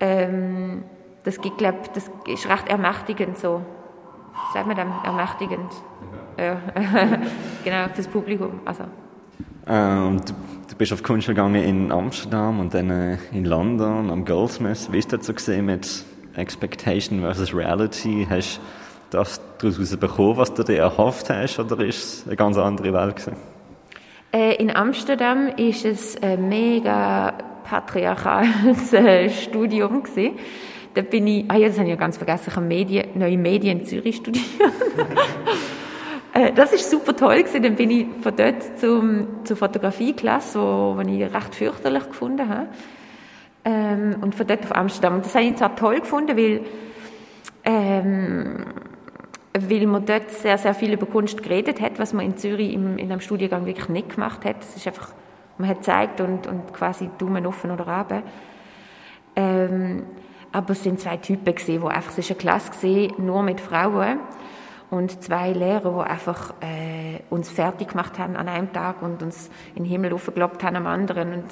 Ähm, 0.01 0.83
das, 1.23 1.39
gibt, 1.39 1.59
glaub, 1.59 1.93
das 1.93 2.11
ist 2.27 2.49
recht 2.49 2.67
ermächtigend 2.67 3.37
so. 3.37 3.61
Sagt 4.53 4.67
man 4.67 4.75
dann 4.75 4.91
ermächtigend? 5.05 5.71
Ja. 6.39 6.61
genau, 7.63 7.89
fürs 7.93 8.07
Publikum. 8.07 8.61
Also. 8.65 8.83
Ähm, 9.67 10.21
du, 10.25 10.33
du, 10.69 10.75
bist 10.77 10.93
auf 10.93 11.03
Kunstschule 11.03 11.35
gegangen 11.35 11.63
in 11.63 11.91
Amsterdam 11.91 12.59
und 12.59 12.73
dann 12.73 12.89
äh, 12.89 13.17
in 13.31 13.45
London 13.45 14.09
am 14.09 14.25
Goldsmith. 14.25 14.89
Wie 14.91 14.99
ist 14.99 15.11
das 15.11 15.25
so 15.25 15.33
gesehen 15.33 15.65
mit 15.65 16.03
Expectation 16.35 17.21
versus 17.21 17.53
Reality? 17.53 18.25
Hast 18.29 18.59
du 19.11 19.17
das 19.17 19.41
daraus 19.59 19.97
bekommen, 19.97 20.37
was 20.37 20.53
du 20.53 20.63
dir 20.63 20.77
erhofft 20.77 21.29
hast, 21.29 21.59
oder 21.59 21.83
ist 21.85 22.03
es 22.03 22.27
eine 22.27 22.35
ganz 22.35 22.57
andere 22.57 22.93
Welt 22.93 23.17
gewesen? 23.17 23.35
Äh, 24.31 24.55
in 24.55 24.75
Amsterdam 24.75 25.49
ist 25.57 25.85
es 25.85 26.21
ein 26.21 26.49
mega 26.49 27.33
patriarchales 27.63 28.93
äh, 28.93 29.29
Studium 29.29 30.03
gewesen. 30.03 30.37
Da 30.93 31.01
bin 31.03 31.27
ich, 31.27 31.45
ah 31.49 31.55
ja, 31.55 31.67
das 31.67 31.77
habe 31.77 31.87
ich 31.87 31.91
ja 31.91 31.99
ganz 31.99 32.17
vergessen, 32.17 32.45
ich 32.47 32.55
habe 32.55 32.65
Medien, 32.65 33.07
neue 33.13 33.37
Medien 33.37 33.79
in 33.79 33.85
Zürich 33.85 34.17
studiert. 34.17 34.45
Äh, 36.33 36.53
das 36.53 36.73
ist 36.73 36.89
super 36.89 37.15
toll 37.15 37.43
gewesen. 37.43 37.63
Dann 37.63 37.75
bin 37.75 37.91
ich 37.91 38.07
von 38.21 38.35
dort 38.35 38.79
zum, 38.79 39.45
zur 39.45 39.57
Fotografieklasse, 39.57 40.59
wo, 40.59 40.95
wo 40.97 41.01
ich 41.01 41.21
recht 41.21 41.55
fürchterlich 41.55 42.07
gefunden 42.07 42.47
habe. 42.47 42.67
Ähm, 43.65 44.17
und 44.21 44.35
von 44.35 44.47
dort 44.47 44.63
auf 44.63 44.75
Amsterdam. 44.75 45.15
Und 45.15 45.25
das 45.25 45.35
habe 45.35 45.45
ich 45.45 45.55
zwar 45.55 45.75
toll 45.75 45.99
gefunden, 45.99 46.37
weil, 46.37 46.61
ähm, 47.65 48.65
weil 49.53 49.87
man 49.87 50.05
dort 50.05 50.31
sehr, 50.31 50.57
sehr 50.57 50.73
viel 50.73 50.93
über 50.93 51.05
Kunst 51.05 51.41
geredet 51.43 51.81
hat, 51.81 51.99
was 51.99 52.13
man 52.13 52.25
in 52.25 52.37
Zürich 52.37 52.73
im, 52.73 52.97
in 52.97 53.11
einem 53.11 53.21
Studiengang 53.21 53.65
wirklich 53.65 53.89
nicht 53.89 54.15
gemacht 54.15 54.45
hat. 54.45 54.57
Das 54.59 54.75
ist 54.75 54.87
einfach, 54.87 55.09
man 55.57 55.69
hat 55.69 55.79
gezeigt 55.79 56.21
und, 56.21 56.47
und 56.47 56.73
quasi 56.73 57.09
Daumen 57.17 57.45
offen 57.45 57.71
oder 57.71 57.87
runter. 57.87 58.23
Ähm, 59.35 60.03
aber 60.51 60.71
es 60.71 60.83
sind 60.83 60.99
zwei 60.99 61.17
Typen 61.17 61.53
gesehen, 61.53 61.81
wo 61.81 61.87
einfach, 61.87 62.11
es 62.11 62.19
ist 62.19 62.31
eine 62.31 62.39
Klasse 62.39 62.71
gesehen, 62.71 63.13
nur 63.17 63.43
mit 63.43 63.59
Frauen 63.59 64.19
und 64.89 65.21
zwei 65.21 65.51
Lehrer, 65.51 66.03
die 66.03 66.09
einfach 66.09 66.53
äh, 66.61 67.19
uns 67.29 67.49
fertig 67.49 67.89
gemacht 67.89 68.17
haben 68.17 68.35
an 68.35 68.47
einem 68.47 68.73
Tag 68.73 69.01
und 69.01 69.21
uns 69.21 69.49
in 69.75 69.83
den 69.83 69.89
Himmel 69.89 70.13
aufgekloppt 70.13 70.63
haben 70.63 70.75
am 70.75 70.87
anderen. 70.87 71.33
Und 71.33 71.45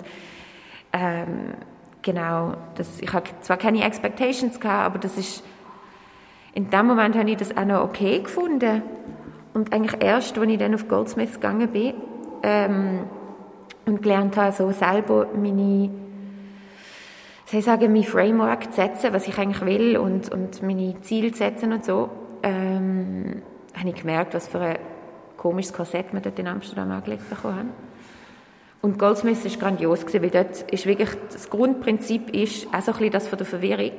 ähm, 0.94 1.54
genau, 2.02 2.56
das, 2.76 3.00
ich 3.00 3.14
habe 3.14 3.30
zwar 3.42 3.58
keine 3.58 3.84
Expectations 3.84 4.60
gehabt, 4.60 4.86
aber 4.86 5.00
das 5.00 5.18
ist 5.18 5.44
in 6.54 6.72
dem 6.72 6.88
Moment 6.88 7.16
habe 7.16 7.30
ich 7.30 7.38
das 7.38 7.56
auch 7.56 7.66
noch 7.66 7.84
okay 7.84 8.20
gefunden. 8.20 8.82
Und 9.54 9.74
eigentlich 9.74 10.04
erst, 10.04 10.38
als 10.38 10.50
ich 10.50 10.58
dann 10.58 10.74
auf 10.74 10.88
Goldsmith 10.88 11.34
gegangen 11.36 11.68
bin 11.68 11.94
ähm, 12.42 13.02
und 13.86 14.02
gelernt 14.02 14.36
habe, 14.38 14.52
so 14.52 14.72
selber 14.72 15.28
meine 15.36 15.92
soll 17.46 17.60
ich 17.62 17.66
sagen, 17.66 17.94
mein 17.94 18.04
Framework 18.04 18.74
zu 18.74 18.82
setzen, 18.82 19.14
was 19.14 19.26
ich 19.28 19.38
eigentlich 19.38 19.66
will 19.66 19.98
und, 19.98 20.30
und 20.30 20.62
meine 20.64 21.00
Ziele 21.02 21.32
zu 21.32 21.38
setzen 21.38 21.72
und 21.72 21.86
so, 21.86 22.10
ähm, 22.44 23.42
habe 23.76 23.90
ich 23.90 23.96
gemerkt, 23.96 24.34
was 24.34 24.48
für 24.48 24.60
ein 24.60 24.78
komisches 25.38 25.74
Korsett 25.74 26.14
wir 26.14 26.20
dort 26.20 26.40
in 26.40 26.48
Amsterdam 26.48 26.92
angelegt 26.92 27.30
bekommen 27.30 27.58
haben. 27.58 27.70
Und 28.82 29.00
Goldsmith 29.00 29.44
war 29.44 29.70
grandios, 29.70 30.06
weil 30.14 30.30
dort 30.30 30.62
ist 30.72 30.86
wirklich, 30.86 31.10
das 31.32 31.50
Grundprinzip 31.50 32.36
ist, 32.36 32.68
auch 32.68 32.82
so 32.82 32.92
ein 32.92 32.98
bisschen 32.98 33.12
das 33.12 33.28
von 33.28 33.38
der 33.38 33.48
Verwirrung, 33.48 33.92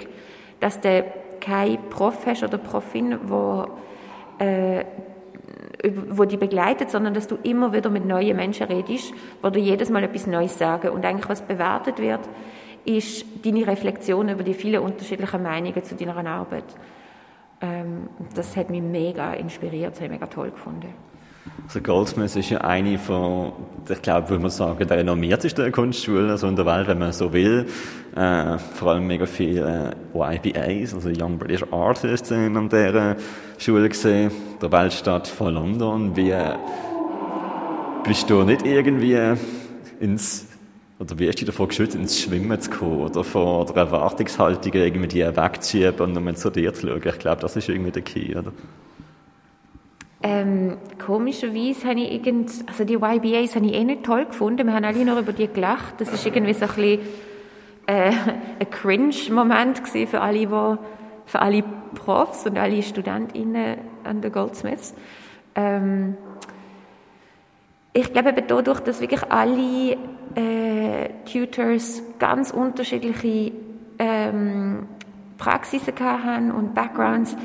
dass 0.61 0.81
du 0.81 1.05
kein 1.41 1.79
Prof 1.91 2.27
hast 2.27 2.43
oder 2.43 2.59
Profin, 2.59 3.19
wo, 3.25 3.67
äh, 4.39 4.85
wo 6.09 6.25
die 6.25 6.37
begleitet, 6.37 6.91
sondern 6.91 7.15
dass 7.15 7.27
du 7.27 7.37
immer 7.43 7.73
wieder 7.73 7.91
mit 7.91 8.05
neuen 8.05 8.37
Menschen 8.37 8.67
redest, 8.67 9.13
wo 9.43 9.51
du 9.51 9.59
jedes 9.59 9.91
Mal 9.91 10.05
etwas 10.05 10.27
Neues 10.27 10.59
sagen. 10.59 10.91
Und 10.91 11.05
eigentlich, 11.05 11.29
was 11.29 11.43
bewertet 11.43 11.99
wird, 11.99 12.21
ist 12.85 13.25
deine 13.45 13.67
Reflexion 13.67 14.29
über 14.29 14.43
die 14.43 14.55
vielen 14.55 14.83
unterschiedlichen 14.83 15.43
Meinungen 15.43 15.85
zu 15.85 15.95
deiner 15.95 16.27
Arbeit. 16.27 16.65
Ähm, 17.61 18.09
das 18.35 18.57
hat 18.57 18.71
mich 18.71 18.83
mega 18.83 19.33
inspiriert, 19.33 19.93
das 19.93 20.01
habe 20.01 20.07
ich 20.07 20.21
mega 20.21 20.27
toll 20.27 20.51
gefunden. 20.51 20.95
Also 21.65 21.81
Goldsmith 21.81 22.37
ist 22.37 22.51
ja 22.51 22.61
eine 22.63 22.99
von, 22.99 23.53
ich 23.89 24.01
glaube, 24.01 24.31
würde 24.31 24.43
man 24.43 24.51
sagen, 24.51 24.87
der 24.87 24.99
renommiertesten 24.99 25.71
Kunstschulen 25.73 26.31
also 26.31 26.47
in 26.49 26.57
der 26.57 26.67
Welt, 26.67 26.89
wenn 26.89 26.99
man 26.99 27.13
so 27.13 27.33
will. 27.33 27.67
Äh, 28.15 28.59
vor 28.59 28.93
allem 28.93 29.07
mega 29.07 29.27
viele 29.27 29.95
äh, 30.15 30.37
YBAs, 30.37 30.95
also 30.95 31.11
Young 31.11 31.39
British 31.39 31.65
Artists, 31.71 32.29
sind 32.29 32.57
an 32.57 32.69
dieser 32.69 33.17
Schule 33.59 33.89
gesehen, 33.89 34.31
der 34.63 34.73
Weltstadt 34.73 35.27
von 35.27 35.55
London. 35.55 36.17
Wie 36.17 36.35
bist 38.05 38.31
du 38.31 38.45
nicht 38.45 38.65
irgendwie 38.65 39.35
ins 40.01 40.48
oder 41.01 41.19
wie 41.19 41.29
hast 41.29 41.41
du 41.41 41.45
davor 41.45 41.69
geschützt, 41.69 41.95
ins 41.95 42.21
Schwimmen 42.21 42.61
zu 42.61 42.71
kommen 42.71 43.01
oder 43.03 43.23
von 43.23 43.67
der 43.67 43.77
Erwartungshaltung 43.77 44.73
irgendwie 44.73 45.25
wegzuschieben 45.25 46.01
und 46.01 46.25
nur 46.25 46.35
zu 46.35 46.51
dir 46.51 46.75
zu 46.75 46.89
schauen? 46.89 47.03
Ich 47.05 47.19
glaube, 47.19 47.41
das 47.41 47.55
ist 47.57 47.69
irgendwie 47.69 47.93
der 47.93 48.03
Key, 48.03 48.35
oder? 48.37 48.53
Ähm, 50.21 50.77
komischerweise 50.99 51.87
habe 51.87 52.01
ich 52.01 52.13
irgend, 52.13 52.51
also 52.67 52.85
die 52.85 52.95
YBAs 52.95 53.55
habe 53.55 53.67
ich 53.67 53.75
eh 53.75 53.85
nicht 53.85 54.03
toll 54.03 54.25
gefunden. 54.25 54.67
Wir 54.67 54.75
haben 54.75 54.85
alle 54.85 55.05
nur 55.05 55.21
über 55.21 55.33
die 55.33 55.47
gelacht. 55.47 56.01
Das 56.01 56.13
ist 56.13 56.27
irgendwie 56.27 56.55
so 56.55 56.65
ein 56.65 56.75
bisschen 56.75 57.01
äh, 57.87 58.13
ein 58.59 58.71
Cringe-Moment 58.71 59.87
für 59.87 60.21
alle, 60.21 60.39
die, 60.41 60.47
für 61.27 61.41
alle 61.41 61.63
Profs 61.95 62.47
und 62.47 62.59
alle 62.59 62.83
StudentInnen 62.83 63.79
an 64.03 64.21
der 64.21 64.33
Goldsmiths. 64.33 64.95
Ähm, 65.55 66.17
ich 67.93 68.13
glaube 68.13 68.31
eben 68.31 68.47
dadurch, 68.47 68.81
dass 68.81 69.01
wirklich 69.01 69.23
alle 69.31 69.97
äh, 70.35 71.09
Tutors 71.25 72.03
ganz 72.19 72.51
unterschiedliche 72.51 73.53
ähm, 73.99 74.87
Praxisen 75.37 75.95
hatten 75.99 76.51
und 76.51 76.75
Backgrounds, 76.75 77.37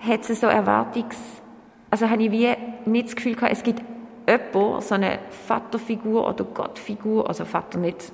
hat 0.00 0.28
es 0.28 0.40
so 0.40 0.46
Erwartungs 0.46 1.16
also 1.92 2.08
habe 2.08 2.22
ich 2.22 2.30
wie 2.30 2.48
nicht 2.86 3.08
das 3.08 3.16
Gefühl 3.16 3.34
gehabt, 3.34 3.52
es 3.52 3.62
gibt 3.62 3.82
jemanden, 4.26 4.80
so 4.80 4.94
eine 4.94 5.18
Vaterfigur 5.46 6.26
oder 6.26 6.42
Gottfigur, 6.42 7.28
also 7.28 7.44
Vater 7.44 7.78
nicht 7.78 8.10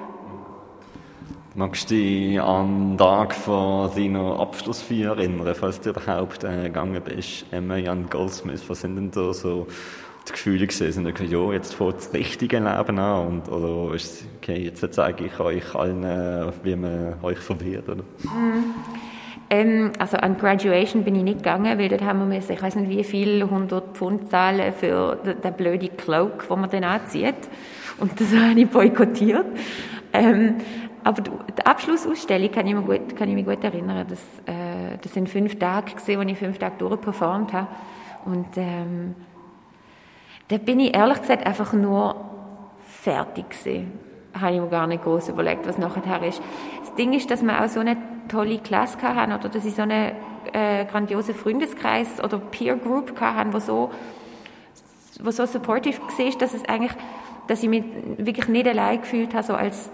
Magst 1.55 1.89
du 1.89 1.95
dich 1.95 2.39
an 2.39 2.91
den 2.91 2.97
Tag 2.97 3.33
von 3.33 3.93
deiner 3.95 4.39
Abschlussfeier 4.39 5.17
erinnern, 5.17 5.53
falls 5.55 5.81
du 5.81 5.89
überhaupt 5.89 6.43
äh, 6.43 6.63
gegangen 6.63 7.01
bist? 7.03 7.45
Emma 7.51 7.75
Jan 7.75 8.09
Goldsmith, 8.09 8.63
was 8.67 8.81
sind 8.81 8.95
denn 8.95 9.11
da 9.11 9.33
so 9.33 9.67
die 10.27 10.31
Gefühle 10.31 10.67
gewesen? 10.67 10.91
Sind 10.91 11.19
die, 11.19 11.25
ja, 11.25 11.51
jetzt 11.53 11.73
fängt 11.73 11.97
das 11.97 12.13
richtige 12.13 12.57
Leben 12.57 12.99
an? 12.99 13.27
Und, 13.27 13.49
oder 13.49 13.93
ist 13.95 14.25
okay, 14.37 14.63
jetzt 14.63 14.85
zeige 14.93 15.25
ich 15.25 15.39
euch 15.39 15.75
allen, 15.75 16.51
wie 16.63 16.75
man 16.75 17.15
euch 17.21 17.39
verwirrt? 17.39 17.89
Oder? 17.89 18.03
Mm. 18.23 18.75
Ähm, 19.51 19.91
also 19.97 20.17
an 20.17 20.37
Graduation 20.37 21.03
bin 21.03 21.15
ich 21.15 21.23
nicht 21.23 21.39
gegangen, 21.39 21.77
weil 21.79 21.89
dort 21.89 22.03
haben 22.03 22.19
wir 22.19 22.25
müssen, 22.25 22.51
ich 22.51 22.61
weiß 22.61 22.75
nicht 22.75 22.89
wie 22.89 23.03
viel, 23.03 23.41
100 23.41 23.97
Pfund 23.97 24.29
zahlen 24.29 24.71
für 24.73 25.15
den, 25.15 25.41
den 25.41 25.53
blöden 25.53 25.97
Cloak, 25.97 26.47
den 26.47 26.61
man 26.61 26.69
dann 26.69 26.83
anzieht. 26.83 27.49
Und 27.99 28.19
das 28.19 28.27
habe 28.35 28.59
ich 28.59 28.69
boykottiert. 28.69 29.47
Ähm, 30.13 30.55
aber 31.03 31.21
die 31.21 31.65
Abschlussausstellung 31.65 32.51
kann 32.51 32.67
ich, 32.67 32.75
mir 32.75 32.81
gut, 32.81 33.15
kann 33.15 33.29
ich 33.29 33.35
mich 33.35 33.45
gut 33.45 33.63
erinnern. 33.63 34.05
Das, 34.07 34.19
äh, 34.45 34.97
das 35.01 35.13
sind 35.13 35.29
fünf 35.29 35.57
Tage 35.57 35.93
gewesen, 35.93 36.19
wo 36.19 36.23
ich 36.23 36.37
fünf 36.37 36.59
Tage 36.59 36.75
durchperformt 36.77 37.53
habe. 37.53 37.67
Und 38.25 38.47
ähm, 38.57 39.15
da 40.49 40.57
bin 40.57 40.79
ich 40.79 40.95
ehrlich 40.95 41.21
gesagt 41.21 41.45
einfach 41.45 41.73
nur 41.73 42.15
fertig 42.83 43.49
gewesen. 43.49 43.91
Habe 44.39 44.55
ich 44.55 44.61
mir 44.61 44.67
gar 44.67 44.87
nicht 44.87 45.03
groß 45.03 45.29
überlegt, 45.29 45.67
was 45.67 45.77
nachher 45.77 46.23
ist. 46.23 46.41
Das 46.81 46.93
Ding 46.95 47.13
ist, 47.13 47.31
dass 47.31 47.41
man 47.41 47.63
auch 47.63 47.69
so 47.69 47.79
eine 47.79 47.97
tolle 48.27 48.59
Klasse 48.59 49.01
haben 49.01 49.31
oder 49.31 49.49
dass 49.49 49.65
ich 49.65 49.75
so 49.75 49.83
einen 49.83 50.11
äh, 50.53 50.85
grandiosen 50.85 51.35
Freundeskreis 51.35 52.23
oder 52.23 52.39
Peer 52.39 52.75
Group 52.75 53.19
haben, 53.19 53.53
wo 53.53 53.59
so, 53.59 53.91
wo 55.21 55.31
so 55.31 55.45
supportive 55.45 56.01
war, 56.01 56.39
dass 56.39 56.53
es 56.53 56.65
eigentlich, 56.65 56.93
dass 57.47 57.63
ich 57.63 57.69
mich 57.69 57.83
wirklich 58.17 58.47
nicht 58.47 58.67
allein 58.67 59.01
gefühlt 59.01 59.33
habe, 59.33 59.43
so 59.43 59.53
als 59.53 59.89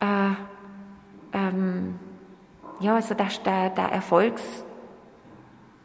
äh, 0.00 0.34
ähm, 1.32 1.98
ja, 2.80 2.94
also 2.94 3.14
der, 3.14 3.28
der, 3.44 3.70
der 3.70 3.92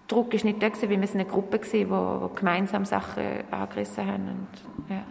Erfolgsdruck 0.10 0.34
ist 0.34 0.44
nicht 0.44 0.62
da 0.62 0.68
weil 0.68 1.02
wir 1.02 1.08
sind 1.08 1.22
eine 1.22 1.30
Gruppe 1.30 1.60
wo, 1.88 2.22
wo 2.22 2.30
gemeinsam 2.30 2.86
Sachen 2.86 3.24
angerissen 3.52 4.06
haben 4.06 4.30
und, 4.30 4.48
ja. 4.90 5.04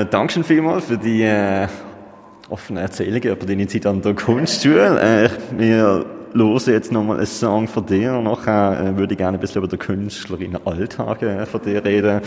Äh, 0.00 0.06
Dankeschön 0.06 0.44
vielmals 0.44 0.86
für 0.86 0.96
die 0.96 1.22
äh, 1.22 1.68
offene 2.48 2.80
Erzählungen 2.80 3.24
über 3.24 3.44
deine 3.44 3.66
Zeit 3.66 3.84
an 3.84 4.00
der 4.00 4.14
Kunstschule. 4.14 5.00
Äh, 5.00 5.28
wir 5.58 6.06
hören 6.32 6.62
jetzt 6.66 6.90
nochmal 6.90 7.18
einen 7.18 7.26
Song 7.26 7.68
von 7.68 7.84
dir. 7.84 8.12
Nachher 8.22 8.80
äh, 8.80 8.96
würde 8.96 9.12
ich 9.12 9.18
gerne 9.18 9.36
ein 9.36 9.40
bisschen 9.40 9.62
über 9.62 9.68
den 9.68 9.78
Künstlerin 9.78 10.56
Alltag 10.64 11.20
äh, 11.20 11.44
von 11.44 11.60
dir 11.60 11.84
reden. 11.84 12.22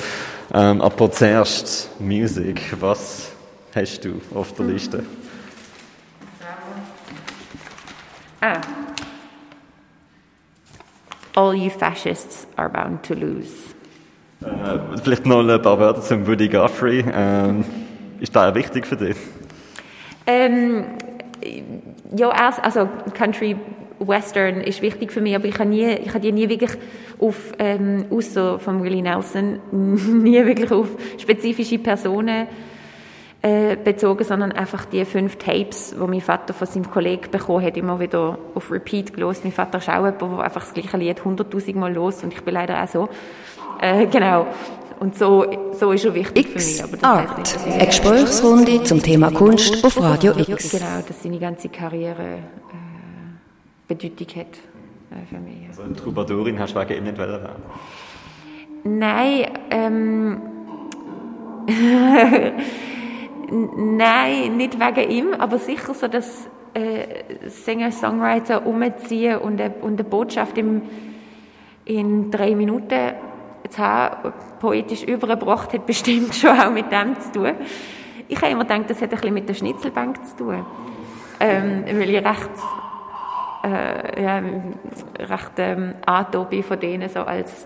Ähm, 0.53 0.81
aber 0.81 1.11
zuerst 1.11 1.99
Musik. 1.99 2.75
Was 2.79 3.31
hast 3.73 4.05
du 4.05 4.21
auf 4.35 4.53
der 4.53 4.65
Liste? 4.67 5.03
Ah. 8.41 8.61
All 11.35 11.53
you 11.53 11.69
fascists 11.69 12.47
are 12.55 12.69
bound 12.69 13.03
to 13.03 13.13
lose. 13.13 13.75
Äh, 14.41 14.97
vielleicht 15.01 15.25
noch 15.25 15.47
ein 15.47 15.61
paar 15.61 15.79
Wörter 15.79 16.01
zum 16.01 16.25
Woody 16.25 16.47
Guthrie. 16.47 17.03
Ähm, 17.13 17.65
ist 18.19 18.35
das 18.35 18.55
wichtig 18.55 18.87
für 18.87 18.95
dich? 18.95 19.17
Ähm, 20.25 20.85
ja, 22.15 22.29
also 22.29 22.87
Country 23.13 23.55
Western 23.99 24.61
ist 24.61 24.81
wichtig 24.81 25.11
für 25.11 25.21
mich, 25.21 25.35
aber 25.35 25.45
ich 25.45 25.59
habe 25.59 25.69
nie, 25.69 25.85
ich 25.85 26.09
habe 26.09 26.19
die 26.19 26.31
nie 26.31 26.47
wirklich 26.47 26.71
auf, 27.19 27.51
ähm, 27.59 28.05
außer 28.09 28.59
von 28.59 28.83
Willie 28.83 29.01
Nelson, 29.01 29.59
nie 29.71 30.45
wirklich 30.45 30.71
auf 30.71 30.87
spezifische 31.17 31.77
Personen 31.79 32.47
äh, 33.41 33.77
bezogen, 33.77 34.23
sondern 34.23 34.51
einfach 34.51 34.85
die 34.85 35.05
fünf 35.05 35.37
Tapes, 35.37 35.91
die 35.91 36.07
mein 36.07 36.21
Vater 36.21 36.53
von 36.53 36.67
seinem 36.67 36.91
Kollegen 36.91 37.31
bekommen 37.31 37.65
hat, 37.65 37.77
immer 37.77 37.99
wieder 37.99 38.37
auf 38.53 38.71
Repeat 38.71 39.13
gelost. 39.13 39.43
Mein 39.45 39.53
Vater 39.53 39.77
ist 39.77 39.87
auch 39.87 39.95
jemand, 39.95 40.21
der 40.21 40.39
einfach 40.39 40.61
das 40.61 40.73
gleiche 40.73 40.97
Lied 40.97 41.23
hunderttausend 41.23 41.77
Mal 41.77 41.93
los 41.93 42.23
und 42.23 42.33
ich 42.33 42.41
bin 42.41 42.53
leider 42.53 42.83
auch 42.83 42.87
so. 42.87 43.09
Äh, 43.79 44.07
genau. 44.07 44.47
Und 44.99 45.17
so, 45.17 45.45
so 45.71 45.93
ist 45.93 46.03
er 46.03 46.13
wichtig 46.13 46.47
für 46.47 46.55
mich. 46.55 46.83
Aber 46.83 46.97
das 46.97 47.03
Art. 47.03 47.37
Nicht, 47.37 47.57
Eine 47.65 47.85
Gesprächsrunde 47.85 48.83
zum 48.83 49.01
Thema 49.01 49.31
Kunst 49.31 49.85
auf 49.85 50.01
Radio 50.01 50.33
X. 50.37 50.71
Genau, 50.71 51.01
dass 51.07 51.23
seine 51.23 51.39
ganze 51.39 51.69
Karriere 51.69 52.23
äh, 52.23 52.39
Bedeutung 53.87 54.27
hat 54.35 54.57
äh, 55.11 55.25
für 55.29 55.39
mich. 55.39 55.69
Also 55.69 55.83
eine 55.83 55.95
Troubadourin 55.95 56.59
hast 56.59 56.75
du 56.75 56.79
wegen 56.81 56.97
ihm 56.97 57.03
nicht 57.05 57.17
werden 57.17 57.47
Nein, 58.83 59.45
ähm, 59.71 60.41
Nein, 63.51 64.57
nicht 64.57 64.79
wegen 64.79 65.09
ihm, 65.09 65.33
aber 65.33 65.57
sicher 65.57 65.93
so, 65.93 66.07
dass 66.07 66.49
äh, 66.73 67.47
Singer-Songwriter 67.47 68.65
umziehen 68.65 69.37
und 69.37 69.59
eine, 69.59 69.73
und 69.81 69.99
eine 69.99 70.03
Botschaft 70.03 70.57
im, 70.57 70.83
in 71.85 72.29
drei 72.29 72.55
Minuten 72.55 73.13
zu 73.69 73.79
haben, 73.79 74.33
poetisch 74.59 75.03
übergebracht, 75.03 75.73
hat 75.73 75.85
bestimmt 75.85 76.35
schon 76.35 76.59
auch 76.59 76.71
mit 76.71 76.91
dem 76.91 77.19
zu 77.19 77.31
tun. 77.31 77.53
Ich 78.27 78.37
habe 78.41 78.51
immer 78.51 78.65
gedacht, 78.65 78.89
das 78.89 79.01
hat 79.01 79.11
ein 79.11 79.17
bisschen 79.17 79.33
mit 79.33 79.49
der 79.49 79.55
Schnitzelbank 79.55 80.25
zu 80.27 80.37
tun. 80.37 80.65
Ähm, 81.39 81.85
weil 81.85 82.09
ich 82.09 82.25
recht, 82.25 82.49
äh, 83.63 84.23
ja, 84.23 84.41
recht 85.19 85.51
ähm, 85.57 85.95
angetan 86.05 86.63
von 86.63 86.79
denen, 86.79 87.09
so 87.09 87.21
als, 87.21 87.65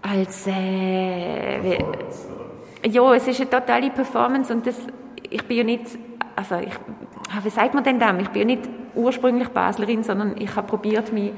als 0.00 0.46
äh, 0.46 1.78
ja, 2.86 3.14
es 3.14 3.26
ist 3.26 3.40
eine 3.40 3.50
totale 3.50 3.90
Performance 3.90 4.52
und 4.52 4.66
das, 4.66 4.76
ich 5.28 5.44
bin 5.44 5.56
ja 5.58 5.64
nicht, 5.64 5.98
also 6.36 6.56
ich, 6.56 6.74
ah, 7.30 7.40
wie 7.42 7.50
sagt 7.50 7.74
man 7.74 7.84
denn 7.84 7.98
dem? 7.98 8.20
Ich 8.20 8.28
bin 8.28 8.42
ja 8.42 8.48
nicht 8.56 8.68
ursprünglich 8.94 9.48
Baslerin, 9.48 10.02
sondern 10.02 10.36
ich 10.38 10.54
habe 10.56 10.66
probiert, 10.66 11.12
mich 11.12 11.32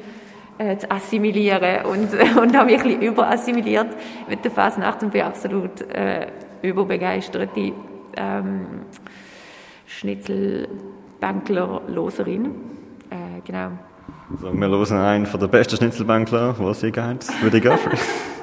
äh, 0.58 0.76
zu 0.76 0.90
assimilieren 0.90 1.86
und, 1.86 2.12
und 2.40 2.56
habe 2.56 2.72
mich 2.72 2.80
ein 2.80 2.84
bisschen 2.84 3.02
überassimiliert 3.02 3.88
mit 4.28 4.44
der 4.44 4.50
Fasnacht 4.50 5.02
und 5.02 5.12
bin 5.12 5.22
absolut 5.22 5.80
äh, 5.90 6.26
überbegeisterte 6.62 7.72
ähm, 8.16 8.66
Schnitzelbänkler-Loserin. 9.86 12.46
Äh, 13.10 13.40
genau. 13.44 13.70
So, 14.40 14.52
wir 14.52 14.68
losen 14.68 14.98
einen 14.98 15.26
von 15.26 15.40
der 15.40 15.48
besten 15.48 15.76
Schnitzelbänkler, 15.76 16.54
was 16.58 16.80
sie 16.80 16.92
geht, 16.92 17.42
würde 17.42 17.58
ich 17.58 17.64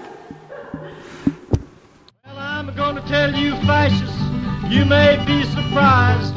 tell 3.19 3.35
you 3.35 3.51
fascists, 3.67 4.21
you 4.69 4.85
may 4.85 5.21
be 5.25 5.43
surprised. 5.43 6.33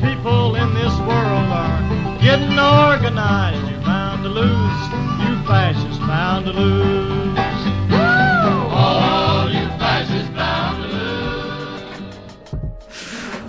People 0.00 0.54
in 0.54 0.72
this 0.74 0.96
world 1.08 1.48
are 1.62 1.80
getting 2.20 2.56
organized. 2.56 3.68
You're 3.68 3.80
bound 3.80 4.22
to 4.22 4.28
lose, 4.28 4.82
you 5.22 5.32
fascists 5.50 5.98
bound 6.06 6.46
to 6.46 6.52
lose. 6.52 7.38
All 8.72 9.50
you 9.50 9.66
fascists 9.82 10.30
bound 10.36 10.76
to 10.82 10.88
lose. 10.96 11.96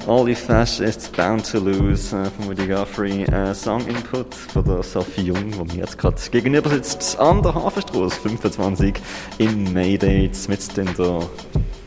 All 0.07 0.27
you 0.27 0.35
fascists 0.35 1.07
bound 1.09 1.45
to 1.51 1.59
lose 1.59 2.11
äh, 2.13 2.31
von 2.31 2.47
Woody 2.47 2.65
Guthrie. 2.65 3.25
Äh, 3.25 3.53
Song 3.53 3.85
Input 3.85 4.33
von 4.33 4.63
der 4.65 4.81
Sophie 4.81 5.21
Jung, 5.21 5.55
wo 5.55 5.65
mir 5.65 5.81
jetzt 5.83 5.99
gerade 5.99 6.19
gegenüber 6.31 6.71
sitzt, 6.71 7.19
an 7.19 7.43
der 7.43 7.53
Hafenstraße 7.53 8.19
25 8.21 8.95
in 9.37 9.71
Mayday, 9.71 10.31
mit 10.47 10.77
in 10.77 10.95
der 10.95 11.29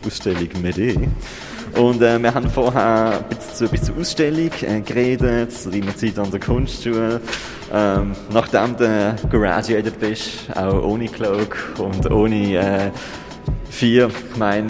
Ausstellung 0.07 0.49
Mede. 0.63 1.09
Und 1.77 2.03
äh, 2.03 2.19
wir 2.21 2.33
haben 2.33 2.49
vorher 2.49 3.19
ein 3.19 3.37
bisschen, 3.37 3.69
bisschen 3.69 3.87
zur 3.87 3.97
Ausstellung 3.99 4.51
äh, 4.63 4.81
geredet, 4.81 5.53
zu 5.53 5.71
deiner 5.71 5.97
Zeit 5.97 6.19
an 6.19 6.31
der 6.31 6.39
Kunstschule. 6.39 7.21
Ähm, 7.73 8.13
nachdem 8.33 8.77
du 8.77 9.17
graduated 9.29 9.99
bist, 9.99 10.55
auch 10.55 10.85
ohne 10.85 11.09
Cloak 11.09 11.57
und 11.79 12.09
ohne 12.11 12.55
äh, 12.55 12.91
vier, 13.71 14.09
ich 14.09 14.37
meine, 14.37 14.69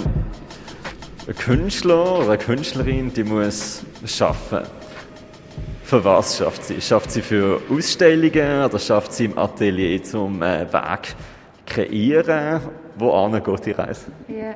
ein 1.26 1.36
Künstler 1.36 2.20
oder 2.20 2.28
eine 2.30 2.38
Künstlerin, 2.38 3.12
die 3.12 3.24
muss 3.24 3.82
arbeiten. 4.20 4.66
Für 5.84 6.02
was 6.02 6.38
schafft 6.38 6.64
sie? 6.64 6.80
Schafft 6.80 7.10
sie 7.10 7.20
für 7.20 7.60
Ausstellungen 7.70 8.64
oder 8.64 8.78
schafft 8.78 9.12
sie 9.12 9.26
im 9.26 9.36
Atelier 9.36 10.02
zum 10.02 10.40
äh, 10.40 10.72
Weg 10.72 11.14
kreieren? 11.66 12.60
Wo 12.96 13.28
geht 13.28 13.66
die 13.66 13.72
Reise? 13.72 14.06
Yeah. 14.28 14.54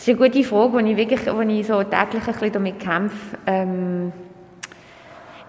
Das 0.00 0.08
ist 0.08 0.18
eine 0.18 0.30
gute 0.30 0.44
Frage, 0.44 0.82
die 0.82 0.92
ich, 0.92 0.96
wirklich, 0.96 1.26
wo 1.26 1.40
ich 1.42 1.66
so 1.66 1.84
täglich 1.84 2.26
ein 2.26 2.32
bisschen 2.32 2.52
damit 2.52 2.80
kämpfe. 2.80 3.36
Ähm, 3.46 4.12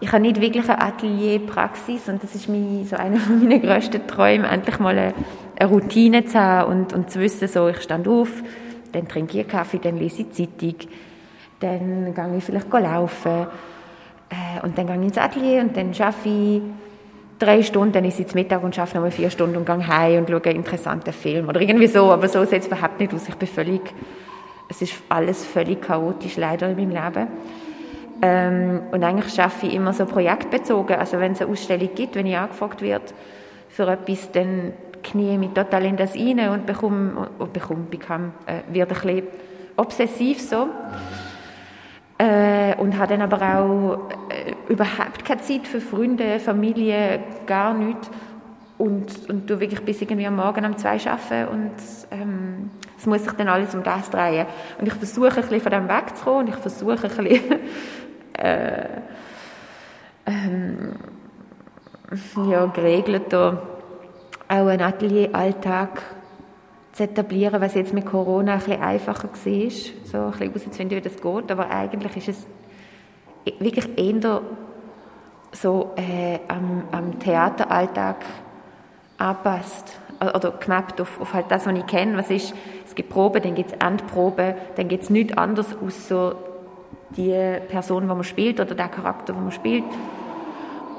ich 0.01 0.11
habe 0.11 0.21
nicht 0.23 0.41
wirklich 0.41 0.67
eine 0.67 0.81
Atelierpraxis 0.81 2.09
und 2.09 2.21
das 2.21 2.35
ist 2.35 2.49
mein, 2.49 2.83
so 2.83 2.97
einer 2.97 3.17
meiner 3.29 3.59
grössten 3.59 4.05
Träume, 4.07 4.49
endlich 4.49 4.77
mal 4.79 4.89
eine, 4.89 5.13
eine 5.57 5.69
Routine 5.69 6.25
zu 6.25 6.37
haben 6.37 6.69
und, 6.69 6.91
und 6.91 7.09
zu 7.09 7.21
wissen, 7.21 7.47
so, 7.47 7.69
ich 7.69 7.81
stand 7.81 8.09
auf, 8.09 8.43
dann 8.91 9.07
trinke 9.07 9.39
ich 9.39 9.47
Kaffee, 9.47 9.79
dann 9.81 9.95
lese 9.95 10.23
ich 10.23 10.31
Zeitung, 10.33 10.89
dann 11.61 12.13
gehe 12.13 12.37
ich 12.37 12.43
vielleicht 12.43 12.73
laufen 12.73 13.47
äh, 14.31 14.65
und 14.65 14.77
dann 14.77 14.85
gehe 14.85 14.97
ich 14.97 15.03
ins 15.03 15.17
Atelier 15.17 15.61
und 15.61 15.77
dann 15.77 15.91
arbeite 15.91 16.27
ich 16.27 16.61
drei 17.39 17.63
Stunden, 17.63 17.93
dann 17.93 18.03
ist 18.03 18.19
ich 18.19 18.35
Mittag 18.35 18.61
und 18.61 18.77
arbeite 18.77 18.95
nochmal 18.95 19.11
vier 19.11 19.29
Stunden 19.29 19.55
und 19.55 19.65
gehe 19.65 19.87
heim 19.87 20.17
und 20.17 20.29
schaue 20.29 20.43
einen 20.43 20.57
interessanten 20.57 21.13
Film 21.13 21.47
oder 21.47 21.61
irgendwie 21.61 21.87
so, 21.87 22.11
aber 22.11 22.27
so 22.27 22.43
sieht 22.43 22.63
es 22.63 22.67
überhaupt 22.67 22.99
nicht 22.99 23.13
aus. 23.13 23.29
Ich 23.29 23.35
bin 23.35 23.47
völlig 23.47 23.81
es 24.71 24.81
ist 24.81 24.93
alles 25.09 25.45
völlig 25.45 25.81
chaotisch 25.81 26.37
leider 26.37 26.69
in 26.69 26.77
meinem 26.77 26.91
Leben. 26.91 27.27
Ähm, 28.21 28.81
und 28.91 29.03
eigentlich 29.03 29.33
schaffe 29.33 29.67
ich 29.67 29.73
immer 29.73 29.91
so 29.91 30.05
projektbezogen. 30.05 30.95
Also 30.95 31.19
wenn 31.19 31.33
es 31.33 31.41
eine 31.41 31.51
Ausstellung 31.51 31.89
gibt, 31.93 32.15
wenn 32.15 32.25
ich 32.25 32.37
angefragt 32.37 32.81
werde 32.81 33.05
für 33.67 33.87
etwas, 33.87 34.31
dann 34.31 34.73
knie 35.03 35.33
ich 35.33 35.39
mich 35.39 35.49
total 35.51 35.85
in 35.85 35.97
das 35.97 36.15
rein 36.15 36.39
und 36.49 36.65
bekomme, 36.65 37.29
und 37.37 37.51
bekomme 37.51 37.83
bekam, 37.89 38.31
äh, 38.45 38.61
wird 38.73 38.91
ein 38.91 38.97
bisschen 38.97 39.23
obsessiv 39.75 40.41
so. 40.41 40.67
Äh, 42.17 42.75
und 42.77 42.97
habe 42.97 43.17
dann 43.17 43.23
aber 43.23 43.41
auch 43.41 44.09
äh, 44.29 44.53
überhaupt 44.71 45.25
keine 45.25 45.41
Zeit 45.41 45.67
für 45.67 45.81
Freunde, 45.81 46.39
Familie, 46.39 47.19
gar 47.45 47.73
nichts. 47.73 48.09
Und, 48.77 49.29
und 49.29 49.49
du 49.49 49.59
wirklich 49.59 49.81
bis 49.81 50.01
irgendwie 50.01 50.27
am 50.27 50.37
Morgen 50.37 50.63
um 50.63 50.77
zwei 50.77 50.97
arbeiten 51.05 51.47
und 51.51 51.73
ähm, 52.11 52.69
es 53.01 53.07
muss 53.07 53.23
sich 53.23 53.33
dann 53.33 53.47
alles 53.47 53.73
um 53.73 53.81
das 53.81 54.11
drehen. 54.11 54.45
Und 54.79 54.87
ich 54.87 54.93
versuche 54.93 55.29
ein 55.29 55.35
bisschen 55.41 55.61
von 55.61 55.71
dem 55.71 55.89
wegzukommen 55.89 56.39
und 56.41 56.49
ich 56.49 56.55
versuche 56.55 56.91
ein 56.91 57.25
bisschen 57.25 57.59
äh, 58.37 58.85
ähm, 60.27 60.95
ja, 62.47 62.65
geregelter 62.67 63.63
auch 64.47 64.67
einen 64.67 64.81
Atelieralltag 64.81 66.03
zu 66.91 67.03
etablieren, 67.03 67.59
was 67.59 67.73
jetzt 67.73 67.91
mit 67.91 68.05
Corona 68.05 68.53
ein 68.53 68.59
bisschen 68.59 68.81
einfacher 68.83 69.23
war, 69.23 69.31
so 69.33 69.47
ein 69.47 69.69
bisschen 69.71 70.37
herauszufinden, 70.37 70.97
wie 70.97 71.01
das 71.01 71.19
geht. 71.19 71.51
Aber 71.51 71.71
eigentlich 71.71 72.27
ist 72.27 72.45
es 73.47 73.59
wirklich 73.59 73.97
eher 73.97 74.41
so 75.53 75.91
äh, 75.95 76.37
am, 76.47 76.83
am 76.91 77.17
Theateralltag 77.17 78.17
anpasst 79.17 80.00
oder 80.21 80.51
gemappt 80.51 81.01
auf, 81.01 81.19
auf 81.19 81.33
halt 81.33 81.45
das, 81.49 81.65
was 81.65 81.75
ich 81.75 81.85
kenne. 81.87 82.17
Was 82.17 82.29
ist, 82.29 82.53
es 82.85 82.95
gibt 82.95 83.09
Proben, 83.09 83.41
dann 83.41 83.55
gibt 83.55 83.71
es 83.71 83.77
Endproben, 83.85 84.55
dann 84.75 84.87
gibt 84.87 85.03
es 85.03 85.09
nichts 85.09 85.37
anderes 85.37 85.75
außer 85.83 86.35
die 87.17 87.57
Person, 87.67 88.03
die 88.03 88.07
man 88.07 88.23
spielt 88.23 88.59
oder 88.59 88.75
der 88.75 88.87
Charakter, 88.87 89.33
den 89.33 89.43
man 89.43 89.51
spielt. 89.51 89.83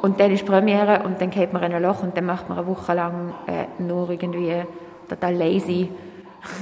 Und 0.03 0.19
dann 0.19 0.33
ist 0.33 0.45
Premiere 0.45 1.05
und 1.05 1.21
dann 1.21 1.31
geht 1.31 1.53
man 1.53 1.63
in 1.63 1.73
ein 1.73 1.83
Loch 1.83 2.03
und 2.03 2.17
dann 2.17 2.27
macht 2.27 2.49
man 2.49 2.59
eine 2.59 2.67
Woche 2.67 2.93
lang 2.93 3.33
äh, 3.47 3.83
nur 3.83 4.11
irgendwie 4.11 4.63
total 5.09 5.35
lazy. 5.35 5.89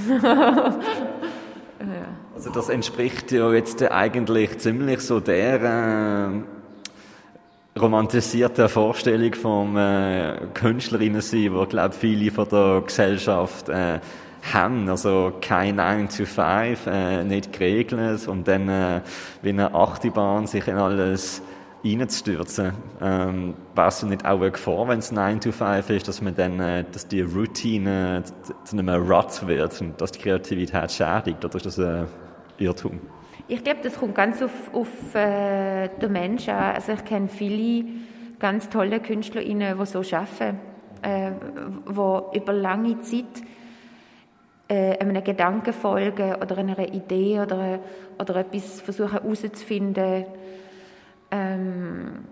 Also 2.35 2.51
das 2.51 2.69
entspricht 2.71 3.33
ja 3.33 3.53
jetzt 3.53 3.83
eigentlich 3.83 4.59
ziemlich 4.59 5.01
so 5.01 5.21
der 5.21 5.63
äh 5.63 6.60
romantisierte 7.81 8.69
Vorstellung 8.69 9.35
vom 9.35 9.77
äh, 9.77 10.37
Künstlerinnen 10.55 11.21
sein, 11.21 11.55
wo 11.55 11.65
glaube 11.67 11.95
viele 11.95 12.31
von 12.31 12.49
der 12.49 12.83
Gesellschaft 12.87 13.69
äh, 13.69 14.01
haben, 14.53 14.89
also 14.89 15.33
kein 15.41 15.77
9 15.77 16.09
to 16.09 16.25
5, 16.25 16.87
äh, 16.87 17.25
nicht 17.25 17.53
geregelt 17.53 18.27
und 18.29 18.49
dann 18.49 18.69
äh, 18.69 19.01
wie 19.43 19.51
eine 19.51 19.75
Achterbahn 19.75 20.47
sich 20.47 20.67
in 20.67 20.77
alles 20.77 21.43
reinzustürzen. 21.85 22.73
Ähm, 23.01 23.55
Wäre 23.75 23.89
es 23.89 24.03
nicht 24.03 24.25
auch 24.25 24.41
Gefahr, 24.41 24.89
wenn 24.89 24.99
es 24.99 25.13
9 25.13 25.41
to 25.41 25.53
5 25.53 25.91
ist, 25.91 26.09
dass 26.09 26.21
man 26.21 26.35
dann, 26.35 26.61
äh, 26.61 26.85
dass 26.91 27.07
die 27.07 27.23
Routine 27.23 28.23
zu 28.65 28.77
einem 28.77 28.89
Rut 28.89 29.47
wird 29.47 29.81
und 29.81 30.01
dass 30.01 30.13
die 30.13 30.21
Kreativität 30.21 30.93
schädigt, 30.93 31.45
oder 31.45 31.57
ist 31.57 31.67
das 31.67 31.79
ein 31.79 32.07
Irrtum? 32.59 33.01
Ich 33.53 33.65
glaube, 33.65 33.81
das 33.83 33.99
kommt 33.99 34.15
ganz 34.15 34.41
auf, 34.43 34.73
auf 34.73 35.13
äh, 35.13 35.89
den 36.01 36.13
Menschen 36.13 36.55
an. 36.55 36.77
Also 36.77 36.93
ich 36.93 37.05
kenne 37.05 37.27
viele 37.27 37.85
ganz 38.39 38.69
tolle 38.69 39.01
KünstlerInnen, 39.01 39.77
die 39.77 39.87
so 39.87 39.99
arbeiten, 39.99 40.61
äh, 41.03 41.33
die 41.89 42.39
über 42.39 42.53
lange 42.53 43.01
Zeit 43.01 43.25
äh, 44.69 44.97
einem 44.99 45.25
Gedanken 45.25 45.73
folgen 45.73 46.37
oder 46.37 46.59
einer 46.59 46.79
Idee 46.79 47.41
oder, 47.41 47.81
oder 48.21 48.37
etwas 48.37 48.81
versuchen 48.81 49.21
herauszufinden. 49.21 50.27
Ähm, 51.33 52.25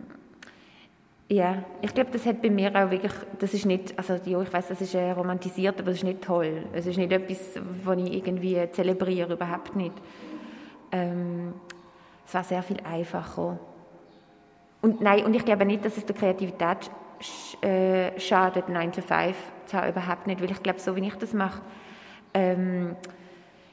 Ja, 1.30 1.64
ich 1.82 1.92
glaube, 1.92 2.10
das 2.12 2.24
hat 2.26 2.40
bei 2.40 2.48
mir 2.48 2.70
auch 2.74 2.90
wirklich, 2.90 3.12
das 3.40 3.52
ist 3.52 3.66
nicht, 3.66 3.98
also 3.98 4.14
ja, 4.24 4.40
ich 4.40 4.52
weiß, 4.52 4.68
das 4.68 4.80
ist 4.80 4.94
äh, 4.94 5.10
romantisiert, 5.10 5.80
aber 5.80 5.90
das 5.90 5.98
ist 5.98 6.04
nicht 6.04 6.22
toll. 6.22 6.62
Es 6.72 6.86
ist 6.86 6.96
nicht 6.96 7.12
etwas, 7.12 7.60
was 7.84 7.98
ich 7.98 8.14
irgendwie 8.14 8.56
zelebriere, 8.70 9.34
überhaupt 9.34 9.74
nicht. 9.76 9.92
Ähm, 10.92 11.54
es 12.26 12.34
war 12.34 12.44
sehr 12.44 12.62
viel 12.62 12.78
einfacher. 12.84 13.58
Und 14.80 15.00
nein, 15.00 15.24
und 15.24 15.34
ich 15.34 15.44
glaube 15.44 15.64
nicht, 15.64 15.84
dass 15.84 15.96
es 15.96 16.06
der 16.06 16.14
Kreativität 16.14 16.90
äh, 17.62 18.18
schadet, 18.20 18.68
9 18.68 18.92
to 18.92 19.02
5 19.02 19.36
zu 19.66 19.76
haben, 19.76 19.90
überhaupt 19.90 20.26
nicht, 20.26 20.40
weil 20.40 20.50
ich 20.50 20.62
glaube, 20.62 20.78
so 20.78 20.94
wie 20.94 21.06
ich 21.06 21.16
das 21.16 21.32
mache, 21.32 21.60
ähm, 22.34 22.96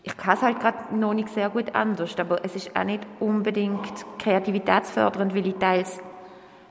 ich 0.03 0.15
kann 0.17 0.35
es 0.35 0.41
halt 0.43 0.59
gerade 0.59 0.95
noch 0.95 1.13
nicht 1.13 1.29
sehr 1.29 1.49
gut 1.49 1.73
anders, 1.73 2.17
aber 2.19 2.43
es 2.45 2.55
ist 2.55 2.75
auch 2.75 2.83
nicht 2.83 3.01
unbedingt 3.19 4.05
kreativitätsfördernd, 4.19 5.35
weil 5.35 5.47
ich 5.47 5.55
teils 5.55 5.99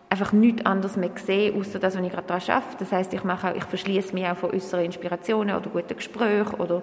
einfach 0.09 0.33
nichts 0.33 0.65
anderes 0.65 0.97
mehr 0.97 1.11
sehe, 1.17 1.53
außer 1.53 1.81
das, 1.81 1.97
was 1.97 2.05
ich 2.05 2.13
gerade 2.13 2.27
daran 2.29 2.43
arbeite. 2.49 2.77
Das 2.79 2.93
heißt, 2.93 3.13
ich, 3.13 3.25
mache 3.25 3.51
auch, 3.51 3.57
ich 3.57 3.65
verschließe 3.65 4.15
mich 4.15 4.27
auch 4.27 4.37
von 4.37 4.53
äußeren 4.53 4.85
Inspirationen 4.85 5.57
oder 5.57 5.69
guten 5.69 5.97
Gesprächen 5.97 6.55
oder 6.55 6.83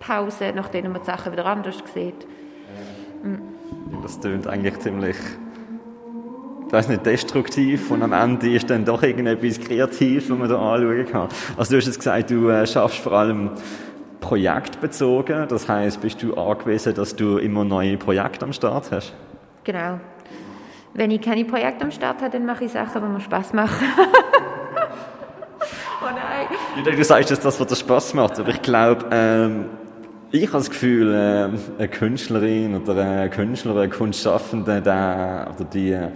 Pausen, 0.00 0.56
nachdem 0.56 0.90
man 0.90 1.00
die 1.00 1.06
Sachen 1.06 1.32
wieder 1.32 1.46
anders 1.46 1.78
sieht. 1.94 2.26
Das 4.02 4.20
klingt 4.20 4.46
eigentlich 4.46 4.78
ziemlich 4.80 5.16
ich 6.72 6.78
weiß 6.78 6.88
nicht, 6.88 7.04
destruktiv 7.04 7.90
und 7.90 8.02
am 8.02 8.14
Ende 8.14 8.50
ist 8.50 8.70
dann 8.70 8.86
doch 8.86 9.02
irgendetwas 9.02 9.60
kreativ, 9.60 10.30
was 10.30 10.38
man 10.38 10.48
da 10.48 10.56
anschauen 10.56 11.06
kann. 11.06 11.28
Also 11.58 11.72
du 11.72 11.76
hast 11.76 11.86
jetzt 11.86 11.98
gesagt, 11.98 12.30
du 12.30 12.48
äh, 12.48 12.66
schaffst 12.66 13.00
vor 13.00 13.12
allem 13.12 13.50
projektbezogen, 14.22 15.48
das 15.48 15.68
heißt, 15.68 16.00
bist 16.00 16.22
du 16.22 16.32
angewiesen, 16.32 16.94
dass 16.94 17.14
du 17.14 17.36
immer 17.36 17.64
neue 17.64 17.98
Projekte 17.98 18.46
am 18.46 18.54
Start 18.54 18.90
hast? 18.90 19.12
Genau. 19.64 20.00
Wenn 20.94 21.10
ich 21.10 21.20
keine 21.20 21.44
Projekte 21.44 21.84
am 21.84 21.90
Start 21.90 22.22
habe, 22.22 22.30
dann 22.30 22.46
mache 22.46 22.64
ich 22.64 22.72
Sachen, 22.72 23.02
die 23.02 23.08
mir 23.08 23.20
Spaß 23.20 23.52
machen. 23.52 23.86
oh 26.00 26.06
nein. 26.06 26.46
Ich 26.78 26.84
denke, 26.84 26.96
du 26.96 27.04
sagst 27.04 27.28
jetzt 27.28 27.44
das, 27.44 27.60
was 27.60 27.66
dir 27.66 27.76
Spaß 27.76 28.14
macht, 28.14 28.40
aber 28.40 28.48
ich 28.48 28.62
glaube, 28.62 29.04
ähm, 29.10 29.66
ich 30.32 30.46
habe 30.46 30.58
das 30.58 30.70
Gefühl, 30.70 31.12
äh, 31.12 31.78
eine 31.78 31.88
Künstlerin 31.88 32.74
oder 32.74 32.96
ein 32.96 33.30
Künstler 33.30 33.76
ein 33.76 33.90
Kunstschaffender, 33.90 34.80
der, 34.80 35.52
oder 35.54 35.64
die 35.64 35.90
äh, 35.90 36.08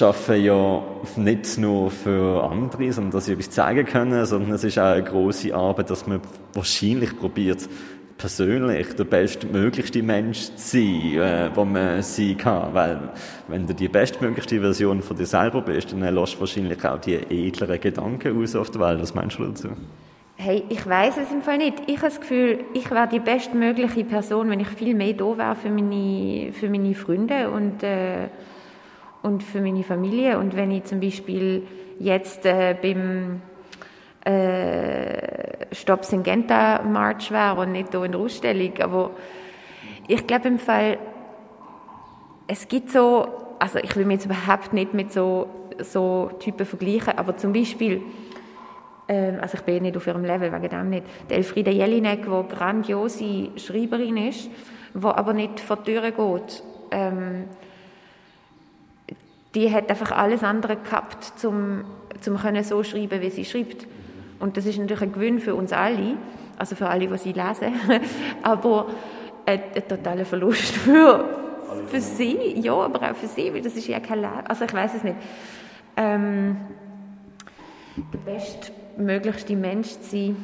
arbeiten 0.00 0.44
ja 0.44 0.82
nicht 1.16 1.58
nur 1.58 1.90
für 1.90 2.44
andere, 2.44 2.92
sondern 2.92 3.12
dass 3.12 3.24
sie 3.24 3.32
etwas 3.32 3.50
zeigen 3.50 3.86
können, 3.86 4.26
sondern 4.26 4.52
es 4.52 4.64
ist 4.64 4.78
auch 4.78 4.92
eine 4.92 5.02
grosse 5.02 5.54
Arbeit, 5.54 5.88
dass 5.88 6.06
man 6.06 6.20
wahrscheinlich 6.52 7.16
probiert, 7.18 7.66
persönlich 8.18 8.94
der 8.94 9.04
bestmöglichste 9.04 10.02
Mensch 10.02 10.50
zu 10.56 10.78
sein, 10.78 11.14
äh, 11.14 11.50
wo 11.54 11.64
man 11.64 12.02
sein 12.02 12.36
kann. 12.36 12.74
Weil, 12.74 13.10
wenn 13.48 13.66
du 13.66 13.74
die 13.74 13.88
bestmöglichste 13.88 14.60
Version 14.60 15.00
von 15.00 15.16
dir 15.16 15.26
selber 15.26 15.62
bist, 15.62 15.92
dann 15.92 16.00
lässt 16.00 16.34
du 16.34 16.40
wahrscheinlich 16.40 16.84
auch 16.84 17.00
die 17.00 17.14
edleren 17.14 17.80
Gedanken 17.80 18.42
aus 18.42 18.54
auf 18.54 18.70
der 18.70 18.82
Welt. 18.82 19.00
Was 19.00 19.14
meinst 19.14 19.38
du 19.38 19.46
dazu? 19.46 19.68
Hey, 20.36 20.64
ich 20.68 20.84
weiß 20.84 21.16
es 21.18 21.30
im 21.30 21.42
Fall 21.42 21.58
nicht. 21.58 21.82
Ich 21.86 21.98
habe 21.98 22.08
das 22.08 22.20
Gefühl, 22.20 22.64
ich 22.74 22.90
wäre 22.90 23.06
die 23.06 23.20
bestmögliche 23.20 24.04
Person, 24.04 24.50
wenn 24.50 24.58
ich 24.58 24.68
viel 24.68 24.92
mehr 24.92 25.12
da 25.12 25.38
wäre 25.38 25.54
für 25.54 25.70
meine, 25.70 26.52
für 26.52 26.68
meine 26.68 26.94
Freunde 26.96 27.50
und, 27.50 27.84
äh, 27.84 28.28
und 29.22 29.44
für 29.44 29.60
meine 29.60 29.84
Familie. 29.84 30.38
Und 30.40 30.56
wenn 30.56 30.72
ich 30.72 30.84
zum 30.84 30.98
Beispiel 30.98 31.62
jetzt 32.00 32.44
äh, 32.46 32.74
beim 32.82 33.42
äh, 34.24 35.72
Stop 35.72 36.04
Syngenta 36.04 36.82
March 36.82 37.30
wäre 37.30 37.60
und 37.60 37.70
nicht 37.70 37.92
hier 37.92 38.02
in 38.02 38.12
der 38.12 38.20
Ausstellung. 38.20 38.72
Aber 38.80 39.12
ich 40.08 40.26
glaube 40.26 40.48
im 40.48 40.58
Fall, 40.58 40.98
es 42.48 42.66
gibt 42.66 42.90
so, 42.90 43.28
also 43.60 43.78
ich 43.78 43.94
will 43.94 44.04
mich 44.04 44.16
jetzt 44.16 44.26
überhaupt 44.26 44.72
nicht 44.72 44.94
mit 44.94 45.12
so, 45.12 45.46
so 45.78 46.30
Typen 46.40 46.66
vergleichen, 46.66 47.16
aber 47.16 47.36
zum 47.36 47.52
Beispiel, 47.52 48.02
also 49.06 49.58
ich 49.58 49.64
bin 49.64 49.82
nicht 49.82 49.96
auf 49.96 50.06
ihrem 50.06 50.24
Level, 50.24 50.50
wegen 50.52 50.68
dem 50.68 50.90
nicht, 50.90 51.06
die 51.28 51.34
Elfriede 51.34 51.70
Jelinek, 51.70 52.22
die 52.22 52.54
grandiose 52.54 53.50
Schreiberin 53.56 54.16
ist, 54.16 54.48
die 54.94 55.04
aber 55.04 55.32
nicht 55.32 55.60
vor 55.60 55.76
die 55.76 55.92
Türe 55.92 56.12
geht. 56.12 56.62
Ähm, 56.90 57.44
die 59.54 59.72
hat 59.72 59.90
einfach 59.90 60.10
alles 60.12 60.42
andere 60.42 60.76
gehabt, 60.76 61.44
um 61.44 61.84
zum 62.20 62.38
können 62.38 62.64
so 62.64 62.82
schreiben, 62.82 63.20
wie 63.20 63.30
sie 63.30 63.44
schreibt. 63.44 63.86
Und 64.40 64.56
das 64.56 64.66
ist 64.66 64.78
natürlich 64.78 65.02
ein 65.02 65.12
Gewinn 65.12 65.38
für 65.38 65.54
uns 65.54 65.72
alle, 65.72 66.16
also 66.58 66.74
für 66.74 66.88
alle, 66.88 67.06
die 67.06 67.18
sie 67.18 67.32
lesen, 67.32 67.74
aber 68.42 68.86
ein, 69.46 69.60
ein 69.74 69.88
totaler 69.88 70.24
Verlust 70.24 70.74
für, 70.74 71.24
für 71.86 72.00
sie, 72.00 72.58
ja, 72.60 72.74
aber 72.74 73.10
auch 73.10 73.16
für 73.16 73.26
sie, 73.26 73.52
weil 73.52 73.62
das 73.62 73.76
ist 73.76 73.86
ja 73.86 74.00
kein 74.00 74.20
Leben, 74.20 74.46
also 74.46 74.64
ich 74.64 74.72
weiß 74.72 74.94
es 74.94 75.04
nicht. 75.04 75.16
Ähm, 75.96 76.56
der 78.26 78.34
bestmöglichste 78.96 79.56
Mensch 79.56 79.88
zu 79.88 80.10
sein. 80.10 80.36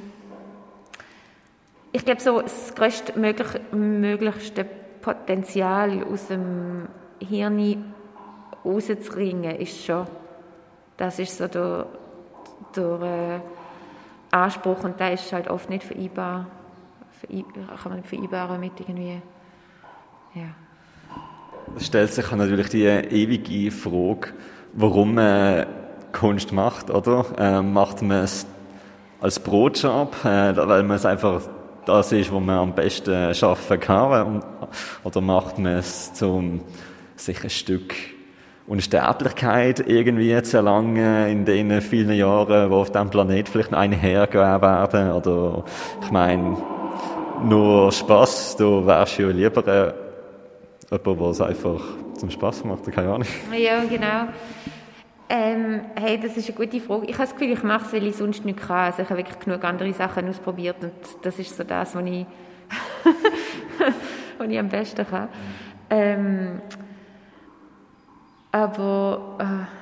Ich 1.93 2.05
glaube, 2.05 2.21
so 2.21 2.41
das 2.41 2.75
größtmöglichste 2.75 4.65
Potenzial 5.01 6.05
aus 6.05 6.29
dem 6.29 6.87
Hirn 7.19 7.95
rauszubringen, 8.65 9.57
ist 9.57 9.85
schon, 9.85 10.07
das 10.97 11.19
ist 11.19 11.39
so 11.39 11.49
der, 11.49 11.87
der 12.77 13.03
äh, 13.03 14.37
Anspruch 14.37 14.85
und 14.85 15.01
der 15.01 15.15
ist 15.15 15.33
halt 15.33 15.49
oft 15.49 15.69
nicht 15.69 15.83
vereinbar, 15.83 16.47
kann 17.83 17.93
man 17.93 18.05
vereinbaren 18.05 18.61
mit 18.61 18.79
irgendwie, 18.81 19.21
ja. 20.35 20.55
Es 21.77 21.87
stellt 21.87 22.13
sich 22.13 22.31
natürlich 22.31 22.69
die 22.69 22.85
ewige 22.85 23.71
Frage, 23.71 24.33
warum 24.73 25.15
man 25.15 25.67
Kunst 26.13 26.53
macht, 26.53 26.91
oder? 26.91 27.25
Ähm, 27.39 27.73
macht 27.73 28.03
man 28.03 28.25
es 28.25 28.47
als 29.21 29.39
Brotjob, 29.41 30.17
äh, 30.25 30.57
weil 30.57 30.83
man 30.83 30.97
es 30.97 31.07
einfach 31.07 31.43
das 31.87 32.13
ist, 32.13 32.31
wo 32.31 32.41
man 32.41 32.59
am 32.59 32.75
besten 32.75 33.35
schaffen 33.35 33.81
kann, 33.81 34.43
oder 35.03 35.21
macht 35.21 35.59
man 35.59 35.79
es 35.79 36.13
zum 36.13 36.61
sich 37.17 37.43
ein 37.43 37.51
Stück 37.51 37.95
Unsterblichkeit 38.67 39.81
irgendwie 39.89 40.41
zu 40.43 40.59
erlangen 40.59 41.27
in 41.27 41.45
den 41.45 41.81
vielen 41.81 42.13
Jahren, 42.13 42.71
wo 42.71 42.77
auf 42.77 42.93
diesem 42.93 43.11
Planet 43.11 43.49
vielleicht 43.49 43.73
noch 43.73 43.79
einhergehen 43.79 44.63
werden. 44.63 45.11
Oder 45.11 45.65
ich 46.01 46.11
meine, 46.13 46.57
nur 47.43 47.91
Spaß, 47.91 48.57
du 48.57 48.87
wärst 48.87 49.19
ja 49.19 49.27
lieber 49.29 49.67
äh, 49.67 49.93
jemand, 50.89 51.21
der 51.21 51.27
es 51.31 51.41
einfach 51.41 51.81
zum 52.17 52.31
Spaß 52.31 52.65
macht, 52.65 52.91
keine 52.93 53.09
Ahnung. 53.13 53.27
Ja, 53.59 53.83
genau. 53.85 54.29
Ähm, 55.33 55.83
hey, 55.95 56.19
das 56.19 56.37
ist 56.37 56.49
eine 56.49 56.57
gute 56.57 56.81
Frage. 56.81 57.07
Ich 57.07 57.13
habe 57.13 57.23
das 57.23 57.37
Gefühl, 57.37 57.53
ich 57.53 57.63
mache 57.63 57.87
es, 57.87 57.93
weil 57.93 58.05
ich 58.05 58.17
sonst 58.17 58.45
nicht 58.45 58.59
kann. 58.59 58.87
Also 58.87 59.03
ich 59.03 59.11
habe 59.11 59.19
wirklich 59.19 59.39
genug 59.39 59.63
andere 59.63 59.93
Sachen 59.93 60.29
ausprobiert 60.29 60.79
und 60.83 60.93
das 61.23 61.39
ist 61.39 61.57
so 61.57 61.63
das, 61.63 61.95
was 61.95 62.05
ich, 62.05 62.27
was 64.39 64.49
ich 64.49 64.59
am 64.59 64.69
besten 64.69 65.07
kann. 65.07 65.29
Ähm, 65.89 66.61
aber. 68.51 69.39
Äh 69.39 69.81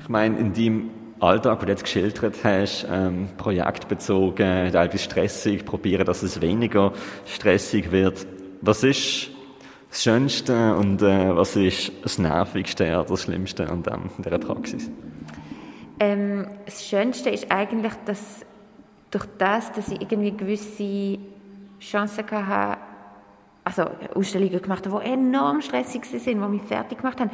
ich 0.00 0.08
meine, 0.10 0.38
in 0.38 0.52
deinem 0.52 0.90
Alltag, 1.18 1.60
den 1.60 1.66
du 1.66 1.72
jetzt 1.72 1.84
geschildert 1.84 2.36
hast, 2.44 2.86
ähm, 2.90 3.28
projektbezogen, 3.38 4.70
teilweise 4.70 4.98
stressig, 4.98 5.64
probieren, 5.64 6.04
dass 6.04 6.22
es 6.22 6.42
weniger 6.42 6.92
stressig 7.24 7.90
wird. 7.90 8.26
Was 8.60 8.84
ist 8.84 9.30
das 9.94 10.02
Schönste 10.02 10.74
und 10.74 11.02
äh, 11.02 11.36
was 11.36 11.54
ist 11.54 11.92
das 12.02 12.18
Nervigste 12.18 12.84
oder 12.98 13.04
das 13.04 13.22
Schlimmste 13.22 13.70
an 13.70 13.84
dem, 13.84 14.10
dieser 14.18 14.38
Praxis? 14.40 14.90
Ähm, 16.00 16.48
das 16.64 16.84
Schönste 16.84 17.30
ist 17.30 17.48
eigentlich, 17.48 17.92
dass 18.04 18.44
durch 19.12 19.26
das, 19.38 19.70
dass 19.70 19.88
ich 19.90 20.00
irgendwie 20.00 20.36
gewisse 20.36 21.18
Chancen 21.78 22.28
hatte, 22.28 22.80
also 23.62 23.84
Ausstellungen 24.16 24.60
gemacht 24.60 24.84
haben, 24.84 25.00
die 25.00 25.10
enorm 25.12 25.62
stressig 25.62 26.04
sind, 26.06 26.26
die 26.26 26.34
mich 26.34 26.62
fertig 26.62 26.98
gemacht 26.98 27.20
haben, 27.20 27.30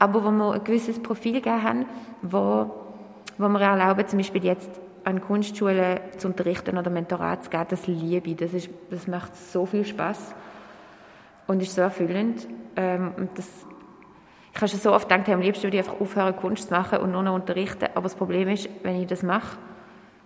aber 0.00 0.24
wo 0.24 0.32
wir 0.32 0.54
ein 0.54 0.64
gewisses 0.64 1.00
Profil 1.00 1.34
gegeben 1.34 1.62
haben, 1.62 1.86
wo, 2.20 2.68
wo 3.38 3.48
wir 3.48 3.60
erlauben, 3.60 4.08
zum 4.08 4.18
Beispiel 4.18 4.44
jetzt 4.44 4.70
an 5.04 5.20
Kunstschulen 5.20 6.00
zu 6.18 6.26
unterrichten 6.26 6.76
oder 6.76 6.90
Mentorat 6.90 7.44
zu 7.44 7.50
geben, 7.50 7.66
das 7.68 7.86
liebe 7.86 8.30
ich. 8.30 8.36
Das, 8.36 8.52
ist, 8.52 8.70
das 8.90 9.06
macht 9.06 9.36
so 9.36 9.66
viel 9.66 9.84
Spaß 9.84 10.34
und 11.46 11.62
ist 11.62 11.74
so 11.74 11.82
erfüllend. 11.82 12.46
Ähm, 12.76 13.12
das, 13.34 13.46
ich 14.52 14.56
habe 14.56 14.68
schon 14.68 14.80
so 14.80 14.92
oft 14.92 15.08
gedacht, 15.08 15.28
am 15.28 15.40
liebsten 15.40 15.64
würde 15.64 15.78
ich 15.78 15.86
einfach 15.86 16.00
aufhören, 16.00 16.34
Kunst 16.36 16.68
zu 16.68 16.74
machen 16.74 16.98
und 16.98 17.12
nur 17.12 17.22
noch 17.22 17.34
unterrichten. 17.34 17.86
Aber 17.94 18.02
das 18.02 18.14
Problem 18.14 18.48
ist, 18.48 18.68
wenn 18.82 19.00
ich 19.00 19.06
das 19.06 19.22
mache, 19.22 19.58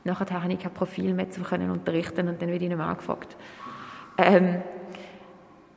nachher 0.04 0.42
habe 0.42 0.52
ich 0.52 0.58
kein 0.58 0.72
Profil 0.72 1.14
mehr, 1.14 1.26
können 1.26 1.70
unterrichten 1.70 2.28
und 2.28 2.40
dann 2.40 2.48
werde 2.48 2.64
ich 2.64 2.68
nicht 2.68 2.78
mehr 2.78 2.86
angefragt. 2.86 3.36
Ähm, 4.18 4.62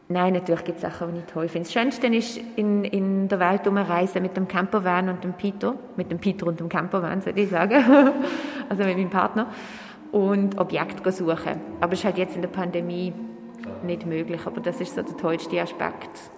Nein, 0.10 0.34
natürlich 0.34 0.64
gibt 0.66 0.78
es 0.78 0.82
Sachen, 0.82 1.14
die 1.14 1.20
ich 1.20 1.26
toll 1.26 1.48
finde. 1.48 1.66
Das 1.66 1.74
Schönste 1.74 2.08
ist 2.08 2.40
in, 2.56 2.84
in 2.84 3.28
der 3.30 3.40
Welt 3.40 3.66
umreisen 3.66 4.22
mit 4.22 4.36
dem 4.36 4.48
Campervan 4.48 5.10
und 5.10 5.24
dem 5.24 5.34
Peter, 5.34 5.76
mit 5.96 6.12
dem 6.12 6.20
Peter 6.20 6.46
und 6.46 6.60
dem 6.60 6.68
Campervan, 6.68 7.26
würde 7.26 7.42
ich 7.42 7.50
sagen, 7.50 7.76
also 8.70 8.84
mit 8.84 8.98
meinem 8.98 9.10
Partner, 9.10 9.48
und 10.12 10.60
Objekte 10.60 11.12
suchen. 11.12 11.60
Aber 11.80 11.94
es 11.94 12.00
ist 12.00 12.06
halt 12.06 12.18
jetzt 12.18 12.36
in 12.36 12.42
der 12.42 12.50
Pandemie 12.50 13.14
nicht 13.84 14.06
möglich, 14.06 14.42
aber 14.46 14.62
das 14.62 14.80
ist 14.82 14.96
so 14.96 15.02
der 15.02 15.18
tollste 15.18 15.62
Aspekt. 15.62 16.32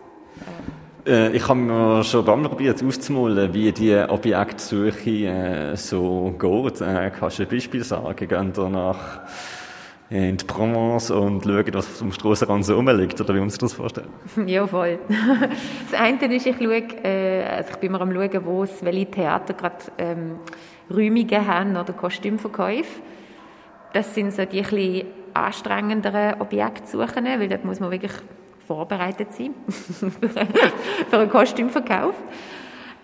Äh, 1.06 1.36
ich 1.36 1.48
habe 1.48 1.60
mir 1.60 2.04
schon 2.04 2.26
Mal 2.26 2.50
probiert 2.50 2.84
auszumalen, 2.84 3.54
wie 3.54 3.72
die 3.72 3.96
Objektsuche 3.96 5.10
äh, 5.10 5.76
so 5.76 6.34
geht. 6.38 6.82
Äh, 6.82 7.12
kannst 7.18 7.40
du 7.40 7.44
ein 7.44 7.50
Beispiel 7.50 7.84
sagen? 7.84 8.16
Gehen 8.16 8.54
ihr 8.56 8.70
nach 8.70 9.22
in 10.10 10.38
die 10.38 10.46
Provence 10.46 11.10
und 11.10 11.44
schauen, 11.44 11.74
was 11.74 12.02
am 12.02 12.12
Strassenrand 12.12 12.64
so 12.64 12.76
rumliegt, 12.76 13.20
oder 13.20 13.34
wie 13.34 13.40
uns 13.40 13.58
das 13.58 13.74
vorstellen? 13.74 14.10
Ja, 14.46 14.68
voll. 14.68 15.00
Das 15.90 16.00
eine 16.00 16.36
ist, 16.36 16.46
ich 16.46 16.58
schaue, 16.58 16.84
äh, 17.04 17.44
also 17.44 17.72
ich 17.72 17.78
bin 17.78 17.92
mir 17.92 18.02
am 18.02 18.14
schauen, 18.14 18.46
wo 18.46 18.64
es, 18.64 18.84
welche 18.86 19.10
Theater 19.10 19.54
gerade 19.54 19.78
ähm, 19.98 20.40
Räumungen 20.92 21.48
haben 21.48 21.76
oder 21.76 21.94
Kostümverkäufe. 21.94 23.02
Das 23.94 24.14
sind 24.14 24.32
so 24.32 24.46
die 24.46 24.62
ein 24.62 25.06
anstrengenderen 25.36 26.42
Objektsuchen, 26.42 27.26
weil 27.26 27.48
dort 27.48 27.66
muss 27.66 27.80
man 27.80 27.92
wirklich 27.92 28.14
vorbereitet 28.68 29.34
sein 29.34 29.54
für 31.10 31.18
einen 31.18 31.30
Kostümverkauf. 31.30 32.16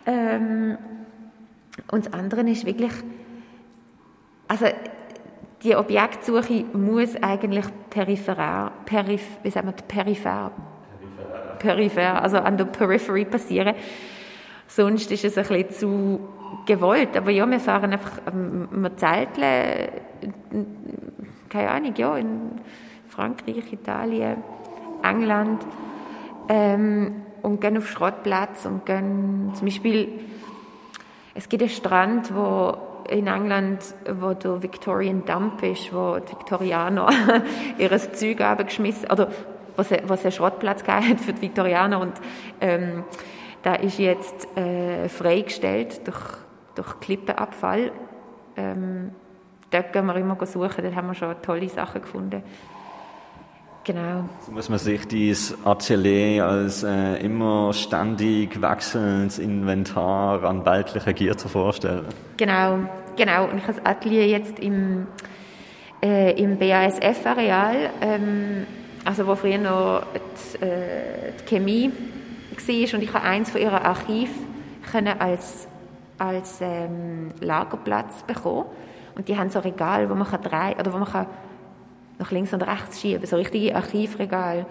Ähm, 0.06 0.78
und 1.92 2.06
das 2.06 2.14
andere 2.14 2.42
ist 2.50 2.66
wirklich, 2.66 2.92
also 4.48 4.66
die 5.64 5.76
Objektsuche 5.76 6.66
muss 6.74 7.16
eigentlich 7.22 7.66
peripher, 7.90 8.72
perif, 8.86 9.24
wie 9.44 9.52
sagen 9.52 9.68
wir, 9.68 9.74
peripher, 9.74 10.52
peripher, 11.60 12.22
also 12.24 12.38
an 12.38 12.58
der 12.58 12.66
Periphery 12.66 13.26
passieren. 13.26 13.76
Sonst 14.68 15.12
ist 15.12 15.26
es 15.26 15.38
ein 15.38 15.46
bisschen 15.48 15.70
zu 15.72 16.20
gewollt. 16.66 17.16
Aber 17.18 17.32
ja, 17.32 17.46
wir 17.50 17.60
fahren 17.60 17.92
einfach, 17.94 18.20
ähm, 18.32 18.68
wir 18.72 18.96
zelteln, 18.98 19.90
keine 21.52 21.70
Ahnung, 21.70 21.94
ja, 21.96 22.16
in 22.18 22.52
Frankreich, 23.10 23.72
Italien, 23.72 24.38
England 25.04 25.62
ähm, 26.48 27.24
und 27.42 27.60
gehen 27.60 27.78
auf 27.78 27.88
Schrottplatz 27.88 28.66
und 28.66 28.86
gehen 28.86 29.52
zum 29.54 29.66
Beispiel, 29.66 30.20
es 31.36 31.50
gibt 31.50 31.62
einen 31.62 31.70
Strand, 31.70 32.34
wo 32.34 32.76
in 33.10 33.28
England, 33.28 33.84
wo 34.20 34.34
der 34.34 34.64
Victorian 34.64 35.26
Dump 35.26 35.62
ist, 35.64 35.94
wo 35.94 36.18
die 36.20 36.32
Viktorianer 36.32 37.10
ihr 37.78 38.14
Zeug 38.14 38.42
abgeschmissen, 38.42 39.12
oder 39.12 39.30
was 39.76 39.92
es 39.92 40.24
einen 40.24 40.32
Schrottplatz 40.32 40.84
gegeben 40.84 41.18
für 41.18 41.34
die 41.34 41.42
Viktorianer 41.42 42.00
und 42.00 42.14
ähm, 42.62 43.04
da 43.64 43.76
ist 43.76 44.00
jetzt 44.00 44.48
äh, 44.58 45.08
freigestellt 45.08 46.08
durch, 46.08 46.20
durch 46.76 47.00
Klippenabfall. 47.00 47.92
Ähm, 48.58 49.12
dort 49.72 49.94
gehen 49.94 50.06
wir 50.06 50.16
immer 50.16 50.38
suchen, 50.46 50.84
dort 50.84 50.96
haben 50.96 51.08
wir 51.08 51.16
schon 51.16 51.36
tolle 51.42 51.70
Sachen 51.70 52.02
gefunden. 52.02 52.44
Genau. 53.84 54.30
So 54.46 54.52
muss 54.52 54.70
man 54.70 54.78
sich 54.78 55.08
dieses 55.08 55.58
Atelier 55.66 56.46
als 56.46 56.84
äh, 56.84 57.16
immer 57.16 57.74
ständig 57.74 58.62
wechselndes 58.62 59.40
Inventar 59.40 60.44
an 60.44 60.64
weltlichen 60.66 61.16
Gier 61.16 61.36
zu 61.36 61.48
vorstellen. 61.48 62.06
Genau, 62.38 62.80
genau. 63.18 63.46
Und 63.46 63.58
ich 63.58 63.64
habe 63.64 63.74
das 63.74 63.86
Atelier 63.86 64.28
jetzt 64.28 64.60
im, 64.60 65.08
äh, 66.04 66.40
im 66.40 66.60
BASF-Areal, 66.60 67.90
ähm, 68.02 68.68
also 69.04 69.26
wo 69.26 69.34
früher 69.34 69.58
noch 69.58 70.04
die, 70.14 70.64
äh, 70.64 71.34
die 71.40 71.46
Chemie 71.46 71.92
war 72.52 72.94
und 72.94 73.04
ich 73.04 73.14
habe 73.14 73.26
eins 73.26 73.50
von 73.50 73.62
ihren 73.62 73.74
Archiven 73.74 75.08
als, 75.20 75.68
als 76.20 76.62
ähm, 76.62 77.32
Lagerplatz 77.40 78.22
bekommen. 78.24 78.66
Und 79.16 79.28
die 79.28 79.38
haben 79.38 79.50
so 79.50 79.60
Regal, 79.60 80.10
wo 80.10 80.16
man 80.16 80.28
drei 80.42 80.76
oder 80.78 80.94
wo 80.94 80.98
man 80.98 81.08
kann 81.08 81.28
nach 82.20 82.32
links 82.32 82.54
und 82.54 82.62
rechts 82.62 83.02
schieben, 83.02 83.26
so 83.26 83.36
richtige 83.36 83.76
Archivregal. 83.76 84.66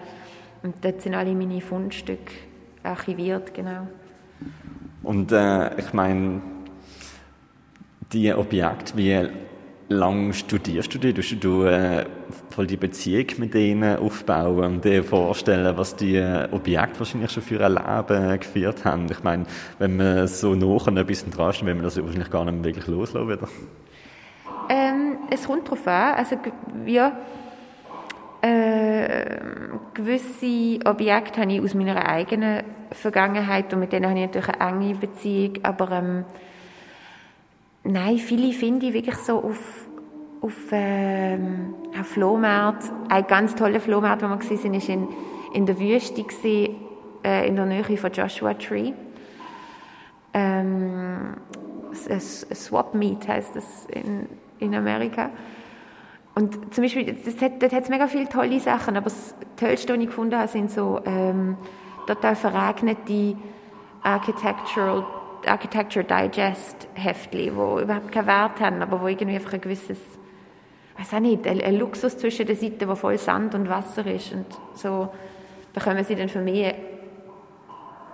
Und 0.63 0.75
dort 0.83 1.01
sind 1.01 1.15
alle 1.15 1.33
meine 1.33 1.61
Fundstücke 1.61 2.33
archiviert, 2.83 3.53
genau. 3.53 3.87
Und 5.03 5.31
äh, 5.31 5.79
ich 5.79 5.93
meine, 5.93 6.41
die 8.13 8.33
Objekte, 8.33 8.95
wie 8.95 9.27
lange 9.89 10.33
studierst 10.33 10.93
du 10.93 10.99
die? 10.99 11.13
Du, 11.13 11.21
du 11.21 11.63
äh, 11.63 12.05
voll 12.49 12.67
die 12.67 12.77
Beziehung 12.77 13.25
mit 13.37 13.53
denen 13.53 13.97
aufbauen 13.97 14.75
und 14.75 14.85
dir 14.85 15.03
vorstellen, 15.03 15.75
was 15.77 15.95
die 15.95 16.21
Objekte 16.51 16.99
wahrscheinlich 16.99 17.31
schon 17.31 17.43
für 17.43 17.65
ein 17.65 17.73
Leben 17.73 18.39
geführt 18.39 18.85
haben. 18.85 19.07
Ich 19.11 19.23
meine, 19.23 19.45
wenn 19.79 19.97
man 19.97 20.27
so 20.27 20.55
nachher 20.55 20.95
ein 20.95 21.05
bisschen 21.05 21.31
dran 21.31 21.49
ist, 21.49 21.65
will 21.65 21.73
man 21.73 21.83
das 21.83 22.01
wahrscheinlich 22.01 22.29
gar 22.29 22.45
nicht 22.45 22.63
wirklich 22.63 22.87
loslassen 22.87 23.29
wieder. 23.29 23.47
Ähm, 24.73 25.17
es 25.29 25.47
kommt 25.47 25.67
darauf 25.67 25.85
an. 25.85 26.15
Also, 26.15 26.37
ja, 26.85 27.11
äh, 28.41 29.37
gewisse 29.93 30.79
Objekte 30.85 31.41
habe 31.41 31.51
ich 31.51 31.61
aus 31.61 31.73
meiner 31.73 32.07
eigenen 32.07 32.63
Vergangenheit 32.91 33.73
und 33.73 33.81
mit 33.81 33.91
denen 33.91 34.09
habe 34.09 34.19
ich 34.19 34.27
natürlich 34.27 34.61
eine 34.61 34.85
enge 34.85 34.95
Beziehung, 34.95 35.59
aber 35.63 35.91
ähm, 35.91 36.25
nein, 37.83 38.17
viele 38.17 38.53
finde 38.53 38.87
ich 38.87 38.93
wirklich 38.93 39.17
so 39.17 39.39
auf, 39.39 39.87
auf, 40.39 40.55
ähm, 40.71 41.75
auf 41.99 42.07
Flohmarkt. 42.07 42.89
Ein 43.09 43.27
ganz 43.27 43.53
toller 43.55 43.81
Flohmarkt, 43.81 44.23
wo 44.23 44.27
wir 44.27 44.39
waren, 44.39 44.73
ist 44.73 44.89
in, 44.89 45.09
in 45.53 45.65
der 45.65 45.77
Wüste, 45.77 46.23
gewesen, 46.23 46.75
äh, 47.25 47.45
in 47.45 47.57
der 47.57 47.65
Nähe 47.65 47.97
von 47.97 48.11
Joshua 48.11 48.53
Tree. 48.53 48.93
Ähm, 50.33 51.35
Swap 51.93 52.95
Meet 52.95 53.27
heißt 53.27 53.53
das 53.53 53.85
in, 53.91 54.27
in 54.61 54.73
Amerika. 54.75 55.29
Und 56.33 56.73
zum 56.73 56.83
Beispiel, 56.83 57.13
das 57.25 57.41
hat, 57.41 57.61
dort 57.61 57.73
hat 57.73 57.83
es 57.83 57.89
mega 57.89 58.07
viele 58.07 58.29
tolle 58.29 58.59
Sachen, 58.59 58.95
aber 58.95 59.09
das 59.09 59.35
Tollste, 59.57 59.93
was 59.93 59.99
ich 59.99 60.07
gefunden 60.07 60.37
habe, 60.37 60.47
sind 60.47 60.71
so 60.71 61.01
ähm, 61.05 61.57
total 62.07 62.35
verregnete 62.35 63.35
Architectural, 64.01 65.05
Architecture 65.45 66.05
Digest 66.05 66.87
Heftli, 66.93 67.43
die 67.43 67.49
überhaupt 67.49 68.11
keinen 68.11 68.27
Wert 68.27 68.61
haben, 68.61 68.81
aber 68.81 69.01
wo 69.01 69.07
irgendwie 69.07 69.35
einfach 69.35 69.53
ein 69.53 69.61
gewisses, 69.61 69.97
weiß 70.97 71.15
auch 71.15 71.19
nicht, 71.19 71.45
ein, 71.47 71.59
ein 71.59 71.75
Luxus 71.75 72.17
zwischen 72.17 72.45
den 72.45 72.55
Seiten, 72.55 72.87
wo 72.87 72.95
voll 72.95 73.17
Sand 73.17 73.53
und 73.53 73.67
Wasser 73.67 74.05
ist 74.05 74.31
und 74.31 74.45
so 74.75 75.09
bekommen 75.73 76.03
sie 76.03 76.15
dann 76.15 76.29
für 76.29 76.41
mich, 76.41 76.73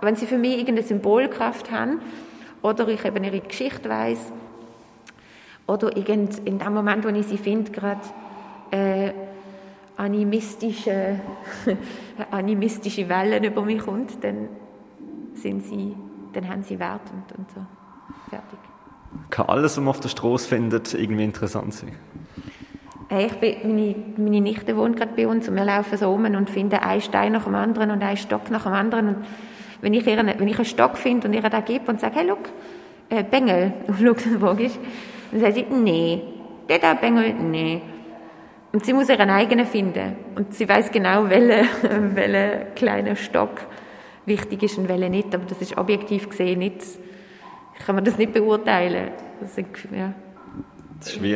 wenn 0.00 0.16
sie 0.16 0.26
für 0.26 0.38
mich 0.38 0.58
irgendeine 0.58 0.82
Symbolkraft 0.82 1.70
haben 1.70 2.00
oder 2.62 2.88
ich 2.88 3.04
eben 3.04 3.22
ihre 3.24 3.40
Geschichte 3.40 3.88
weiß 3.88 4.32
oder 5.68 5.96
irgend, 5.96 6.38
in 6.46 6.58
dem 6.58 6.74
Moment, 6.74 7.04
wo 7.04 7.08
ich 7.08 7.26
sie 7.26 7.38
finde, 7.38 7.70
gerade 7.70 8.00
äh, 8.70 9.12
animistische, 9.96 11.20
animistische 12.30 13.08
Wellen 13.08 13.44
über 13.44 13.62
mich 13.62 13.80
kommt, 13.80 14.24
dann 14.24 14.48
sind 15.34 15.64
sie, 15.64 15.94
dann 16.32 16.48
haben 16.48 16.62
sie 16.64 16.78
Wert 16.78 17.02
und, 17.12 17.38
und 17.38 17.50
so. 17.50 17.60
Fertig. 18.30 18.58
Kann 19.30 19.46
alles, 19.46 19.76
was 19.76 19.78
man 19.78 19.88
auf 19.88 20.00
der 20.00 20.08
Straße 20.08 20.48
findet, 20.48 20.94
irgendwie 20.94 21.24
interessant 21.24 21.74
sein? 21.74 21.92
Hey, 23.10 23.26
ich 23.26 23.34
bin, 23.34 23.74
meine, 23.74 23.94
meine 24.16 24.40
Nichte 24.40 24.76
wohnt 24.76 24.96
gerade 24.96 25.12
bei 25.14 25.26
uns 25.26 25.48
und 25.48 25.54
wir 25.54 25.64
laufen 25.64 25.96
so 25.96 26.10
um 26.10 26.24
und 26.24 26.50
finden 26.50 26.76
einen 26.76 27.00
Stein 27.00 27.32
nach 27.32 27.44
dem 27.44 27.54
anderen 27.54 27.90
und 27.90 28.02
einen 28.02 28.16
Stock 28.16 28.50
nach 28.50 28.64
dem 28.64 28.72
anderen. 28.72 29.08
Und 29.08 29.16
wenn 29.80 29.94
ich, 29.94 30.06
ihren, 30.06 30.26
wenn 30.26 30.48
ich 30.48 30.56
einen 30.56 30.64
Stock 30.64 30.96
finde 30.96 31.28
und 31.28 31.34
ihr 31.34 31.42
da 31.42 31.60
gebe 31.60 31.90
und 31.90 32.00
sage, 32.00 32.16
hey, 32.16 32.26
look, 32.26 32.50
äh, 33.08 33.24
Bengel 33.24 33.72
auf 33.88 34.00
Luxemburgisch, 35.30 35.30
dann 35.30 35.40
sagt 35.40 35.54
sie, 35.54 35.66
nee, 35.74 36.22
der 36.68 36.78
da 36.78 36.94
Bengel, 36.94 37.34
nee. 37.34 37.80
Und 38.72 38.84
sie 38.84 38.92
muss 38.92 39.08
ihren 39.08 39.30
eigenen 39.30 39.66
finden. 39.66 40.16
Und 40.34 40.54
sie 40.54 40.68
weiß 40.68 40.90
genau, 40.92 41.28
welcher 41.28 41.66
welche 42.14 42.66
kleine 42.74 43.16
Stock 43.16 43.60
wichtig 44.26 44.62
ist 44.62 44.78
und 44.78 44.88
welcher 44.88 45.08
nicht. 45.08 45.34
Aber 45.34 45.44
das 45.44 45.60
ist 45.60 45.76
objektiv 45.76 46.28
gesehen 46.28 46.58
nicht, 46.58 46.82
kann 47.84 47.94
man 47.94 48.04
das 48.04 48.18
nicht 48.18 48.32
beurteilen. 48.32 49.10
Das 49.40 49.56
ist, 49.56 49.66
ja. 49.92 50.12
das 50.98 51.08
ist, 51.14 51.22
wie, 51.22 51.32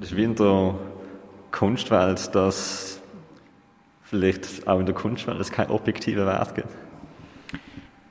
das 0.00 0.10
ist 0.10 0.16
wie 0.16 0.24
in 0.24 0.34
der 0.34 0.74
Kunstwelt, 1.52 2.34
dass 2.34 3.00
vielleicht 4.02 4.66
auch 4.66 4.80
in 4.80 4.86
der 4.86 4.94
Kunstwelt 4.94 5.38
es 5.38 5.52
keinen 5.52 5.70
objektiven 5.70 6.26
Wert 6.26 6.54
gibt. 6.54 6.68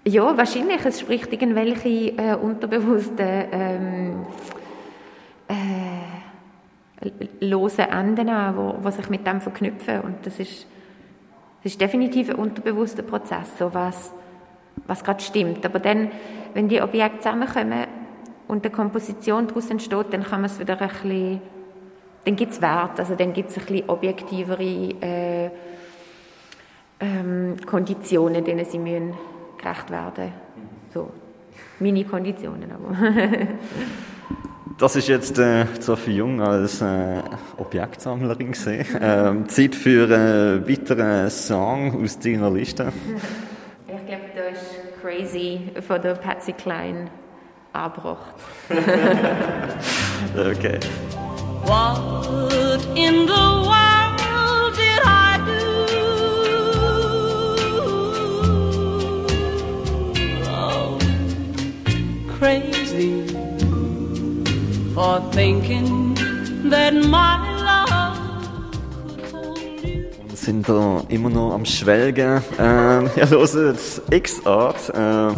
Ja, 0.05 0.37
wahrscheinlich. 0.37 0.85
Es 0.85 0.99
spricht 0.99 1.31
irgendwelche 1.31 2.17
äh, 2.17 2.35
unterbewussten 2.35 3.45
ähm, 3.51 4.25
äh, 7.01 7.45
lose 7.45 7.83
Enden 7.83 8.29
an, 8.29 8.57
wo, 8.57 8.75
wo 8.81 8.89
sich 8.89 9.09
mit 9.09 9.25
dem 9.25 9.41
verknüpfen. 9.41 10.01
Und 10.01 10.25
das 10.25 10.39
ist, 10.39 10.67
das 11.63 11.73
ist 11.73 11.81
definitiv 11.81 12.29
ein 12.29 12.35
unterbewusster 12.35 13.03
Prozess, 13.03 13.57
so 13.57 13.73
was, 13.73 14.11
was 14.87 15.03
gerade 15.03 15.23
stimmt. 15.23 15.65
Aber 15.65 15.79
dann, 15.79 16.11
wenn 16.53 16.67
die 16.67 16.81
Objekte 16.81 17.19
zusammenkommen 17.19 17.85
und 18.47 18.65
eine 18.65 18.73
Komposition 18.73 19.47
daraus 19.47 19.69
entsteht, 19.69 20.07
dann 20.11 20.23
kann 20.23 20.41
man 20.41 20.49
es 20.49 20.59
wieder 20.59 20.79
ein 20.79 20.89
bisschen, 20.89 21.41
dann 22.25 22.35
gibt 22.35 22.51
es 22.53 22.61
Wert, 22.61 22.99
also 22.99 23.15
dann 23.15 23.33
gibt 23.33 23.49
es 23.49 23.57
ein 23.57 23.65
bisschen 23.65 23.89
objektivere 23.89 24.63
äh, 24.63 25.49
ähm, 26.99 27.57
Konditionen, 27.65 28.43
denen 28.43 28.65
sie 28.65 28.79
müssen 28.79 29.13
gerecht 29.57 29.89
werden. 29.89 30.31
So, 30.93 31.11
Mini-Konditionen 31.79 32.71
aber. 32.71 32.97
Das 34.77 34.95
ist 34.95 35.07
jetzt 35.07 35.37
äh, 35.37 35.65
Sophie 35.79 36.15
Jung 36.17 36.41
als 36.41 36.81
äh, 36.81 37.21
Objektsammlerin 37.57 38.51
gesehen. 38.51 38.85
Ähm, 39.01 39.47
Zeit 39.49 39.75
für 39.75 40.05
einen 40.05 40.67
weiteren 40.67 41.29
Song 41.29 42.03
aus 42.03 42.17
deiner 42.19 42.49
Liste. 42.51 42.91
Ich 43.87 44.07
glaube, 44.07 44.23
da 44.35 44.43
ist 44.49 44.61
crazy 45.01 45.71
von 45.87 46.01
der 46.01 46.15
Patsy 46.15 46.51
Klein 46.53 47.09
angebracht. 47.71 48.33
okay. 50.35 50.79
What 51.65 52.85
in 52.95 53.27
the 53.27 53.63
world 53.63 54.75
did 54.75 54.99
I 55.05 55.37
do? 55.45 55.61
Oh, 60.49 60.97
crazy 62.37 63.32
for 64.93 65.19
thinking 65.31 66.15
that 66.69 66.93
my 66.93 67.53
sind 70.43 70.67
da 70.67 71.01
immer 71.07 71.29
noch 71.29 71.53
am 71.53 71.63
Schwelgen. 71.63 72.41
Ähm, 72.59 73.09
ihr 73.15 73.29
hört 73.29 73.75
X-Art. 74.09 74.89
Äh, 74.89 75.33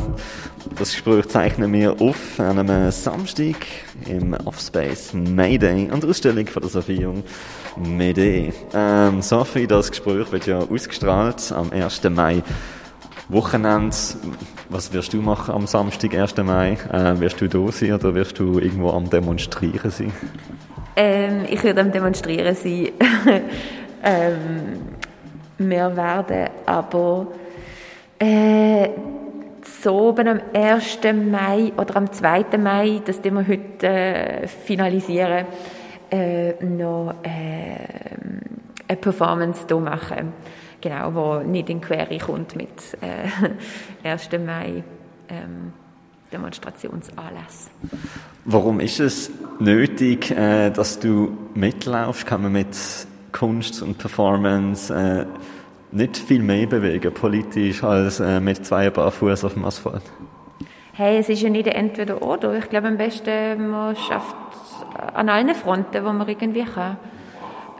das 0.76 0.91
Gespräch 0.91 1.28
zeichnen 1.28 1.72
wir 1.72 2.01
auf 2.01 2.39
an 2.39 2.58
einem 2.58 2.91
Samstag 2.91 3.56
im 4.08 4.34
Offspace 4.34 5.14
Mayday 5.14 5.89
an 5.91 6.01
der 6.01 6.10
Ausstellung 6.10 6.47
von 6.47 6.64
der 6.64 6.72
Sophie 6.72 7.01
Jung 7.01 7.24
Mayday. 7.78 8.51
Ähm, 8.74 9.22
Sophie, 9.22 9.68
das 9.68 9.91
Gespräch 9.91 10.32
wird 10.32 10.47
ja 10.47 10.60
ausgestrahlt 10.60 11.51
am 11.51 11.72
1. 11.72 12.01
Mai. 12.10 12.41
Wochenende, 13.28 13.95
was 14.69 14.93
wirst 14.93 15.13
du 15.13 15.17
machen 15.17 15.55
am 15.55 15.65
Samstag, 15.65 16.13
1. 16.13 16.38
Mai? 16.38 16.78
Äh, 16.91 17.19
wirst 17.19 17.41
du 17.41 17.47
da 17.47 17.71
sein 17.71 17.93
oder 17.93 18.13
wirst 18.13 18.38
du 18.38 18.59
irgendwo 18.59 18.91
am 18.91 19.09
Demonstrieren 19.09 19.89
sein? 19.89 20.13
Ähm, 20.95 21.41
ich 21.49 21.63
werde 21.63 21.82
am 21.82 21.91
Demonstrieren 21.91 22.55
sein. 22.55 22.89
ähm, 24.03 24.80
wir 25.57 25.95
werden 25.95 26.49
aber 26.67 27.28
äh, 28.19 28.89
so 29.82 30.09
oben 30.09 30.28
am 30.28 30.41
1. 30.53 30.99
Mai 31.32 31.71
oder 31.78 31.95
am 31.97 32.11
2. 32.11 32.57
Mai, 32.59 33.01
das 33.03 33.23
wir 33.23 33.47
heute 33.47 33.88
äh, 33.88 34.47
finalisieren, 34.47 35.47
äh, 36.11 36.63
noch 36.63 37.15
äh, 37.23 37.76
eine 38.88 38.97
Performance 38.97 39.65
hier 39.67 39.79
machen. 39.79 40.33
Genau, 40.81 41.15
wo 41.15 41.39
nicht 41.39 41.69
in 41.69 41.81
Quere 41.81 42.17
kommt 42.19 42.55
mit 42.55 42.69
äh, 43.01 43.27
1. 44.07 44.29
Mai 44.45 44.83
ähm, 45.29 45.73
Demonstrationsanlass. 46.31 47.69
Warum 48.43 48.79
ist 48.79 48.99
es 48.99 49.31
nötig, 49.59 50.31
äh, 50.31 50.69
dass 50.69 50.99
du 50.99 51.36
mitlaufst? 51.55 52.27
Kann 52.27 52.43
man 52.43 52.51
mit 52.51 52.77
Kunst 53.31 53.81
und 53.81 53.97
Performance 53.97 54.93
äh, 54.93 55.25
nicht 55.91 56.17
viel 56.17 56.41
mehr 56.41 56.67
bewegen, 56.67 57.13
politisch, 57.13 57.83
als 57.83 58.19
äh, 58.19 58.39
mit 58.39 58.65
zwei 58.65 58.89
Paar 58.89 59.11
Fuß 59.11 59.43
auf 59.45 59.53
dem 59.53 59.65
Asphalt? 59.65 60.03
Hey, 60.93 61.17
es 61.17 61.29
ist 61.29 61.41
ja 61.41 61.49
nicht 61.49 61.67
entweder 61.67 62.21
oder. 62.21 62.57
Ich 62.57 62.69
glaube, 62.69 62.88
am 62.88 62.97
besten 62.97 63.69
man 63.69 63.95
schafft 63.95 64.36
an 65.13 65.29
allen 65.29 65.53
Fronten, 65.55 66.05
wo 66.05 66.13
man 66.13 66.27
irgendwie 66.27 66.63
kann. 66.63 66.97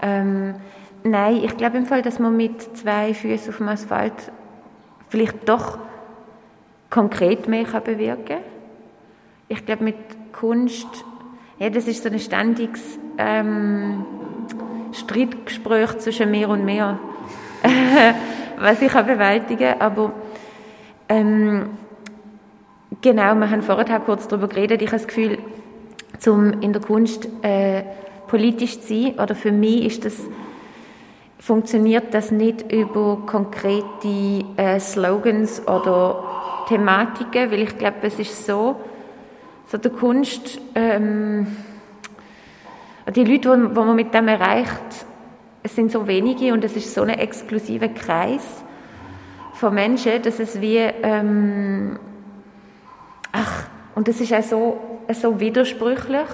Ähm, 0.02 0.56
nein, 1.06 1.42
ich 1.44 1.56
glaube 1.56 1.78
im 1.78 1.86
Fall, 1.86 2.02
dass 2.02 2.20
man 2.20 2.36
mit 2.36 2.78
zwei 2.78 3.14
Füßen 3.14 3.50
auf 3.50 3.58
dem 3.58 3.70
Asphalt 3.70 4.14
vielleicht 5.10 5.48
doch 5.48 5.78
konkret 6.90 7.48
mehr 7.48 7.64
kann 7.64 7.84
bewirken 7.84 8.26
kann. 8.26 8.38
Ich 9.48 9.66
glaube, 9.66 9.84
mit 9.84 9.96
Kunst, 10.34 10.88
ja, 11.60 11.70
das 11.70 11.88
ist 11.88 12.04
so 12.04 12.10
ein 12.10 12.20
ständiges 12.20 13.00
ähm, 13.18 14.06
Streitgespräch 14.92 16.00
zwischen 16.00 16.32
mir 16.32 16.50
und 16.50 16.66
mir, 16.66 17.00
was 18.60 18.82
ich 18.82 18.92
kann 18.92 19.06
bewältigen 19.06 19.80
Aber 19.80 20.14
ähm, 21.08 21.70
genau, 23.02 23.36
wir 23.36 23.50
haben 23.50 23.62
vorher 23.62 24.00
kurz 24.00 24.28
darüber 24.28 24.48
geredet. 24.48 24.82
Ich 24.82 24.88
habe 24.88 24.98
das 24.98 25.08
Gefühl, 25.08 25.38
zum 26.20 26.62
in 26.62 26.74
der 26.74 26.82
Kunst 26.82 27.28
äh, 27.44 27.84
politisch 28.28 28.82
zu 28.82 28.88
sein, 28.88 29.20
oder 29.20 29.36
für 29.36 29.52
mich 29.52 29.86
ist 29.86 30.06
das 30.06 30.16
funktioniert 31.40 32.14
das 32.14 32.32
nicht 32.32 32.72
über 32.72 33.22
konkrete 33.26 34.46
äh, 34.58 34.80
Slogans 34.80 35.68
oder 35.68 36.24
Thematiken, 36.68 37.52
weil 37.52 37.62
ich 37.62 37.78
glaube, 37.78 37.98
es 38.04 38.20
ist 38.20 38.46
so, 38.46 38.78
so 39.68 39.78
der 39.78 39.92
Kunst, 39.92 40.60
ähm, 40.74 41.48
die 43.14 43.24
Leute, 43.24 43.52
die, 43.56 43.80
man 43.80 43.96
mit 43.96 44.14
dem 44.14 44.28
erreicht, 44.28 45.06
es 45.62 45.76
sind 45.76 45.92
so 45.92 46.08
wenige 46.08 46.54
und 46.54 46.64
es 46.64 46.76
ist 46.76 46.94
so 46.94 47.02
ein 47.02 47.10
exklusiver 47.10 47.90
Kreis 47.90 48.64
von 49.54 49.74
Menschen, 49.74 50.22
dass 50.22 50.40
es 50.40 50.60
wie, 50.62 50.78
ähm, 50.78 51.98
ach, 53.32 53.64
und 53.96 54.08
das 54.08 54.20
ist 54.22 54.34
auch 54.34 54.44
so, 54.44 54.78
so 55.14 55.40
widersprüchlich, 55.40 56.28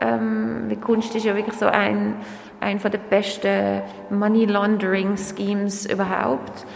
ähm, 0.00 0.68
Kunst 0.80 1.14
ist 1.14 1.24
ja 1.24 1.34
wirklich 1.34 1.56
so 1.56 1.66
ein, 1.66 2.16
ein 2.60 2.78
von 2.80 2.90
den 2.90 3.00
besten 3.08 3.82
Money 4.10 4.44
Laundering 4.44 5.16
Schemes 5.16 5.86
überhaupt. 5.86 6.66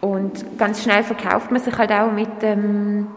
Und 0.00 0.58
ganz 0.58 0.82
schnell 0.82 1.02
verkauft 1.02 1.50
man 1.50 1.60
sich 1.60 1.76
halt 1.76 1.92
auch 1.92 2.10
mit, 2.10 2.42
ähm, 2.42 3.08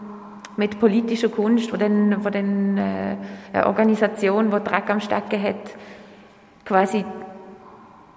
mit 0.56 0.78
politischer 0.78 1.30
Kunst, 1.30 1.72
wo 1.72 1.76
dann, 1.76 2.24
wo 2.24 2.28
dann 2.28 2.76
äh, 2.76 3.16
eine 3.52 3.66
Organisation, 3.66 4.50
die 4.50 4.70
Dreck 4.70 4.90
am 4.90 5.00
Stecken 5.00 5.42
hat, 5.42 5.74
quasi 6.66 7.04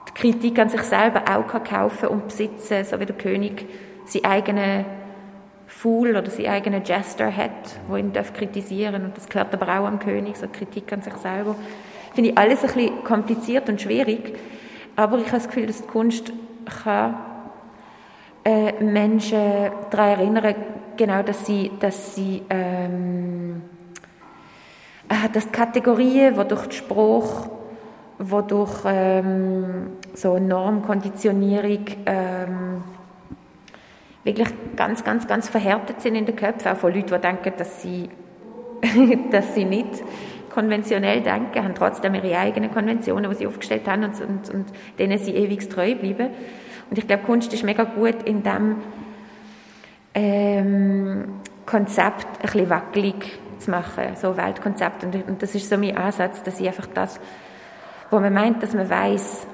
die 0.08 0.14
Kritik 0.14 0.60
an 0.60 0.70
sich 0.70 0.82
selber 0.82 1.24
auch 1.34 1.48
kann 1.48 1.64
kaufen 1.64 2.10
und 2.10 2.28
besitzen, 2.28 2.84
so 2.84 3.00
wie 3.00 3.06
der 3.06 3.16
König 3.16 3.66
seinen 4.06 4.26
eigenen 4.26 4.86
Fool 5.68 6.16
oder 6.16 6.30
seinen 6.30 6.48
eigenen 6.48 6.84
Jester 6.84 7.36
hat, 7.36 7.80
wo 7.88 7.96
ihn 7.96 8.14
darf 8.14 8.34
kritisieren 8.34 9.06
und 9.06 9.18
das 9.18 9.28
gehört 9.28 9.54
aber 9.54 9.68
auch 9.68 9.86
am 9.86 10.00
König, 10.00 10.38
so 10.38 10.48
Kritik 10.48 10.92
an 10.92 11.02
sich 11.02 11.16
selber. 11.16 11.56
Finde 12.18 12.32
ich 12.32 12.38
alles 12.40 12.64
ein 12.64 12.74
bisschen 12.74 13.04
kompliziert 13.04 13.70
und 13.70 13.80
schwierig, 13.80 14.34
aber 14.96 15.20
ich 15.20 15.28
habe 15.28 15.38
das 15.38 15.46
Gefühl, 15.46 15.68
dass 15.68 15.84
die 15.84 15.88
Kunst 15.88 16.34
kann 16.66 17.16
äh, 18.44 18.84
Menschen 18.84 19.70
daran 19.92 20.20
erinnern, 20.20 20.56
genau, 20.98 21.22
dass 21.22 21.46
sie, 21.46 21.70
dass 21.80 22.16
sie 22.16 22.42
ähm, 22.50 23.62
äh, 25.08 25.30
dass 25.32 25.46
die 25.46 25.52
Kategorien, 25.52 26.34
die 26.34 26.48
durch 26.48 26.66
die 26.66 26.78
Spruch, 26.78 27.50
wo 28.18 28.42
durch 28.42 28.80
ähm, 28.86 29.92
so 30.16 30.40
Normkonditionierung 30.40 31.86
ähm, 32.08 32.84
wirklich 34.24 34.50
ganz, 34.76 35.04
ganz, 35.04 35.28
ganz 35.28 35.50
verhärtet 35.50 36.02
sind 36.02 36.16
in 36.16 36.26
den 36.26 36.36
Köpfen, 36.36 36.72
auch 36.72 36.78
von 36.78 36.92
Leuten, 36.92 37.14
die 37.14 37.22
denken, 37.22 37.54
dass 37.56 37.84
sie, 37.84 38.10
dass 39.32 39.54
sie 39.54 39.66
nicht 39.66 40.02
konventionell 40.58 41.22
denken, 41.22 41.64
haben 41.64 41.76
trotzdem 41.76 42.16
ihre 42.16 42.36
eigenen 42.36 42.74
Konventionen, 42.74 43.30
die 43.30 43.38
sie 43.38 43.46
aufgestellt 43.46 43.88
haben 43.88 44.06
und, 44.06 44.20
und, 44.22 44.50
und 44.50 44.66
denen 44.98 45.20
sie 45.20 45.36
ewig 45.36 45.70
treu 45.70 45.94
bleiben. 45.94 46.30
Und 46.90 46.98
ich 46.98 47.06
glaube, 47.06 47.22
Kunst 47.26 47.54
ist 47.54 47.64
mega 47.64 47.84
gut 47.84 48.24
in 48.24 48.42
dem 48.42 48.78
ähm, 50.16 51.26
Konzept 51.68 52.26
ein 52.26 52.42
bisschen 52.42 52.72
wackelig 52.72 53.38
zu 53.60 53.70
machen, 53.70 54.16
so 54.16 54.36
Weltkonzept. 54.36 55.04
Und, 55.04 55.28
und 55.28 55.44
das 55.44 55.54
ist 55.54 55.70
so 55.70 55.78
mein 55.78 55.96
Ansatz, 55.96 56.42
dass 56.42 56.60
ich 56.60 56.66
einfach 56.66 56.88
das, 56.88 57.20
wo 58.10 58.20
man 58.20 58.34
meint, 58.34 58.64
dass 58.64 58.74
man 58.74 58.90
weiß, 58.90 59.46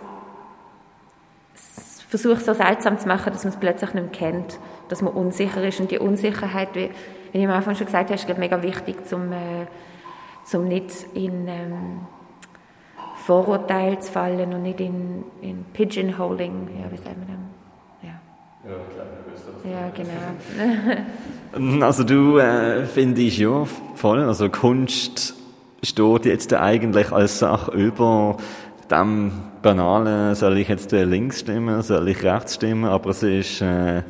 versuche 2.08 2.40
so 2.40 2.54
seltsam 2.54 2.98
zu 2.98 3.10
machen, 3.10 3.34
dass 3.34 3.44
man 3.44 3.52
es 3.52 3.60
plötzlich 3.60 3.94
nicht 3.94 4.22
mehr 4.22 4.32
kennt, 4.32 4.58
dass 4.88 5.02
man 5.02 5.12
unsicher 5.12 5.68
ist. 5.68 5.82
Und 5.82 5.92
die 5.92 6.00
Unsicherheit, 6.00 6.70
wie, 6.76 6.92
wie 7.34 7.40
ich 7.40 7.46
am 7.46 7.52
Anfang 7.52 7.76
schon 7.76 7.88
gesagt 7.88 8.06
habe, 8.06 8.16
ist 8.16 8.26
glaube 8.26 8.40
mega 8.40 8.64
wichtig, 8.64 9.06
zum, 9.06 9.34
äh, 9.34 9.66
zum 10.46 10.68
nicht 10.68 10.92
in 11.14 11.48
ähm, 11.48 12.00
Vorurteil 13.26 14.00
zu 14.00 14.12
fallen 14.12 14.54
und 14.54 14.64
nicht 14.64 14.82
in, 14.82 15.24
in 15.42 15.64
Pigeonholing, 15.74 16.68
ja, 16.80 16.92
wie 16.92 16.98
sagen 16.98 17.26
wir 17.26 17.36
das? 17.36 17.44
Ja. 18.04 19.72
Ja, 19.72 19.90
genau. 19.96 21.86
also 21.86 22.04
du 22.04 22.38
äh, 22.38 22.86
findest 22.86 23.38
ja 23.38 23.66
voll, 23.96 24.24
also 24.24 24.50
Kunst 24.50 25.36
steht 25.82 26.26
jetzt 26.26 26.54
eigentlich 26.54 27.12
als 27.12 27.40
Sache 27.40 27.72
über 27.72 28.38
dem 28.92 29.32
Banalen, 29.62 30.36
soll 30.36 30.58
ich 30.58 30.68
jetzt 30.68 30.92
links 30.92 31.42
stimmen, 31.42 31.82
soll 31.82 32.10
ich 32.10 32.24
rechts 32.24 32.56
stimmen, 32.56 32.86
aber 32.86 33.12
es 33.12 33.24
ist 33.24 33.62
äh, 33.62 34.04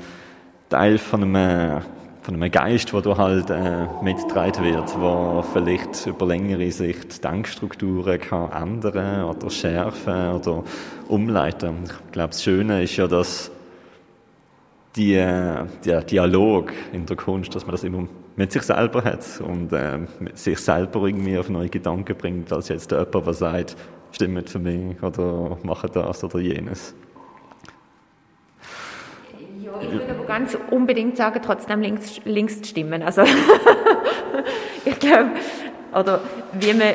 Teil 0.69 0.97
von 0.97 1.23
einem 1.23 1.81
von 2.23 2.35
einem 2.35 2.51
Geist, 2.51 2.93
der 2.93 3.01
da 3.01 3.17
halt 3.17 3.49
äh, 3.49 3.85
mitgetragen 4.01 4.63
wird, 4.63 4.95
der 4.95 5.43
vielleicht 5.51 6.07
über 6.07 6.25
längere 6.25 6.71
Sicht 6.71 7.21
Denkstrukturen 7.23 8.19
kann 8.19 8.49
ändern 8.51 9.25
oder 9.25 9.49
schärfen 9.49 10.31
oder 10.31 10.63
umleiten. 11.09 11.83
Ich 11.83 12.11
glaube, 12.13 12.29
das 12.29 12.41
Schöne 12.41 12.81
ist 12.83 12.95
ja, 12.95 13.07
dass 13.07 13.51
die, 14.95 15.15
äh, 15.15 15.65
der 15.83 16.01
Dialog 16.03 16.71
in 16.93 17.05
der 17.05 17.17
Kunst, 17.17 17.53
dass 17.55 17.65
man 17.65 17.71
das 17.71 17.83
immer 17.83 18.07
mit 18.37 18.53
sich 18.53 18.63
selber 18.63 19.03
hat 19.03 19.25
und 19.45 19.73
äh, 19.73 19.99
sich 20.33 20.59
selber 20.59 21.05
irgendwie 21.05 21.37
auf 21.37 21.49
neue 21.49 21.69
Gedanken 21.69 22.15
bringt, 22.15 22.53
als 22.53 22.69
jetzt 22.69 22.89
jemand, 22.91 23.13
der 23.13 23.33
sagt, 23.33 23.75
stimmt 24.13 24.49
für 24.49 24.59
mich 24.59 25.01
oder 25.03 25.57
mache 25.63 25.89
das 25.89 26.23
oder 26.23 26.39
jenes. 26.39 26.95
Ja, 29.61 29.71
ich 29.81 29.91
würde 29.91 30.12
ganz 30.23 30.57
unbedingt 30.71 31.17
sagen, 31.17 31.41
trotzdem 31.43 31.81
links, 31.81 32.19
links 32.25 32.67
stimmen. 32.67 33.03
Also 33.03 33.23
ich 34.85 34.99
glaube, 34.99 35.31
oder 35.93 36.21
wie 36.53 36.73
man, 36.73 36.87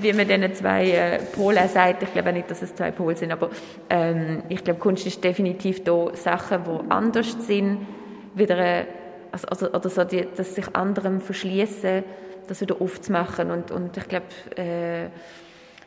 wie 0.00 0.12
man 0.12 0.26
diesen 0.26 0.54
zwei 0.54 0.90
äh, 0.90 1.18
Polen 1.18 1.68
sagt, 1.68 2.02
ich 2.02 2.12
glaube 2.12 2.32
nicht, 2.32 2.50
dass 2.50 2.62
es 2.62 2.74
zwei 2.74 2.90
Pole 2.90 3.16
sind, 3.16 3.32
aber 3.32 3.50
ähm, 3.88 4.42
ich 4.48 4.64
glaube, 4.64 4.80
Kunst 4.80 5.06
ist 5.06 5.22
definitiv 5.22 5.84
da 5.84 6.08
Sachen, 6.14 6.64
die 6.64 6.90
anders 6.90 7.36
sind, 7.46 7.86
wieder, 8.34 8.84
also, 9.30 9.46
also, 9.48 9.72
oder 9.72 9.88
so, 9.88 10.04
die, 10.04 10.26
dass 10.36 10.54
sich 10.54 10.74
anderem 10.74 11.20
verschließen, 11.20 12.02
das 12.48 12.60
wieder 12.60 12.80
aufzumachen 12.80 13.50
und, 13.50 13.70
und 13.70 13.96
ich 13.96 14.08
glaube, 14.08 14.26
äh, 14.56 15.08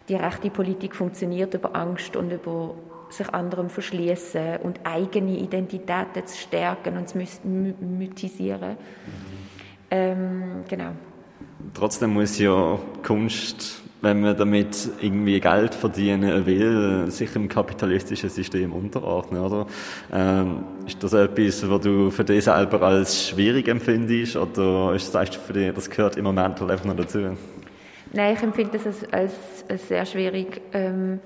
die 0.08 0.16
rechte 0.16 0.50
Politik 0.50 0.96
funktioniert 0.96 1.54
über 1.54 1.76
Angst 1.76 2.16
und 2.16 2.32
über 2.32 2.76
sich 3.18 3.34
anderem 3.34 3.70
verschließen 3.70 4.58
und 4.64 4.80
eigene 4.84 5.38
Identitäten 5.38 6.26
zu 6.26 6.38
stärken 6.38 6.98
und 6.98 7.10
zu 7.10 7.18
mythisieren. 7.18 8.78
Ähm, 9.92 10.64
genau. 10.68 10.92
Trotzdem 11.74 12.14
muss 12.14 12.38
ja 12.40 12.80
Kunst, 13.04 13.82
wenn 14.02 14.22
man 14.22 14.38
damit 14.38 14.90
irgendwie 15.02 15.40
Geld 15.40 15.74
verdienen 15.74 16.46
will, 16.46 17.10
sich 17.10 17.36
im 17.36 17.48
kapitalistischen 17.48 18.30
System 18.30 18.72
unterordnen, 18.72 19.42
oder? 19.42 19.66
Ähm, 20.14 20.64
ist 20.86 21.02
das 21.04 21.14
etwas, 21.14 21.68
was 21.70 21.82
du 21.82 22.12
für 22.12 22.24
dich 22.24 22.44
selber 22.44 22.82
als 22.82 23.30
schwierig 23.30 23.68
empfindest, 23.68 24.38
oder 24.38 24.94
ist 24.94 25.14
das 25.14 25.36
für 25.36 25.54
dich, 25.54 25.74
das 25.74 25.90
gehört 25.90 26.18
im 26.18 26.26
Moment 26.26 26.60
halt 26.60 26.72
einfach 26.72 26.86
noch 26.86 26.96
dazu? 26.96 27.36
Nein, 28.14 28.36
ich 28.36 28.44
empfinde 28.44 28.78
das 28.78 28.86
als, 28.86 29.14
als, 29.14 29.34
als 29.68 29.88
sehr 29.88 30.06
schwierig. 30.06 30.62
Ähm, 30.72 31.20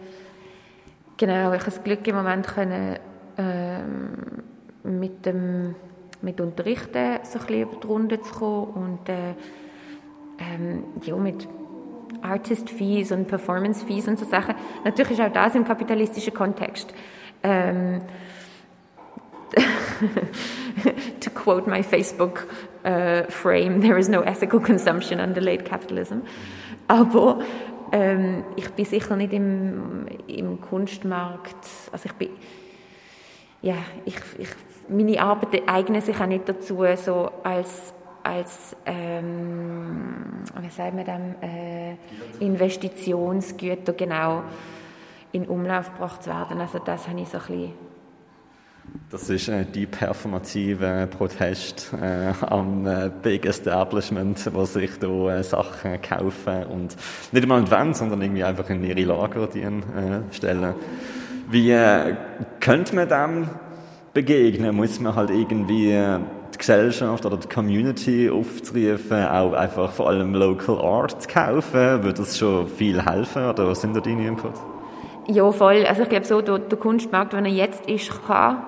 genau, 1.20 1.54
ich 1.54 1.60
habe 1.60 1.66
das 1.66 1.84
Glück 1.84 2.08
im 2.08 2.16
Moment 2.16 2.48
können, 2.48 2.98
ähm, 3.38 4.44
mit 4.84 5.26
dem 5.28 5.76
mit 6.22 6.42
Unterrichten 6.42 7.20
so 7.24 7.40
ein 7.40 7.46
bisschen 7.46 7.62
über 7.62 7.76
die 7.82 7.88
Runde 7.88 8.22
zu 8.22 8.34
kommen 8.34 8.74
und 8.74 9.10
äh, 9.10 9.36
ähm, 10.38 10.84
ja, 11.04 11.16
mit 11.16 11.48
Artist 12.22 12.70
Fees 12.70 13.12
und 13.12 13.28
Performance 13.28 13.86
Fees 13.86 14.08
und 14.08 14.20
so 14.20 14.26
Sachen. 14.26 14.56
Natürlich 14.84 15.12
ist 15.12 15.22
auch 15.22 15.32
das 15.32 15.56
im 15.56 15.64
kapitalistischen 15.64 16.34
Kontext. 16.34 16.94
Ähm, 17.44 18.02
to 21.22 21.30
quote 21.30 21.70
my 21.70 21.82
Facebook 21.82 22.48
uh, 22.86 23.24
frame, 23.30 23.82
there 23.82 23.98
is 23.98 24.10
no 24.10 24.22
ethical 24.22 24.60
consumption 24.60 25.20
under 25.20 25.42
late 25.42 25.64
capitalism. 25.64 26.22
Aber 26.88 27.40
ähm, 27.92 28.44
ich 28.56 28.70
bin 28.72 28.86
sicher 28.86 29.16
nicht 29.16 29.34
im, 29.34 30.08
im 30.28 30.62
Kunstmarkt, 30.62 31.68
also 31.92 32.06
ich 32.06 32.14
bin, 32.14 32.30
ja, 33.62 33.76
ich, 34.06 34.16
ich, 34.38 34.50
meine 34.88 35.22
Arbeit 35.22 35.64
eignet 35.68 36.06
sich 36.06 36.20
auch 36.20 36.26
nicht 36.26 36.48
dazu, 36.48 36.84
so 36.96 37.32
als 37.44 37.94
als 38.22 38.76
ähm, 38.86 40.44
wie 40.60 40.70
sagt 40.70 40.94
man 40.94 41.06
dem, 41.06 41.36
äh, 41.42 41.96
Investitionsgüter 42.40 43.94
genau 43.94 44.44
in 45.32 45.48
Umlauf 45.48 45.94
gebracht 45.94 46.28
werden. 46.28 46.60
Also 46.60 46.80
das 46.80 47.08
habe 47.08 47.22
ich 47.22 47.30
so 47.30 47.38
ein 47.38 47.44
bisschen 47.48 47.74
das 49.12 49.30
ist 49.30 49.48
äh, 49.48 49.66
die 49.66 49.86
performative 49.86 51.08
Protest 51.10 51.92
äh, 52.00 52.32
am 52.46 52.86
äh, 52.86 53.10
Big 53.22 53.46
Establishment, 53.46 54.50
wo 54.54 54.66
sich 54.66 54.92
da 55.00 55.40
äh, 55.40 55.44
Sachen 55.44 56.02
kaufen 56.02 56.64
und 56.66 56.96
nicht 57.32 57.44
einmal 57.44 57.70
wollen, 57.70 57.94
sondern 57.94 58.22
irgendwie 58.22 58.44
einfach 58.44 58.70
in 58.70 58.84
ihre 58.84 59.02
Lager 59.02 59.48
die, 59.48 59.62
äh, 59.62 59.72
stellen. 60.32 60.76
Wie 61.50 61.72
äh, 61.72 62.16
könnte 62.60 62.96
man 62.96 63.10
dem 63.10 63.50
begegnen? 64.14 64.76
Muss 64.76 65.00
man 65.00 65.16
halt 65.16 65.32
irgendwie 65.32 65.92
äh, 65.92 66.20
Gesellschaft 66.58 67.26
oder 67.26 67.38
die 67.38 67.48
Community 67.48 68.30
aufzurufen, 68.30 69.26
auch 69.26 69.54
einfach 69.54 69.92
vor 69.92 70.10
allem 70.10 70.36
Local 70.36 70.78
Art 70.78 71.22
zu 71.22 71.28
kaufen? 71.28 72.04
Würde 72.04 72.14
das 72.14 72.38
schon 72.38 72.68
viel 72.68 73.04
helfen 73.04 73.46
oder 73.46 73.68
was 73.68 73.82
sind 73.82 73.96
da 73.96 74.02
deine 74.02 74.28
Inputs? 74.28 74.60
Ja, 75.32 75.52
voll. 75.52 75.86
Also 75.86 76.04
ich 76.04 76.10
glaube 76.10 76.26
so, 76.26 76.42
der, 76.42 76.58
der 76.58 76.78
Kunstmarkt, 76.80 77.34
wenn 77.34 77.46
er 77.46 77.52
jetzt 77.52 77.88
ist, 77.88 78.10
kann, 78.26 78.64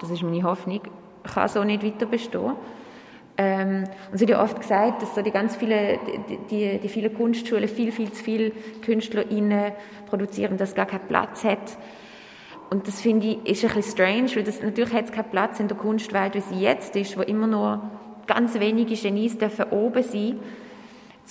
das 0.00 0.10
ist 0.10 0.22
meine 0.22 0.42
Hoffnung, 0.42 0.80
kann 1.22 1.48
so 1.48 1.62
nicht 1.62 1.84
weiter 1.84 2.06
bestehen. 2.06 2.52
Ähm, 3.38 3.84
und 4.08 4.14
es 4.14 4.20
wird 4.20 4.30
ja 4.30 4.42
oft 4.42 4.60
gesagt, 4.60 5.02
dass 5.02 5.14
so 5.14 5.22
die 5.22 5.30
ganz 5.30 5.54
viele, 5.54 6.00
die, 6.28 6.38
die, 6.50 6.78
die 6.78 6.88
vielen 6.88 7.14
Kunstschulen 7.14 7.68
viel, 7.68 7.92
viel 7.92 8.10
zu 8.10 8.24
viele 8.24 8.50
KünstlerInnen 8.82 9.72
produzieren, 10.06 10.56
dass 10.56 10.70
es 10.70 10.74
gar 10.74 10.86
keinen 10.86 11.06
Platz 11.06 11.44
hat 11.44 11.76
und 12.70 12.86
das 12.86 13.00
finde 13.00 13.26
ich 13.26 13.46
ist 13.46 13.64
ein 13.64 13.74
bisschen 13.74 13.92
strange, 13.92 14.36
weil 14.36 14.44
das, 14.44 14.62
natürlich 14.62 14.92
hat 14.92 15.06
es 15.06 15.12
keinen 15.12 15.30
Platz 15.30 15.58
in 15.58 15.66
der 15.66 15.76
Kunstwelt, 15.76 16.34
wie 16.34 16.40
sie 16.40 16.60
jetzt 16.60 16.94
ist, 16.94 17.18
wo 17.18 17.22
immer 17.22 17.48
nur 17.48 17.82
ganz 18.26 18.58
wenige 18.58 18.94
Genies 18.94 19.36
dürfen 19.36 19.66
oben 19.70 20.02
sein 20.02 20.38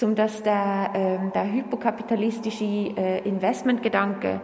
um 0.01 0.15
dass 0.15 0.41
der, 0.43 0.91
ähm, 0.93 1.31
der 1.33 1.51
hyperkapitalistische 1.51 2.63
äh, 2.63 3.19
Investmentgedanke 3.27 4.39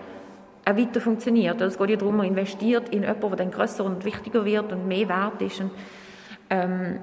auch 0.65 0.75
weiter 0.75 0.99
funktioniert. 0.99 1.61
Also 1.61 1.73
es 1.73 1.77
geht 1.77 1.89
ja 1.91 1.95
darum, 1.95 2.17
man 2.17 2.27
investiert 2.27 2.89
in 2.89 3.03
jemanden, 3.03 3.27
der 3.29 3.37
dann 3.37 3.51
grösser 3.51 3.85
und 3.85 4.03
wichtiger 4.03 4.43
wird 4.45 4.71
und 4.71 4.87
mehr 4.87 5.07
wert 5.07 5.41
ist. 5.41 5.61
Und, 5.61 5.71
ähm, 6.49 6.99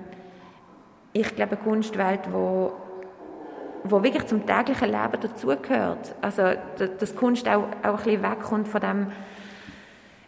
ich 1.12 1.34
glaube, 1.34 1.52
eine 1.52 1.62
Kunstwelt, 1.62 2.20
wo 2.32 2.72
wo 3.84 4.02
wirklich 4.02 4.26
zum 4.26 4.46
täglichen 4.46 4.90
Leben 4.90 5.20
dazugehört. 5.20 6.14
Also, 6.20 6.42
dass 6.98 7.16
Kunst 7.16 7.48
auch, 7.48 7.64
auch 7.82 7.98
ein 7.98 8.04
bisschen 8.04 8.22
wegkommt 8.22 8.68
von 8.68 8.80
dem 8.80 9.06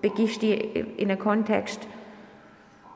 begibst 0.00 0.42
dich 0.42 0.76
in 0.98 1.10
einen 1.10 1.18
Kontext, 1.18 1.88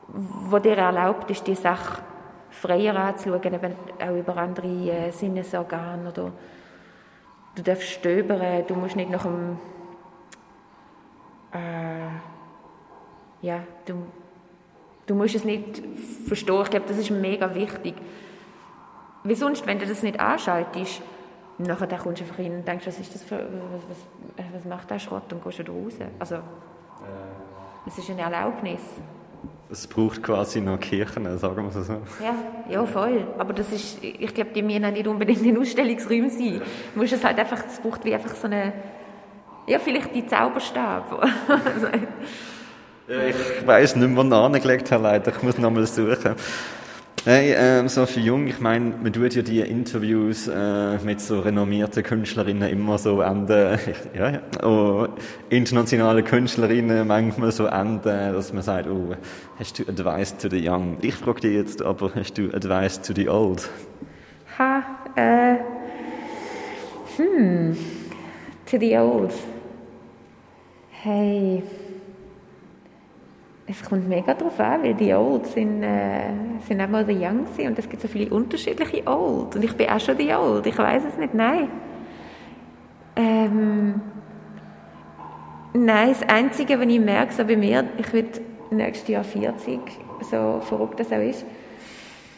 wo 0.07 0.59
dir 0.59 0.77
erlaubt 0.77 1.29
ist, 1.29 1.45
die 1.45 1.55
Sache 1.55 2.01
freier 2.49 2.95
anzuschauen, 2.95 3.53
eben 3.53 3.75
auch 3.99 4.15
über 4.15 4.37
andere 4.37 4.67
äh, 4.67 5.11
Sinnesorgane 5.11 6.09
oder 6.09 6.31
du 7.55 7.61
darfst 7.61 7.89
stöbern, 7.89 8.63
du 8.67 8.75
musst 8.75 8.95
nicht 8.95 9.09
nach 9.09 9.23
dem 9.23 9.57
äh, 11.57 13.45
ja, 13.45 13.63
du, 13.85 14.05
du 15.05 15.15
musst 15.15 15.35
es 15.35 15.43
nicht 15.43 15.81
verstehen. 16.27 16.61
Ich 16.63 16.69
glaube, 16.69 16.85
das 16.87 16.97
ist 16.97 17.11
mega 17.11 17.53
wichtig. 17.53 17.95
Wie 19.23 19.35
sonst, 19.35 19.65
wenn 19.67 19.79
du 19.79 19.85
das 19.85 20.03
nicht 20.03 20.19
anschaltest, 20.19 21.01
nachher 21.57 21.87
kommst 21.97 22.21
du 22.21 22.25
einfach 22.25 22.37
hin 22.37 22.55
und 22.55 22.67
denkst, 22.67 22.87
was 22.87 22.99
ist 22.99 23.13
das 23.13 23.23
für, 23.23 23.37
was, 23.37 23.81
was, 23.89 24.45
was 24.53 24.65
macht 24.65 24.89
der 24.89 24.99
Schrott 24.99 25.31
und 25.33 25.43
gehst 25.43 25.59
wieder 25.59 25.73
raus. 25.73 25.93
Also, 26.19 26.37
es 27.85 27.97
ist 27.97 28.09
eine 28.09 28.21
Erlaubnis. 28.21 28.81
Es 29.69 29.85
braucht 29.85 30.23
quasi 30.23 30.61
noch 30.61 30.79
Kirchen, 30.79 31.37
sagen 31.37 31.73
wir 31.73 31.83
so. 31.83 31.93
Ja, 32.23 32.35
ja, 32.69 32.85
voll. 32.85 33.27
Aber 33.37 33.53
das 33.53 33.71
ist, 33.71 34.01
ich 34.01 34.33
glaube, 34.33 34.51
die 34.51 34.61
müssen 34.61 34.93
nicht 34.93 35.07
unbedingt 35.07 35.41
in 35.41 35.57
Ausstellungsräumen 35.57 36.29
sein. 36.29 36.61
Du 36.93 37.01
musst 37.01 37.13
es 37.13 37.23
halt 37.23 37.37
einfach, 37.37 37.65
es 37.65 37.79
braucht 37.79 38.05
wie 38.05 38.13
einfach 38.13 38.33
so 38.35 38.47
eine, 38.47 38.71
ja, 39.67 39.79
vielleicht 39.79 40.13
die 40.15 40.25
Zauberstab. 40.25 41.25
Ich 43.09 43.65
weiss 43.65 43.95
nicht 43.95 44.09
mehr, 44.09 44.21
wo 44.21 44.27
ich 44.27 44.33
angelegt 44.33 44.91
habe, 44.91 45.03
leider. 45.03 45.31
Ich 45.31 45.41
muss 45.41 45.57
noch 45.57 45.71
mal 45.71 45.87
suchen. 45.87 46.35
Hey, 47.23 47.55
ähm, 47.57 47.87
so 47.87 48.05
für 48.05 48.19
Jung, 48.19 48.47
ich 48.47 48.59
meine, 48.59 48.95
man 49.01 49.13
tut 49.13 49.33
ja 49.33 49.41
die 49.41 49.61
Interviews 49.61 50.49
äh, 50.49 50.97
mit 50.97 51.21
so 51.21 51.39
renommierten 51.39 52.03
Künstlerinnen 52.03 52.69
immer 52.69 52.97
so 52.97 53.21
enden, 53.21 53.79
ja, 54.13 54.29
ja, 54.29 54.41
oh, 54.61 55.07
internationale 55.49 56.21
Künstlerinnen 56.21 57.07
manchmal 57.07 57.53
so 57.53 57.67
enden, 57.67 58.33
dass 58.33 58.51
man 58.51 58.61
sagt, 58.61 58.89
oh, 58.89 59.15
hast 59.57 59.79
du 59.79 59.83
Advice 59.83 60.35
to 60.35 60.49
the 60.49 60.67
Young? 60.67 60.97
Ich 61.01 61.15
frage 61.15 61.39
dich 61.39 61.53
jetzt 61.53 61.81
aber, 61.81 62.11
hast 62.13 62.37
du 62.37 62.53
Advice 62.53 63.01
to 63.01 63.13
the 63.15 63.29
Old? 63.29 63.69
ha, 64.57 64.83
äh, 65.15 65.57
hm, 67.17 67.77
to 68.65 68.77
the 68.79 68.97
old. 68.97 69.33
Hey, 71.03 71.61
es 73.67 73.83
kommt 73.83 74.09
mega 74.09 74.33
drauf 74.33 74.59
an, 74.59 74.81
weil 74.81 74.95
die 74.95 75.13
Old 75.13 75.45
sind, 75.45 75.83
äh, 75.83 76.31
sind 76.67 76.81
auch 76.81 76.87
mal 76.87 77.05
die 77.05 77.13
Young 77.13 77.45
und 77.45 77.77
es 77.77 77.87
gibt 77.87 78.01
so 78.01 78.07
viele 78.07 78.33
unterschiedliche 78.33 79.05
Old. 79.05 79.55
Und 79.55 79.63
ich 79.63 79.75
bin 79.75 79.87
auch 79.89 79.99
schon 79.99 80.17
die 80.17 80.33
Old, 80.33 80.65
ich 80.65 80.75
weiß 80.75 81.03
es 81.05 81.17
nicht, 81.17 81.35
nein. 81.35 81.69
Ähm, 83.15 84.01
nein, 85.73 86.09
das 86.09 86.27
Einzige, 86.27 86.79
was 86.79 86.87
ich 86.87 86.99
merke, 86.99 87.31
so 87.31 87.45
bei 87.45 87.55
mir, 87.55 87.83
ich 87.99 88.11
werde 88.11 88.41
nächstes 88.71 89.07
Jahr 89.07 89.23
40, 89.23 89.79
so 90.21 90.61
verrückt 90.61 90.99
das 90.99 91.11
auch 91.11 91.17
ist, 91.17 91.45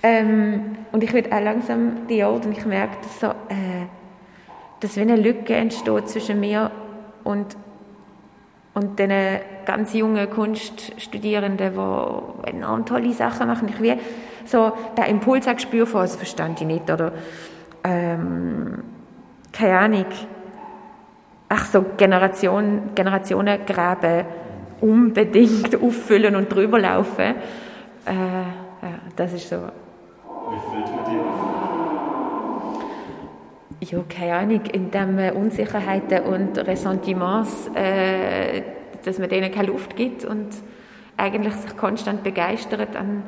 ähm, 0.04 0.76
und 0.92 1.02
ich 1.02 1.14
werde 1.14 1.32
auch 1.32 1.42
langsam 1.42 2.08
die 2.10 2.22
Old 2.26 2.46
und 2.46 2.58
ich 2.58 2.66
merke, 2.66 2.98
dass 3.04 3.20
so, 3.22 3.28
äh, 3.28 3.88
dass 4.82 4.98
wenn 4.98 5.10
eine 5.10 5.22
Lücke 5.22 5.56
entsteht 5.56 6.10
zwischen 6.10 6.42
mir 6.42 6.72
und 7.24 7.56
und 8.74 9.00
den 9.00 9.12
ganz 9.66 9.94
jungen 9.94 10.30
Kunststudierenden, 10.30 11.74
die 11.74 12.50
enorm 12.50 12.86
tolle 12.86 13.14
Sachen 13.14 13.48
machen. 13.48 13.70
Ich 13.70 13.82
wie 13.82 13.98
so 14.46 14.72
den 14.98 15.06
Impuls 15.06 15.48
auch 15.48 15.60
spüre 15.60 15.86
von, 15.86 16.02
das 16.02 16.16
verstand 16.16 16.62
ich 16.62 16.68
nicht, 16.68 16.90
oder 16.90 17.12
ähm, 17.84 18.84
keine 19.52 19.80
Ahnung, 19.80 20.06
ach 21.50 21.66
so 21.66 21.84
Generation, 21.98 22.92
Generationengräben 22.96 24.26
unbedingt 24.82 25.76
auffüllen 25.82 26.36
und 26.36 26.54
drüber 26.54 26.80
laufen. 26.80 27.36
Äh, 28.06 28.14
ja, 28.14 29.00
das 29.16 29.34
ist 29.34 29.50
so. 29.50 29.58
Wie 29.58 30.60
fühlt 30.72 30.96
man 30.96 31.06
dich 31.06 31.59
Ja, 33.82 34.04
keine 34.10 34.36
Ahnung, 34.36 34.62
indem 34.74 35.16
man 35.16 35.32
Unsicherheiten 35.34 36.24
und 36.24 36.58
Ressentiments, 36.58 37.70
äh, 37.74 38.62
dass 39.06 39.20
man 39.20 39.30
denen 39.30 39.52
keine 39.52 39.68
Luft 39.68 39.96
gibt 39.96 40.26
und 40.26 40.50
eigentlich 41.16 41.54
sich 41.54 41.78
konstant 41.78 42.22
begeistert 42.22 42.96
an, 42.98 43.24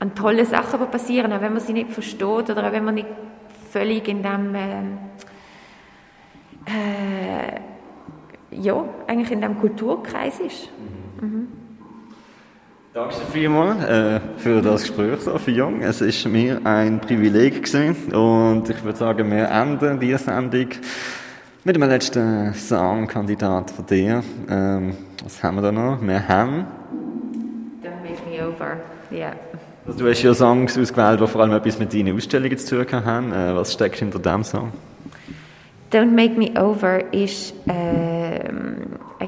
an 0.00 0.14
tolle 0.14 0.44
Sachen, 0.44 0.80
die 0.80 0.86
passieren, 0.86 1.32
auch 1.32 1.40
wenn 1.40 1.54
man 1.54 1.62
sie 1.62 1.72
nicht 1.72 1.90
versteht 1.90 2.50
oder 2.50 2.68
auch 2.68 2.72
wenn 2.72 2.84
man 2.84 2.96
nicht 2.96 3.08
völlig 3.70 4.06
in 4.06 4.22
dem, 4.22 4.54
äh, 4.54 4.82
äh, 6.66 7.60
ja, 8.50 8.84
eigentlich 9.06 9.30
in 9.30 9.40
dem 9.40 9.58
Kulturkreis 9.58 10.40
ist. 10.40 10.68
Danke 12.94 13.16
vielmals 13.32 13.84
äh, 13.86 14.20
für 14.36 14.62
das 14.62 14.82
Gespräch, 14.82 15.18
Sophie 15.22 15.50
Jung. 15.50 15.82
Es 15.82 16.00
ist 16.00 16.28
mir 16.28 16.60
ein 16.62 17.00
Privileg 17.00 17.64
gewesen 17.64 18.14
und 18.14 18.70
ich 18.70 18.84
würde 18.84 18.96
sagen, 18.96 19.32
wir 19.32 19.48
enden 19.48 19.98
diese 19.98 20.18
Sendung 20.18 20.68
mit 21.64 21.74
dem 21.74 21.82
letzten 21.82 22.54
Songkandidat 22.54 23.72
von 23.72 23.86
dir. 23.86 24.22
Ähm, 24.48 24.96
was 25.24 25.42
haben 25.42 25.56
wir 25.56 25.62
da 25.62 25.72
noch? 25.72 25.98
Wir 26.02 26.28
haben... 26.28 26.66
Don't 27.82 28.08
make 28.08 28.22
me 28.30 28.46
over, 28.46 28.76
ja. 29.10 29.32
Also 29.84 29.98
du 29.98 30.08
hast 30.08 30.22
ja 30.22 30.32
Songs 30.32 30.78
ausgewählt, 30.78 31.20
die 31.20 31.26
vor 31.26 31.40
allem 31.40 31.52
etwas 31.52 31.80
mit 31.80 31.92
deinen 31.92 32.14
Ausstellungen 32.14 32.56
zu 32.56 32.84
tun 32.84 33.04
haben. 33.04 33.32
Äh, 33.32 33.56
was 33.56 33.72
steckt 33.72 33.96
hinter 33.96 34.20
dem 34.20 34.44
Song? 34.44 34.70
Don't 35.90 36.12
Make 36.12 36.38
Me 36.38 36.52
Over 36.56 37.12
ist 37.12 37.54
ähm, 37.66 38.13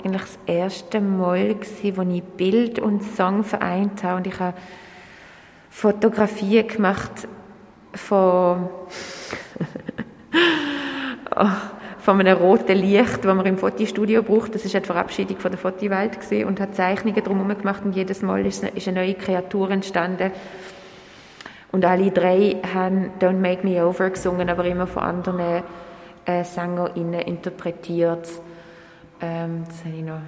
eigentlich 0.06 0.22
das 0.22 0.38
erste 0.46 1.00
Mal, 1.00 1.54
gewesen, 1.54 1.96
wo 1.96 2.02
ich 2.02 2.22
Bild 2.22 2.78
und 2.78 3.02
Song 3.02 3.44
vereint 3.44 4.04
habe. 4.04 4.16
Und 4.16 4.26
ich 4.26 4.38
habe 4.38 4.56
Fotografien 5.70 6.68
gemacht 6.68 7.28
von, 7.94 8.68
oh, 11.36 11.46
von 11.98 12.20
einem 12.20 12.36
roten 12.36 12.76
Licht, 12.76 13.24
das 13.24 13.34
man 13.34 13.46
im 13.46 13.58
Fotostudio 13.58 14.22
braucht. 14.22 14.54
Das 14.54 14.64
ist 14.64 14.76
eine 14.76 14.84
Verabschiedung 14.84 15.38
von 15.38 15.50
der 15.50 15.58
Fotowelt 15.58 16.18
und 16.46 16.60
hat 16.60 16.76
Zeichnungen 16.76 17.22
drumherum 17.22 17.58
gemacht 17.58 17.82
und 17.84 17.96
jedes 17.96 18.22
Mal 18.22 18.46
ist 18.46 18.64
eine 18.64 19.00
neue 19.00 19.14
Kreatur 19.14 19.70
entstanden. 19.70 20.30
Und 21.72 21.84
alle 21.84 22.10
drei 22.10 22.56
haben 22.72 23.10
Don't 23.20 23.40
Make 23.40 23.66
Me 23.66 23.84
Over 23.84 24.10
gesungen, 24.10 24.48
aber 24.48 24.64
immer 24.64 24.86
von 24.86 25.02
anderen 25.02 25.64
äh, 26.24 26.44
SängerInnen 26.44 27.22
interpretiert. 27.22 28.28
Ähm, 29.20 29.64
das 29.66 29.84
habe 29.84 29.96
ich 29.96 30.04
noch 30.04 30.20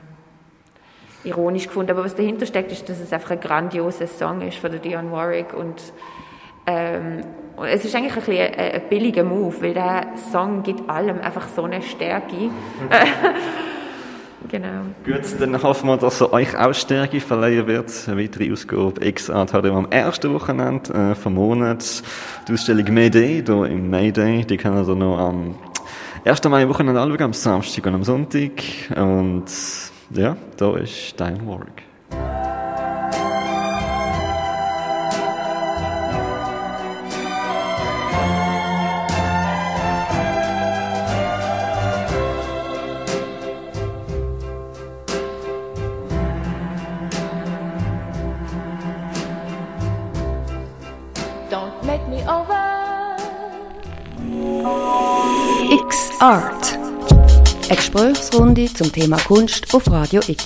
ironisch 1.24 1.66
gefunden. 1.66 1.90
Aber 1.90 2.04
was 2.04 2.14
dahinter 2.14 2.46
steckt, 2.46 2.72
ist, 2.72 2.88
dass 2.88 3.00
es 3.00 3.12
einfach 3.12 3.32
ein 3.32 3.40
grandioser 3.40 4.06
Song 4.06 4.40
ist 4.42 4.58
von 4.58 4.70
Dionne 4.80 5.12
Warwick 5.12 5.52
und 5.54 5.92
ähm, 6.66 7.22
es 7.66 7.84
ist 7.84 7.94
eigentlich 7.94 8.14
ein, 8.14 8.22
bisschen 8.22 8.54
ein, 8.54 8.72
ein 8.72 8.82
billiger 8.88 9.24
Move, 9.24 9.54
weil 9.60 9.74
der 9.74 10.06
Song 10.30 10.62
gibt 10.62 10.88
allem 10.88 11.20
einfach 11.20 11.48
so 11.48 11.64
eine 11.64 11.82
Stärke. 11.82 12.36
genau. 14.48 14.82
Gut, 15.04 15.22
dann 15.40 15.60
hoffen 15.62 15.88
wir, 15.88 15.96
dass 15.96 16.20
er 16.20 16.32
euch 16.32 16.56
auch 16.56 16.74
Stärke 16.74 17.20
verleihen 17.20 17.66
wird. 17.66 17.90
Eine 18.06 18.22
weitere 18.22 18.52
Ausgabe 18.52 19.04
X-Art 19.04 19.54
hat 19.54 19.64
am 19.64 19.90
ersten 19.90 20.32
Wochenende 20.34 20.92
äh, 20.92 21.14
vom 21.14 21.34
Monat. 21.34 22.02
Die 22.46 22.52
Ausstellung 22.52 22.94
Mayday, 22.94 23.42
hier 23.44 23.64
im 23.64 23.90
Mayday, 23.90 24.44
die 24.44 24.56
können 24.56 24.86
ihr 24.86 24.94
noch 24.94 25.18
am 25.18 25.56
1. 26.24 26.44
Mai-Wochenende 26.44 27.00
anschauen, 27.00 27.22
am 27.22 27.32
Samstag 27.32 27.86
und 27.86 27.94
am 27.94 28.04
Sonntag. 28.04 28.50
Und 28.96 29.44
ja, 30.10 30.36
da 30.56 30.76
ist 30.76 31.14
dein 31.16 31.46
Warwick. 31.46 31.84
X-Art. 56.18 56.76
Eine 57.68 57.76
Gesprächsrunde 57.76 58.66
zum 58.74 58.90
Thema 58.90 59.18
Kunst 59.18 59.72
auf 59.72 59.88
Radio 59.88 60.20
X. 60.26 60.44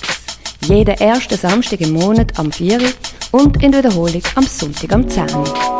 Jeden 0.67 0.95
ersten 0.99 1.35
Samstag 1.35 1.81
im 1.81 1.93
Monat 1.93 2.37
am 2.37 2.51
4 2.51 2.79
Uhr 2.79 2.89
und 3.31 3.63
in 3.63 3.73
Wiederholung 3.73 4.21
am 4.35 4.43
Sonntag 4.43 4.93
am 4.93 5.09
10 5.09 5.33
Uhr. 5.35 5.72